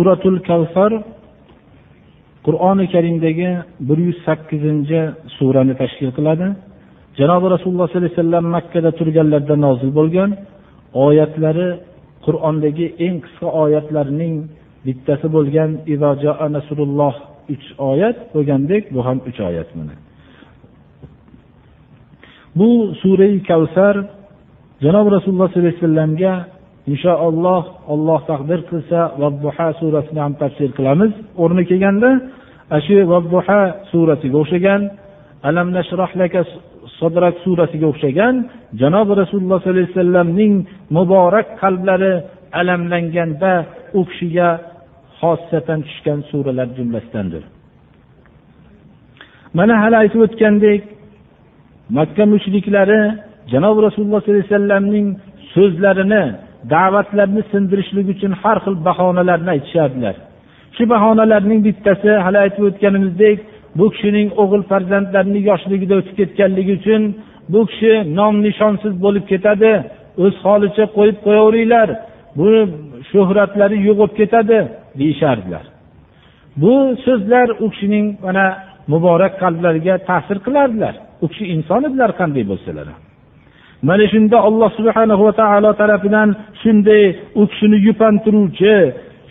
suratul 0.06 0.38
kavsar 0.48 0.92
qur'oni 2.46 2.84
karimdagi 2.94 3.50
bir 3.88 3.98
yuz 4.06 4.18
sakkizinchi 4.26 5.00
surani 5.36 5.74
tashkil 5.80 6.10
qiladi. 6.16 6.46
Janobi 7.18 7.46
rasululloh 7.54 7.86
sollallohu 7.88 8.06
alayhi 8.06 8.18
vasallam 8.18 8.44
makkada 8.56 8.90
turganlarida 8.98 9.56
nozil 9.66 9.90
bo'lgan 9.98 10.30
oyatlari 11.06 11.68
qur'ondagi 12.26 12.86
eng 13.06 13.16
qisqa 13.24 13.48
oyatlarning 13.62 14.34
bittasi 14.86 15.26
bo'lgan 15.36 15.70
nasrulloh 16.56 17.14
uch 17.54 17.66
oyat 17.90 18.16
bo'lgandek 18.34 18.82
bu 18.94 19.00
ham 19.06 19.18
uch 19.28 19.38
oyat 19.48 19.68
mana. 19.78 19.94
Bu 22.58 22.68
surai 23.02 23.34
kavsar 23.50 23.94
janob 24.84 25.06
rasululloh 25.14 25.48
sollallohu 25.48 25.68
alayhi 25.68 25.82
vasallamga 25.82 26.34
inshaalloh 26.92 27.62
olloh 27.92 28.20
taqdir 28.30 28.60
qilsa 28.70 29.00
vabbuha 29.22 29.68
surasini 29.80 30.20
ham 30.24 30.34
tafsir 30.42 30.70
qilamiz. 30.78 31.12
o'rni 31.42 31.62
kelganda 31.70 32.10
shu 32.86 32.96
vabbuha 33.12 33.60
surasiga 33.90 34.36
o'xshagan 34.42 34.82
alam 35.48 35.68
nashrohlaka 35.76 36.40
sodrak 37.00 37.34
surasiga 37.44 37.86
o'xshagan 37.92 38.34
janobi 38.80 39.12
rasululloh 39.22 39.58
sollallohu 39.60 39.76
alayhi 39.76 39.92
vasallamning 39.94 40.54
muborak 40.96 41.48
qalblari 41.62 42.14
alamlanganda 42.60 43.52
u 43.98 44.00
kishiga 44.10 44.48
xossatan 45.20 45.80
tushgan 45.86 46.20
suralar 46.30 46.68
jumlasidandir. 46.78 47.44
Mana 49.58 49.74
hali 49.82 49.96
aytib 50.02 50.20
o'tgandek 50.26 50.82
makka 51.98 52.24
mushriklari 52.34 53.00
janobi 53.52 53.80
rasululloh 53.86 54.20
sollallohu 54.20 54.40
alayhi 54.40 54.52
vasallamning 54.52 55.06
so'zlarini 55.54 56.24
da'vatlarni 56.74 57.42
sindirishlik 57.52 58.06
uchun 58.14 58.32
har 58.42 58.58
xil 58.64 58.76
bahonalarni 58.88 59.50
aytishardilar. 59.56 60.16
Shu 60.76 60.84
bahonalarning 60.94 61.60
bittasi 61.66 62.10
hali 62.24 62.38
aytib 62.44 62.62
o'tganimizdek 62.68 63.38
bu 63.78 63.86
kishining 63.92 64.28
o'g'il 64.42 64.62
farzandlarini 64.70 65.40
yoshligida 65.50 65.94
o'tib 66.00 66.14
ketganligi 66.20 66.72
uchun 66.80 67.02
bu 67.52 67.60
kishi 67.70 67.92
nom 68.18 68.34
nishonsiz 68.46 68.94
bo'lib 69.04 69.24
ketadi. 69.32 69.72
O'z 70.24 70.34
holicha 70.46 70.84
qo'yib 70.96 71.18
qo'yaveringlar. 71.26 71.88
Buni 72.38 72.60
shuhratlari 73.10 73.76
yo'qolib 73.88 74.14
ketadi 74.20 74.58
deyishardilar. 75.00 75.64
Bu 76.62 76.72
so'zlar 77.04 77.48
u 77.64 77.66
kishining 77.72 78.06
mana 78.26 78.46
muborak 78.92 79.32
qalblariga 79.42 79.94
ta'sir 80.08 80.38
qilardilar. 80.46 80.94
U 81.24 81.26
kishi 81.30 81.44
inson 81.54 81.80
edilar 81.88 82.10
qanday 82.20 82.44
bo'lsalar. 82.52 82.86
Ham 82.92 83.02
mana 83.82 84.04
shunda 84.12 84.38
alloh 84.48 84.70
subhana 84.78 85.14
va 85.22 85.32
taolo 85.40 85.70
tarafidan 85.80 86.28
shunday 86.62 87.04
u 87.40 87.42
kishini 87.50 87.78
yupantiruvchi 87.86 88.74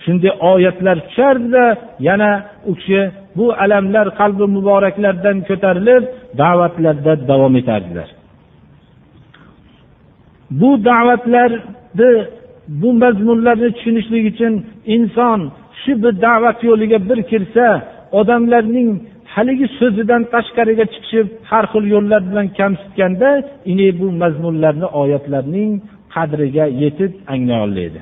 shunday 0.04 0.32
oyatlar 0.52 0.98
tushardida 1.08 1.66
yana 2.08 2.32
u 2.70 2.72
kishi 2.80 3.02
bu 3.38 3.46
alamlar 3.64 4.08
qalbi 4.20 4.46
muboraklardan 4.56 5.38
ko'tarilib 5.50 6.04
da'vatlarda 6.42 7.14
davom 7.30 7.56
etardilar. 7.62 8.10
Bu 10.60 10.70
da'vatlarni 10.90 12.12
bu 12.82 12.90
mazmunlarni 13.04 13.70
tushunishlik 13.76 14.24
uchun 14.32 14.54
inson 14.96 15.40
shu 15.82 15.92
bir 16.04 16.14
da'vat 16.28 16.60
yo'liga 16.70 17.00
bir 17.10 17.20
kirsa 17.32 17.66
odamlarning 18.20 18.90
haligi 19.34 19.68
so'zidan 19.80 20.22
tashqariga 20.34 20.86
chiqishib 20.94 21.28
har 21.50 21.66
xil 21.72 21.86
yo'llar 21.96 22.22
bilan 22.30 22.48
kamsitganda 22.60 23.30
bu 24.00 24.08
mazmunlarni 24.22 24.88
oyatlarning 25.02 25.72
qadriga 26.16 26.66
yetib 26.84 27.12
anglay 27.34 27.60
oladi 27.68 28.02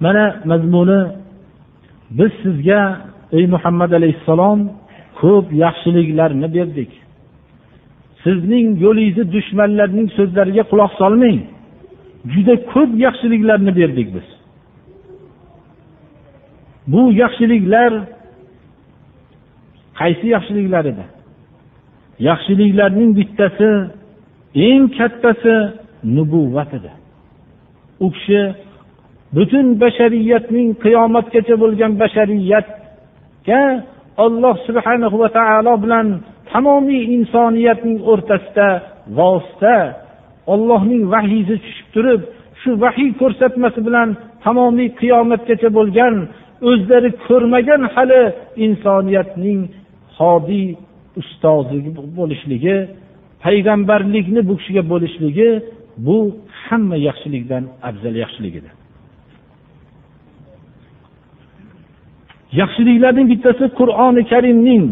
mana 0.00 0.24
mazmuni 0.44 1.00
biz 2.10 2.32
sizga 2.42 2.80
ey 3.32 3.46
muhammad 3.46 3.92
alayhissalom 3.92 4.60
ko'p 5.20 5.46
yaxshiliklarni 5.64 6.48
berdik. 6.56 6.90
Sizning 8.24 8.66
yo'lingizni 8.84 9.24
dushmanlarning 9.34 10.08
so'zlariga 10.18 10.64
quloq 10.70 10.92
solmang. 11.00 11.38
Juda 12.32 12.54
ko'p 12.72 12.90
yaxshiliklarni 13.06 13.72
berdik 13.80 14.08
biz. 14.14 14.28
Bu 16.92 17.02
yaxshiliklar 17.22 17.92
qaysi 20.00 20.26
yaxshiliklar 20.36 20.84
edi? 20.92 21.04
Yaxshiliklarning 22.28 23.10
bittasi 23.18 23.70
eng 24.68 24.84
kattasi 24.98 25.56
nubuvvat 26.16 26.70
edi. 26.78 26.90
U 28.04 28.06
kishi 28.14 28.40
butun 29.36 29.66
bashariyatning 29.82 30.68
qiyomatgacha 30.84 31.54
bo'lgan 31.62 31.92
bashariyatga 32.02 33.62
olloh 34.24 34.56
subhanahu 34.66 35.16
va 35.22 35.28
taolo 35.38 35.74
bilan 35.84 36.06
tamomiy 36.52 37.02
insoniyatning 37.16 37.98
o'rtasida 38.12 38.68
vosita 39.18 39.76
ollohning 40.52 41.02
vahiysi 41.14 41.54
tushib 41.64 41.88
turib 41.94 42.20
shu 42.60 42.70
vahiy 42.84 43.10
ko'rsatmasi 43.20 43.80
bilan 43.88 44.08
tamomiy 44.44 44.88
qiyomatgacha 45.00 45.68
bo'lgan 45.78 46.14
o'zlari 46.70 47.10
ko'rmagan 47.26 47.82
hali 47.94 48.22
insoniyatning 48.66 49.60
hodiy 50.18 50.68
ustozi 51.20 51.78
bo'lishligi 52.18 52.76
payg'ambarlikni 53.44 54.40
bu 54.48 54.54
kishiga 54.60 54.82
bo'lishligi 54.92 55.50
bu 56.06 56.18
hamma 56.64 56.96
yaxshilikdan 57.08 57.64
afzal 57.88 58.14
yaxshilik 58.24 58.54
edi. 58.60 58.70
Yaxshiliklarning 62.60 63.26
bittasi 63.32 63.64
qur'oni 63.78 64.22
karimning. 64.32 64.84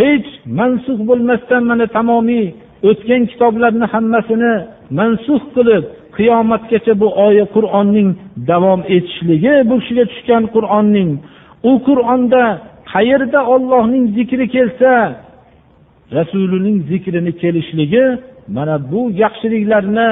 Hech 0.00 0.28
mansux 0.58 0.98
bo'lmasdan 1.08 1.62
mana 1.70 1.86
tamomiy 1.96 2.46
o'tgan 2.88 3.22
kitoblarni 3.30 3.86
hammasini 3.94 4.54
mansux 4.98 5.42
qilib 5.56 5.84
qiyomatgacha 6.16 6.92
bu 7.02 7.08
oya 7.26 7.46
qur'onning 7.56 8.08
davom 8.50 8.80
etishligi 8.96 9.54
bu 9.68 9.74
kishiga 9.80 10.04
tushgan 10.12 10.44
qur'onning. 10.54 11.10
U 11.70 11.72
qur'onda 11.88 12.44
qayerda 12.92 13.40
ollohning 13.54 14.04
zikri 14.16 14.46
kelsa 14.54 14.92
rasulining 16.16 16.78
zikrini 16.90 17.32
kelishligi 17.42 18.04
mana 18.56 18.76
bu 18.92 19.00
yaxshiliklarni 19.22 20.10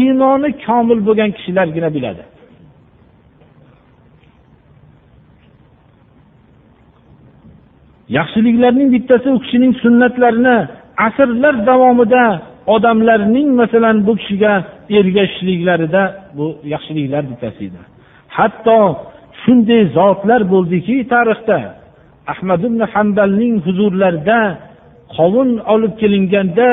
iymoni 0.00 0.50
komil 0.66 0.98
bo'lgan 1.06 1.30
kishilargina 1.36 1.88
biladi. 1.96 2.22
Yaxshiliklarning 8.18 8.88
bittasi 8.94 9.28
u 9.36 9.38
kishining 9.44 9.72
sunnatlarini 9.82 10.56
asrlar 11.06 11.54
davomida 11.70 12.24
odamlarning 12.74 13.48
masalan 13.60 13.96
bu 14.06 14.12
kishiga 14.20 14.52
ergashishliklarida 14.98 16.02
bu 16.36 16.46
yaxshiliklar 16.72 17.22
bittasi 17.30 17.60
edi. 17.68 17.80
Hatto 18.36 18.78
shunday 19.42 19.82
zotlar 19.96 20.40
bo'ldiki 20.52 20.96
tarixda 21.12 21.58
ahmad 22.32 22.60
ibn 22.68 22.80
hambalning 22.94 23.54
huzurlarida 23.66 24.40
qovun 25.16 25.50
olib 25.74 25.94
kelinganda 26.00 26.68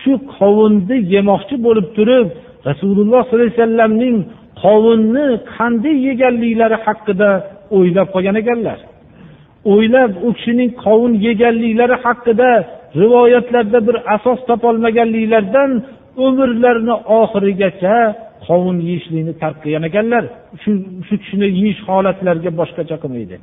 shu 0.00 0.12
qovunni 0.38 0.96
yemoqchi 1.14 1.56
bo'lib 1.66 1.88
turib 1.96 2.28
rasululloh 2.68 3.20
sollallohu 3.24 3.38
alayhi 3.38 3.56
vasallamning 3.58 4.16
qovunni 4.62 5.26
qanday 5.56 5.96
yeganliklari 6.08 6.76
haqida 6.86 7.30
o'ylab 7.76 8.08
qolgan 8.14 8.36
ekanlar. 8.42 8.78
O'ylab 9.72 10.12
u 10.26 10.28
kishining 10.36 10.70
qovun 10.84 11.12
yeganliklari 11.26 11.96
haqida 12.04 12.50
rivoyatlarda 13.00 13.78
bir 13.88 13.96
asos 14.14 14.40
topolmaganliklaridan 14.48 15.70
umrlarini 16.26 16.96
oxirigacha 17.20 17.96
qovun 18.46 18.78
yeyishlikni 18.88 19.34
tark 19.42 19.56
qilgan 19.62 19.84
ekanlar. 19.90 20.24
Shu 20.62 20.70
shu 21.06 21.14
kishini 21.22 21.48
yeyish 21.58 21.80
holatlariga 21.88 22.50
boshqacha 22.60 22.96
qilmaydi. 23.02 23.36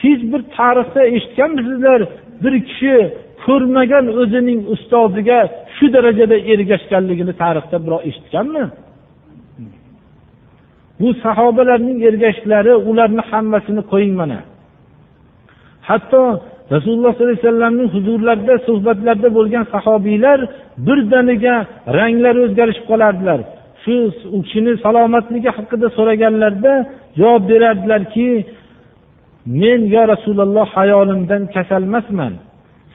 Siz 0.00 0.18
bir 0.32 0.40
tarixda 0.56 1.02
eshitganmisizlar 1.16 2.00
bir 2.44 2.54
kishi 2.68 2.94
ko'rmagan 3.44 4.04
o'zining 4.20 4.60
ustoziga 4.74 5.38
shu 5.76 5.86
darajada 5.94 6.36
ergashganligini 6.52 7.34
tarixda 7.42 7.76
birov 7.84 8.00
eshitganmi? 8.08 8.64
Bu 11.00 11.08
sahobalarning 11.24 11.98
ergashishlari 12.08 12.72
ularni 12.90 13.22
hammasini 13.30 13.82
qo'ying 13.92 14.14
mana. 14.20 14.38
Hatto 15.88 16.22
rasululloh 16.74 17.12
sollallohu 17.14 17.32
alayhi 17.32 17.46
vasallamning 17.46 17.88
huzurlarida 17.94 18.54
suhbatlarda 18.66 19.28
bo'lgan 19.36 19.64
sahobiylar 19.74 20.38
birdaniga 20.86 21.54
ranglari 21.98 22.38
o'zgarishib 22.46 22.86
qolardilar. 22.90 23.40
Shu 23.82 23.96
u 24.36 24.38
kishini 24.44 24.72
salomatligi 24.84 25.50
haqida 25.56 25.88
so'raganlarida 25.96 26.74
javob 27.18 27.42
berardilarki 27.50 28.28
men 29.62 29.80
yo 29.94 30.02
rasululloh 30.12 30.66
hayolimdan 30.78 31.42
kasalmasman. 31.54 32.32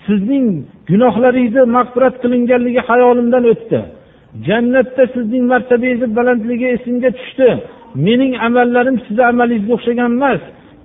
Sizning 0.06 0.47
gunohlaringizni 0.89 1.64
mag'firat 1.78 2.16
qilinganligi 2.24 2.82
hayolimdan 2.89 3.43
o'tdi. 3.54 3.80
Jannatda 4.47 5.04
sizning 5.16 5.43
martabangizni 5.54 6.08
balandligi 6.18 6.68
esimga 6.76 7.10
tushdi. 7.20 7.49
Mening 7.96 8.34
amallarim 8.48 8.98
sizni 9.06 9.24
amalingizga 9.32 9.74
o'xshagan 9.78 10.12
emas. 10.18 10.42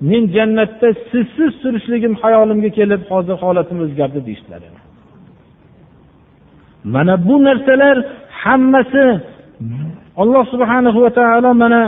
Men 0.08 0.22
jannatda 0.36 0.88
sizsiz 1.10 1.52
turishligim 1.62 2.14
hayolimga 2.22 2.70
kelib 2.78 3.02
hozir 3.12 3.36
holatim 3.44 3.78
o'zgardi 3.84 4.20
deyishdilar 4.26 4.62
mana 6.94 7.14
bu 7.28 7.44
narsalar 7.44 7.96
hammasi 8.30 9.20
alloh 10.16 10.44
subhanahu 10.52 10.98
va 11.04 11.10
taolo 11.18 11.50
mana 11.62 11.82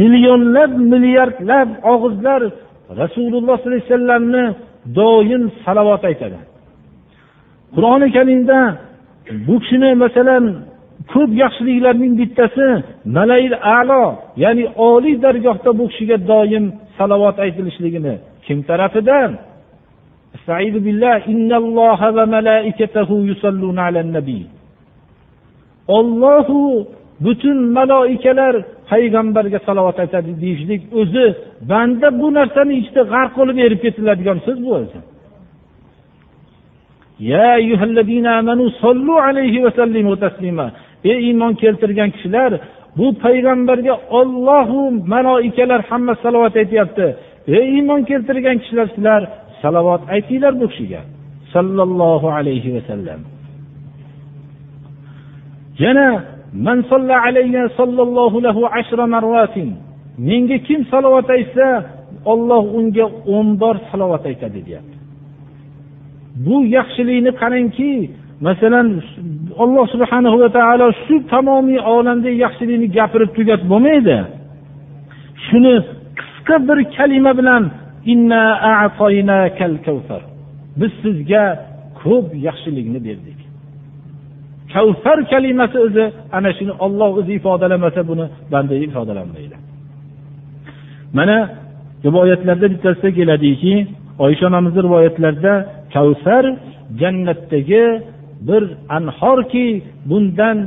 millionlab 0.00 0.70
milliardlab 0.92 1.68
og'izlar 1.92 2.40
rasululloh 3.00 3.56
sollallohu 3.58 3.70
alayhi 3.70 3.88
vasallamni 3.90 4.44
doim 4.98 5.42
salovat 5.64 6.02
aytadi. 6.10 6.38
Qur'oni 7.74 8.08
karimda 8.16 8.58
bu 9.46 9.54
kishini 9.62 9.90
masalan 10.04 10.44
ko'p 11.12 11.30
yaxshiliklarning 11.42 12.14
bittasi 12.20 12.68
malail 13.16 13.54
alo 13.78 14.04
ya'ni 14.36 14.64
oliy 14.76 15.16
dargohda 15.24 15.70
bu 15.78 15.84
kishiga 15.88 16.16
doim 16.30 16.64
salovat 16.98 17.36
aytilishligini 17.44 18.14
kim 18.46 18.58
tarafidan? 18.62 19.30
Ollohu 25.88 26.86
butun 27.24 27.58
maloikalar 27.76 28.54
payg'ambarga 28.90 29.58
salovat 29.66 29.98
aytadi 30.04 30.30
deyishlik 30.42 30.82
o'zi 31.00 31.26
banda 31.70 32.08
bu 32.20 32.26
narsani 32.38 32.74
ichida 32.80 33.02
işte 33.02 33.10
g'arq 33.12 33.32
bo'lib 33.38 33.58
erib 33.66 33.80
ketiladigan 33.84 34.38
so'z 34.46 34.58
bu 34.64 34.70
o'zi. 34.80 35.00
Ey 41.04 41.18
iymon 41.28 41.52
keltirgan 41.62 42.10
kishilar 42.10 42.52
bu 42.96 43.06
payg'ambarga 43.24 43.94
ollohu 44.18 44.80
maloikalar 45.12 45.80
hamma 45.90 46.14
salovat 46.22 46.56
aytyapti. 46.56 47.06
Ey 47.46 47.66
iymon 47.76 48.00
keltirgan 48.10 48.56
kishilar 48.62 48.86
sizlar 48.94 49.22
salovat 49.62 50.02
aytinglar 50.14 50.60
bu 50.60 50.66
kishiga. 50.72 51.00
Sollallohu 51.52 52.26
alayhi 52.38 52.74
vasallam 52.76 53.20
yana 55.84 56.24
man 56.66 56.78
alayya 57.26 57.68
sallallohu 57.78 58.42
lahu 58.46 58.62
ashra 58.78 59.06
marratin. 59.14 59.70
Menga 60.18 60.58
kim 60.66 60.80
salovat 60.92 61.28
aytsa 61.36 61.66
olloh 62.32 62.64
unga 62.78 63.06
o'n 63.34 63.48
bor 63.60 63.76
salovat 63.90 64.26
aytadi 64.30 64.60
deyapti. 64.66 64.96
Bu 66.44 66.56
yaxshilikni 66.76 67.32
qarangki 67.40 67.90
masalan 68.46 68.88
alloh 69.62 69.84
subhanahu 69.94 70.36
va 70.42 70.48
taolo 70.58 70.86
shu 71.04 71.16
tamomiy 71.32 71.80
olamdagi 71.94 72.38
yaxshilikni 72.44 72.88
gapirib 72.98 73.30
tugatib 73.36 73.68
bo'lmaydi. 73.72 74.16
Shuni 75.46 75.74
qisqa 76.20 76.56
bir 76.68 76.78
kalima 76.96 77.32
bilan 77.40 77.62
biz 80.80 80.92
sizga 81.02 81.44
ko'p 82.02 82.26
yaxshilikni 82.48 83.00
berdik. 83.08 83.38
Kavfar 84.72 85.18
kalimasi 85.32 85.76
o'zi 85.86 86.04
ana 86.36 86.50
shuni 86.58 86.72
olloh 86.84 87.10
o'zi 87.20 87.32
ifodalamasa 87.38 88.00
buni 88.10 88.24
banda 88.52 88.74
ifodalanmaydi 88.86 89.56
mana 91.12 91.50
rivoyatlarda 92.04 92.66
bittasida 92.72 93.10
keladiki 93.18 93.86
oysha 94.18 94.46
onamizni 94.46 94.82
rivoyatlarida 94.86 95.54
kavsar 95.94 96.44
jannatdagi 97.00 97.84
bir 98.48 98.62
anhorki 98.96 99.66
bundan 100.10 100.58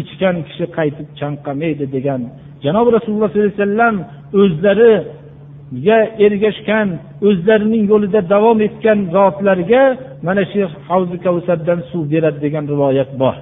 ichgan 0.00 0.36
kishi 0.46 0.66
qaytib 0.76 1.08
chanqamaydi 1.20 1.84
degan. 1.96 2.20
Janobi 2.64 2.90
rasululloh 2.96 3.28
sollallohu 3.30 3.50
alayhi 3.50 3.62
vasallam 3.62 3.96
o'zlariga 4.40 5.98
ergashgan 6.24 6.88
o'zlarining 7.28 7.84
yo'lida 7.92 8.20
davom 8.34 8.58
etgan 8.66 8.98
zotlarga 9.16 9.82
mana 10.26 10.42
shu 10.52 10.60
havzi 10.88 11.16
kavsardan 11.26 11.80
suv 11.90 12.02
beradi 12.12 12.38
degan 12.46 12.64
rivoyat 12.72 13.10
bor. 13.22 13.36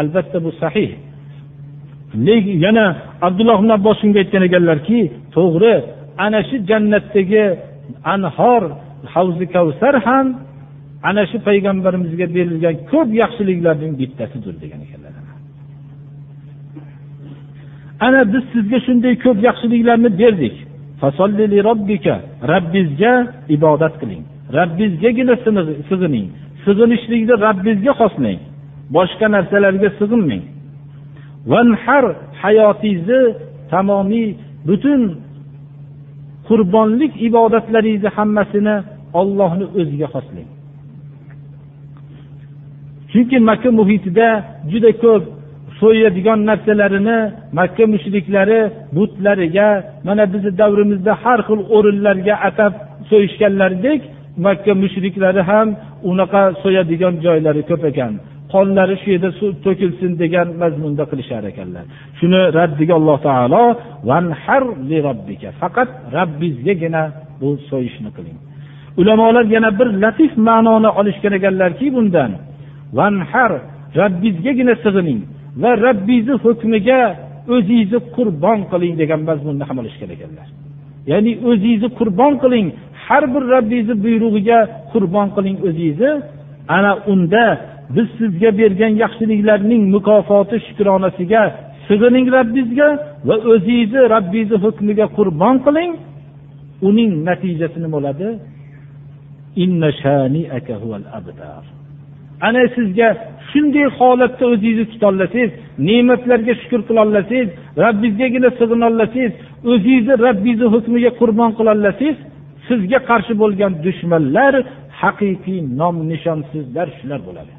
Albatta 0.00 0.38
bu 0.44 0.50
sahih. 0.62 0.90
Lekin 2.26 2.56
yana 2.66 2.86
abdulloh 3.26 3.58
ibn 3.62 3.70
abbos 3.78 3.96
shunga 4.02 4.18
aytgan 4.22 4.42
ekanlarki 4.48 5.00
to'g'ri 5.36 5.74
ana 6.24 6.40
shu 6.48 6.56
jannatdagi 6.70 7.44
anhor 8.14 8.62
havzi 9.14 9.46
kavsar 9.54 9.94
ham 10.06 10.26
ana 11.08 11.22
shu 11.30 11.38
payg'ambarimizga 11.48 12.26
berilgan 12.36 12.74
ko'p 12.90 13.08
yaxshiliklarning 13.22 13.92
bittasidir 14.00 14.54
degan 14.62 14.80
ekanlar. 14.86 15.12
Ana 18.06 18.20
biz 18.32 18.44
sizga 18.52 18.78
shunday 18.86 19.14
ko'p 19.24 19.38
yaxshiliklarni 19.48 20.10
berdik. 20.22 20.54
Robbingizga 22.50 23.12
ibodat 23.56 23.94
qiling. 24.00 24.22
Robbingizgagina 24.56 25.34
sig'ining. 25.90 26.26
Sig'inishlikni 26.64 27.34
robbingizga 27.46 27.92
xoslang. 28.00 28.40
Boshqa 28.96 29.26
narsalarga 29.34 29.88
sig'inmang. 30.00 30.44
Vanhar 31.52 32.04
hayotingizni 32.42 33.20
tamomiy 33.72 34.28
butun 34.68 35.02
qurbonlik 36.48 37.12
ibodatlaringizni 37.28 38.10
hammasini 38.16 38.76
ollohni 39.20 39.66
o'ziga 39.78 40.08
xoslang. 40.14 40.53
Chunki 43.14 43.38
makka 43.50 43.70
muhitida 43.78 44.28
juda 44.70 44.90
ko'p 45.02 45.22
so'yadigan 45.80 46.40
narsalarini 46.50 47.18
makka 47.58 47.84
mushriklari 47.94 48.60
butlariga 48.96 49.68
mana 50.06 50.24
bizni 50.32 50.52
davrimizda 50.60 51.12
har 51.22 51.40
xil 51.48 51.60
o'rinlarga 51.76 52.34
atab 52.48 52.72
so'yishganlaridek 53.10 54.00
makka 54.46 54.72
mushriklari 54.82 55.42
ham 55.50 55.68
unaqa 56.10 56.42
so'yadigan 56.62 57.14
joylari 57.24 57.62
ko'p 57.70 57.82
ekan. 57.90 58.12
Qonlari 58.52 58.94
shu 59.02 59.08
yerda 59.14 59.30
to'kilsin 59.64 60.12
degan 60.22 60.48
mazmunda 60.62 61.04
qilishar 61.10 61.42
ekanlar. 61.52 61.84
Shuni 62.18 62.40
raddiga 62.58 62.94
alloh 63.00 63.18
taolo 63.28 63.64
vanhar 64.08 64.64
li 64.88 64.98
robbika 65.06 65.48
faqat 65.60 65.88
robbingizgagina 66.16 67.02
bu 67.40 67.48
so'yishni 67.70 68.10
qiling. 68.16 68.38
Ulamolar 69.00 69.44
yana 69.54 69.70
bir 69.78 69.88
latif 70.02 70.32
ma'noni 70.48 70.90
olishgan 71.00 71.32
ekanlarki 71.38 71.86
bundan 71.96 72.30
vanhar 72.98 73.52
robbingizgagina 73.98 74.74
sig'ining 74.84 75.20
va 75.62 75.70
robbingizni 75.84 76.34
hukmiga 76.44 77.00
o'zingizni 77.54 77.98
qurbon 78.16 78.60
qiling 78.72 78.94
degan 79.02 79.20
mazmunni 79.28 79.64
ham 79.68 79.76
olishgan 79.82 80.10
ekanlar. 80.16 80.46
Ya'ni 81.10 81.32
o'zingizni 81.48 81.88
qurbon 81.98 82.32
qiling 82.42 82.66
har 83.04 83.24
bir 83.34 83.42
robbingizni 83.54 83.94
buyrug'iga 84.04 84.58
qurbon 84.92 85.28
qiling 85.36 85.56
o'zingizni. 85.68 86.12
Ana 86.76 86.92
unda 87.12 87.44
biz 87.94 88.06
sizga 88.18 88.50
bergan 88.60 88.92
yaxshiliklarning 89.02 89.82
mukofoti 89.94 90.56
shukronasiga 90.66 91.42
sig'ining 91.88 92.26
robbingizga 92.36 92.88
va 93.28 93.34
o'zingizni 93.52 94.00
robbingizni 94.14 94.56
hukmiga 94.64 95.06
qurbon 95.16 95.56
qiling. 95.66 95.92
Uning 96.88 97.10
natijasi 97.28 97.78
nima 97.84 97.92
bo'ladi? 97.96 98.28
Ana 102.46 102.62
sizga 102.76 103.08
shunday 103.50 103.86
holatda 103.98 104.44
o'zingizni 104.52 104.86
tutolmasangiz 104.92 105.50
ne'matlarga 105.88 106.52
shukur 106.60 106.80
qilolmasangiz 106.88 107.48
robbingizgagina 107.82 108.50
sig'inolmasangiz 108.58 109.32
o'zingizni 109.72 110.14
robbingizni 110.24 110.66
hukmiga 110.74 111.10
qurbon 111.20 111.50
qilolmasangiz 111.58 112.16
sizga 112.68 112.98
qarshi 113.10 113.32
bo'lgan 113.42 113.72
dushmanlar 113.84 114.54
haqiqiy 115.00 115.60
nom 115.80 115.96
nishonsizlar 116.10 116.88
shular 116.98 117.20
bo'ladi. 117.28 117.52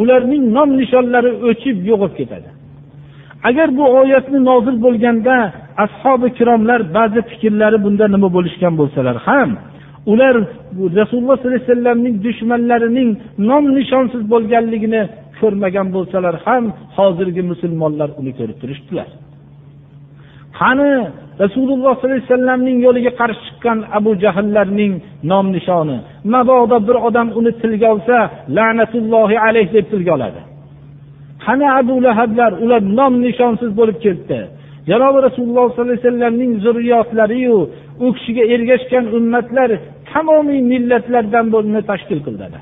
Ularning 0.00 0.44
nom 0.56 0.70
nishonlari 0.80 1.30
o'chib 1.48 1.76
yo'qolib 1.90 2.14
ketadi. 2.20 2.48
Agar 3.48 3.68
bu 3.78 3.84
oyatni 4.00 4.38
nozil 4.50 4.76
bo'lganda 4.86 5.34
ashobi 5.84 6.28
kiromlar 6.38 6.80
ba'zi 6.96 7.20
fikrlari 7.30 7.78
bunda 7.84 8.04
nima 8.14 8.28
bo'lishgan 8.36 8.74
bo'lsalar 8.80 9.16
ham 9.28 9.50
ular 10.12 10.34
rasululloh 11.00 11.36
sollallohu 11.36 11.54
alayhi 11.54 11.68
vasallamning 11.68 12.14
dushmanlarining 12.26 13.10
nom 13.50 13.64
nishonsiz 13.78 14.22
bo'lganligini 14.32 15.02
ko'rmagan 15.40 15.86
bo'lsalar 15.96 16.34
ham 16.46 16.64
hozirgi 16.96 17.42
musulmonlar 17.50 18.08
uni 18.20 18.32
ko'rib 18.38 18.58
turishdilar. 18.62 19.08
Qani 20.58 20.92
rasululloh 21.44 21.92
sollallohu 21.94 22.10
alayhi 22.10 22.28
vasallamning 22.28 22.78
yo'liga 22.86 23.12
qarshi 23.20 23.42
chiqqan 23.46 23.78
abu 23.98 24.10
jahllarning 24.24 24.92
nom 25.30 25.46
nishoni? 25.56 25.98
Mabodo 26.32 26.78
bir 26.88 26.96
odam 27.08 27.28
uni 27.38 27.52
tilga 27.62 27.88
olsa 27.94 28.16
la'natullohi 28.56 29.36
alayh 29.46 29.66
deb 29.76 29.86
tilga 29.92 30.12
oladi. 30.18 30.40
Qani 31.44 31.66
abu 31.80 31.94
lahablar 32.06 32.52
ular 32.64 32.82
nom 32.98 33.12
nishonsiz 33.26 33.70
bo'lib 33.78 33.98
ketdi? 34.06 34.40
Janobi 34.90 35.18
rasululloh 35.28 35.66
sollallohu 35.70 35.90
alayhi 35.90 36.04
vasallamning 36.04 36.52
zurriyotlariyu 36.64 37.58
u 38.04 38.06
kishiga 38.16 38.44
ergashgan 38.54 39.04
ummatlar 39.18 39.70
tamomiy 40.10 40.60
millatlardan 40.72 41.46
bo'lni 41.54 41.80
tashkil 41.90 42.20
qiladi 42.26 42.58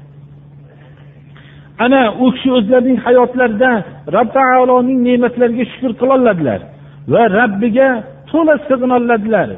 ana 1.84 2.02
u 2.24 2.26
kishi 2.34 2.50
o'zlarining 2.58 2.98
hayotlarida 3.06 3.70
rob 4.16 4.28
taoloning 4.38 4.98
ne'matlariga 5.08 5.64
shukur 5.72 5.92
qiloladilar 6.00 6.60
va 7.12 7.22
rabbiga 7.38 7.88
to'la 8.30 8.54
sig'inoladilar 8.68 9.48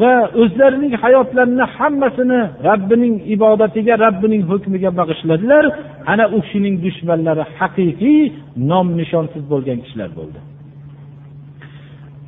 va 0.00 0.14
o'zlarining 0.42 0.94
hayotlarini 1.02 1.64
hammasini 1.76 2.40
rabbining 2.68 3.14
ibodatiga 3.34 3.94
rabbining 4.04 4.42
hukmiga 4.50 4.90
bag'ishladilar. 5.00 5.64
Ana 6.12 6.24
u 6.36 6.38
kishining 6.44 6.76
dushmanlari 6.84 7.44
haqiqiy 7.58 8.22
nom 8.70 8.86
nishonsiz 9.00 9.42
bo'lgan 9.52 9.78
kishilar 9.84 10.10
bo'ldi. 10.18 10.40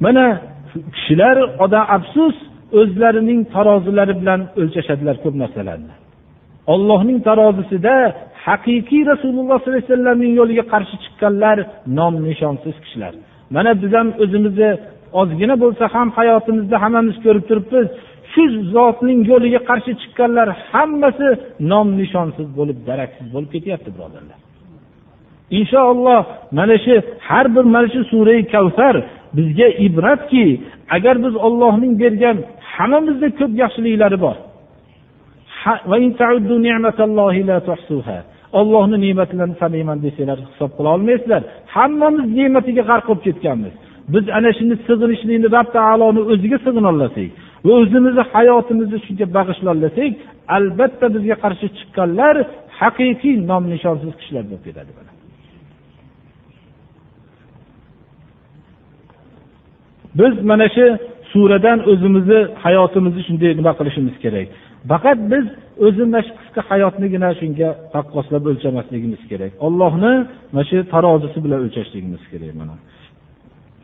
Mana 0.04 0.26
kishilar 0.96 1.36
odam 1.64 1.84
afsus 1.96 2.36
o'zlarining 2.78 3.40
tarozilari 3.54 4.14
bilan 4.20 4.40
o'lchashadilar 4.60 5.16
ko'p 5.24 5.34
narsalarni. 5.42 5.92
Ollohning 6.74 7.18
tarozisida 7.28 7.94
haqiqiy 8.46 9.02
rasululloh 9.12 9.56
sollallohu 9.58 9.80
alayhi 9.80 9.90
vasallamning 9.90 10.32
yo'liga 10.40 10.64
qarshi 10.72 10.96
chiqqanlar 11.04 11.56
nom 11.98 12.14
nishonsiz 12.28 12.76
kishilar. 12.84 13.14
Mana 13.54 13.70
biz 13.82 13.92
ham 13.98 14.08
o'zimizni 14.22 14.70
ozgina 15.20 15.54
bo'lsa 15.62 15.84
ham 15.94 16.08
hayotimizda 16.18 16.76
hammamiz 16.84 17.16
ko'rib 17.24 17.44
turibmiz 17.50 17.86
shu 18.32 18.42
zotning 18.74 19.20
yo'liga 19.30 19.60
qarshi 19.70 19.92
chiqqanlar 20.00 20.48
hammasi 20.70 21.28
nom 21.72 21.86
nishonsiz 22.00 22.46
bo'lib 22.58 22.78
daraksiz 22.88 23.26
bo'lib 23.34 23.50
ketyapti 23.54 23.90
birodarlar. 23.96 24.38
Inshaalloh 25.58 26.20
mana 26.58 26.76
shu 26.84 26.94
har 27.28 27.46
bir 27.54 27.64
mana 27.74 27.88
shu 27.94 28.00
surai 28.12 28.40
kavsar 28.54 28.94
bizga 29.36 29.68
ibratki 29.86 30.46
agar 30.96 31.14
biz 31.24 31.34
ollohning 31.46 31.92
bergan 32.02 32.36
hammamizda 32.80 33.28
ko'p 33.40 33.52
yaxshiliklari 33.62 34.18
bor. 34.26 34.36
Ollohni 38.60 38.96
ne'matlarini 39.04 39.56
sanayman 39.62 39.98
desanglar 40.04 40.38
hisob 40.50 40.70
qila 40.76 40.88
olmaysizlar. 40.96 41.42
Hammamiz 41.74 42.24
ne'matiga 42.38 42.82
g'arq 42.90 43.04
bo'lib 43.08 43.22
ketganmiz. 43.26 43.74
Biz 44.12 44.24
ana 44.38 44.50
shuni 44.58 44.74
sig'inishlikni 44.86 45.48
rob 45.56 45.68
taoloni 45.76 46.20
o'ziga 46.32 46.58
sig'inolasak 46.66 47.30
va 47.66 47.72
o'zimizni 47.82 48.22
hayotimizni 48.32 48.98
shunga 49.06 49.26
bag'ishlolasak 49.36 50.12
albatta 50.56 51.06
bizga 51.14 51.36
qarshi 51.44 51.66
chiqqanlar 51.78 52.36
haqiqiy 52.80 53.36
nom 53.50 53.62
nishonsiz 53.72 54.12
kishilar 54.20 54.44
bo'lib 54.50 54.64
ketadi 54.68 54.90
biz 60.18 60.34
mana 60.50 60.66
shu 60.76 60.86
suradan 61.32 61.78
o'zimizni 61.90 62.40
hayotimizni 62.64 63.22
shunday 63.28 63.52
nima 63.58 63.72
qilishimiz 63.78 64.16
kerak. 64.24 64.48
Faqat 64.90 65.18
biz 65.32 65.44
o'zi 65.86 66.02
mana 66.08 66.20
shu 66.26 66.32
qisqa 66.40 66.60
hayotnigina 66.70 67.30
shunga 67.40 67.68
taqqoslab 67.94 68.44
o'lchamasligimiz 68.50 69.22
kerak. 69.30 69.52
Ollohni 69.66 70.14
mana 70.52 70.64
shu 70.70 70.76
tarozisi 70.94 71.38
bilan 71.44 71.60
o'lchashligimiz 71.66 72.22
kerak 72.32 72.52
mana. 72.60 72.74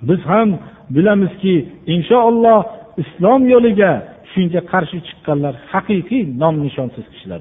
Biz 0.09 0.20
ham 0.32 0.49
bilamizki 0.97 1.55
inshaalloh 1.94 2.61
islom 3.03 3.40
yo'liga 3.55 3.92
shunga 4.32 4.61
qarshi 4.72 4.99
chiqqanlar 5.07 5.55
haqiqiy 5.72 6.24
nom 6.42 6.55
nishonsiz 6.66 7.05
kishilar 7.12 7.40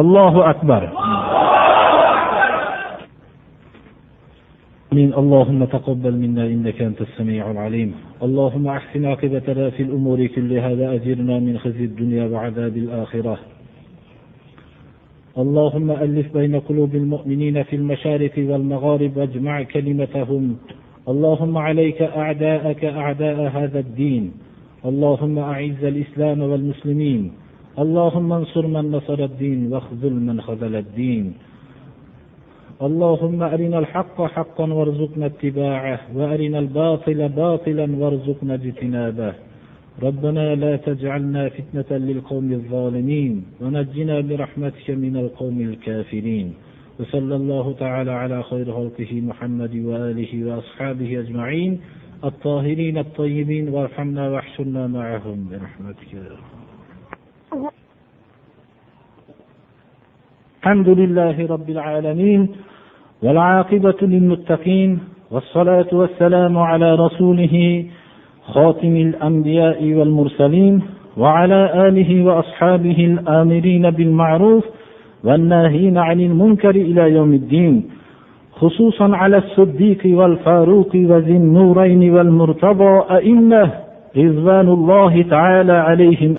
allohu 0.00 0.40
akbar. 0.52 0.82
من 4.92 5.14
اللهم 5.14 5.64
تقبل 5.64 6.14
منا 6.16 6.46
إنك 6.46 6.82
أنت 6.82 7.00
السميع 7.00 7.50
العليم. 7.50 7.94
اللهم 8.22 8.66
أحسن 8.66 9.04
عاقبتنا 9.04 9.70
في 9.70 9.82
الأمور 9.82 10.26
كلها 10.26 10.68
وأجرنا 10.68 11.38
من 11.38 11.58
خزي 11.58 11.84
الدنيا 11.84 12.24
وعذاب 12.26 12.76
الآخرة. 12.76 13.38
اللهم 15.38 15.90
ألف 15.90 16.34
بين 16.34 16.60
قلوب 16.60 16.94
المؤمنين 16.94 17.62
في 17.62 17.76
المشارق 17.76 18.32
والمغارب 18.38 19.16
واجمع 19.16 19.62
كلمتهم. 19.62 20.56
اللهم 21.08 21.58
عليك 21.58 22.02
أعداءك 22.02 22.84
أعداء 22.84 23.38
هذا 23.58 23.78
الدين. 23.78 24.32
اللهم 24.84 25.38
أعز 25.38 25.84
الإسلام 25.84 26.40
والمسلمين. 26.40 27.32
اللهم 27.78 28.32
انصر 28.32 28.66
من 28.66 28.90
نصر 28.90 29.24
الدين 29.24 29.72
واخذل 29.72 30.12
من 30.12 30.40
خذل 30.40 30.76
الدين. 30.76 31.34
اللهم 32.82 33.42
أرنا 33.42 33.78
الحق 33.78 34.22
حقا 34.22 34.72
وارزقنا 34.72 35.26
اتباعه 35.26 36.00
وأرنا 36.14 36.58
الباطل 36.58 37.28
باطلا 37.28 37.96
وارزقنا 37.96 38.54
اجتنابه. 38.54 39.32
ربنا 40.02 40.54
لا 40.54 40.76
تجعلنا 40.76 41.48
فتنة 41.48 41.98
للقوم 41.98 42.52
الظالمين 42.52 43.44
ونجنا 43.60 44.20
برحمتك 44.20 44.90
من 44.90 45.16
القوم 45.16 45.60
الكافرين. 45.60 46.54
وصلى 47.00 47.36
الله 47.36 47.72
تعالى 47.72 48.10
على 48.10 48.42
خير 48.42 48.72
خلقه 48.72 49.20
محمد 49.20 49.74
وآله 49.76 50.32
وأصحابه 50.46 51.20
أجمعين 51.20 51.80
الطاهرين 52.24 52.98
الطيبين 52.98 53.68
وارحمنا 53.68 54.28
واحشرنا 54.30 54.86
معهم 54.86 55.48
برحمتك 55.50 56.14
يا 56.14 56.36
الحمد 60.66 60.88
لله 60.88 61.46
رب 61.46 61.70
العالمين 61.70 62.48
والعاقبة 63.22 64.00
للمتقين 64.02 64.90
والصلاة 65.30 65.90
والسلام 65.92 66.58
على 66.58 66.94
رسوله 66.94 67.84
خاتم 68.52 68.94
الأنبياء 68.96 69.80
والمرسلين 69.96 70.74
وعلى 71.16 71.60
آله 71.88 72.10
وأصحابه 72.26 72.98
الآمرين 73.12 73.84
بالمعروف 73.90 74.64
والناهين 75.24 75.96
عن 75.98 76.18
المنكر 76.20 76.74
إلى 76.90 77.12
يوم 77.16 77.32
الدين 77.40 77.74
خصوصا 78.60 79.16
على 79.20 79.36
الصديق 79.44 80.02
والفاروق 80.18 80.92
وذي 81.10 81.36
النورين 81.42 82.02
والمرتضى 82.14 82.94
أئمة 83.18 83.64
رضوان 84.16 84.68
الله 84.68 85.22
تعالى 85.22 85.76
عليهم. 85.88 86.32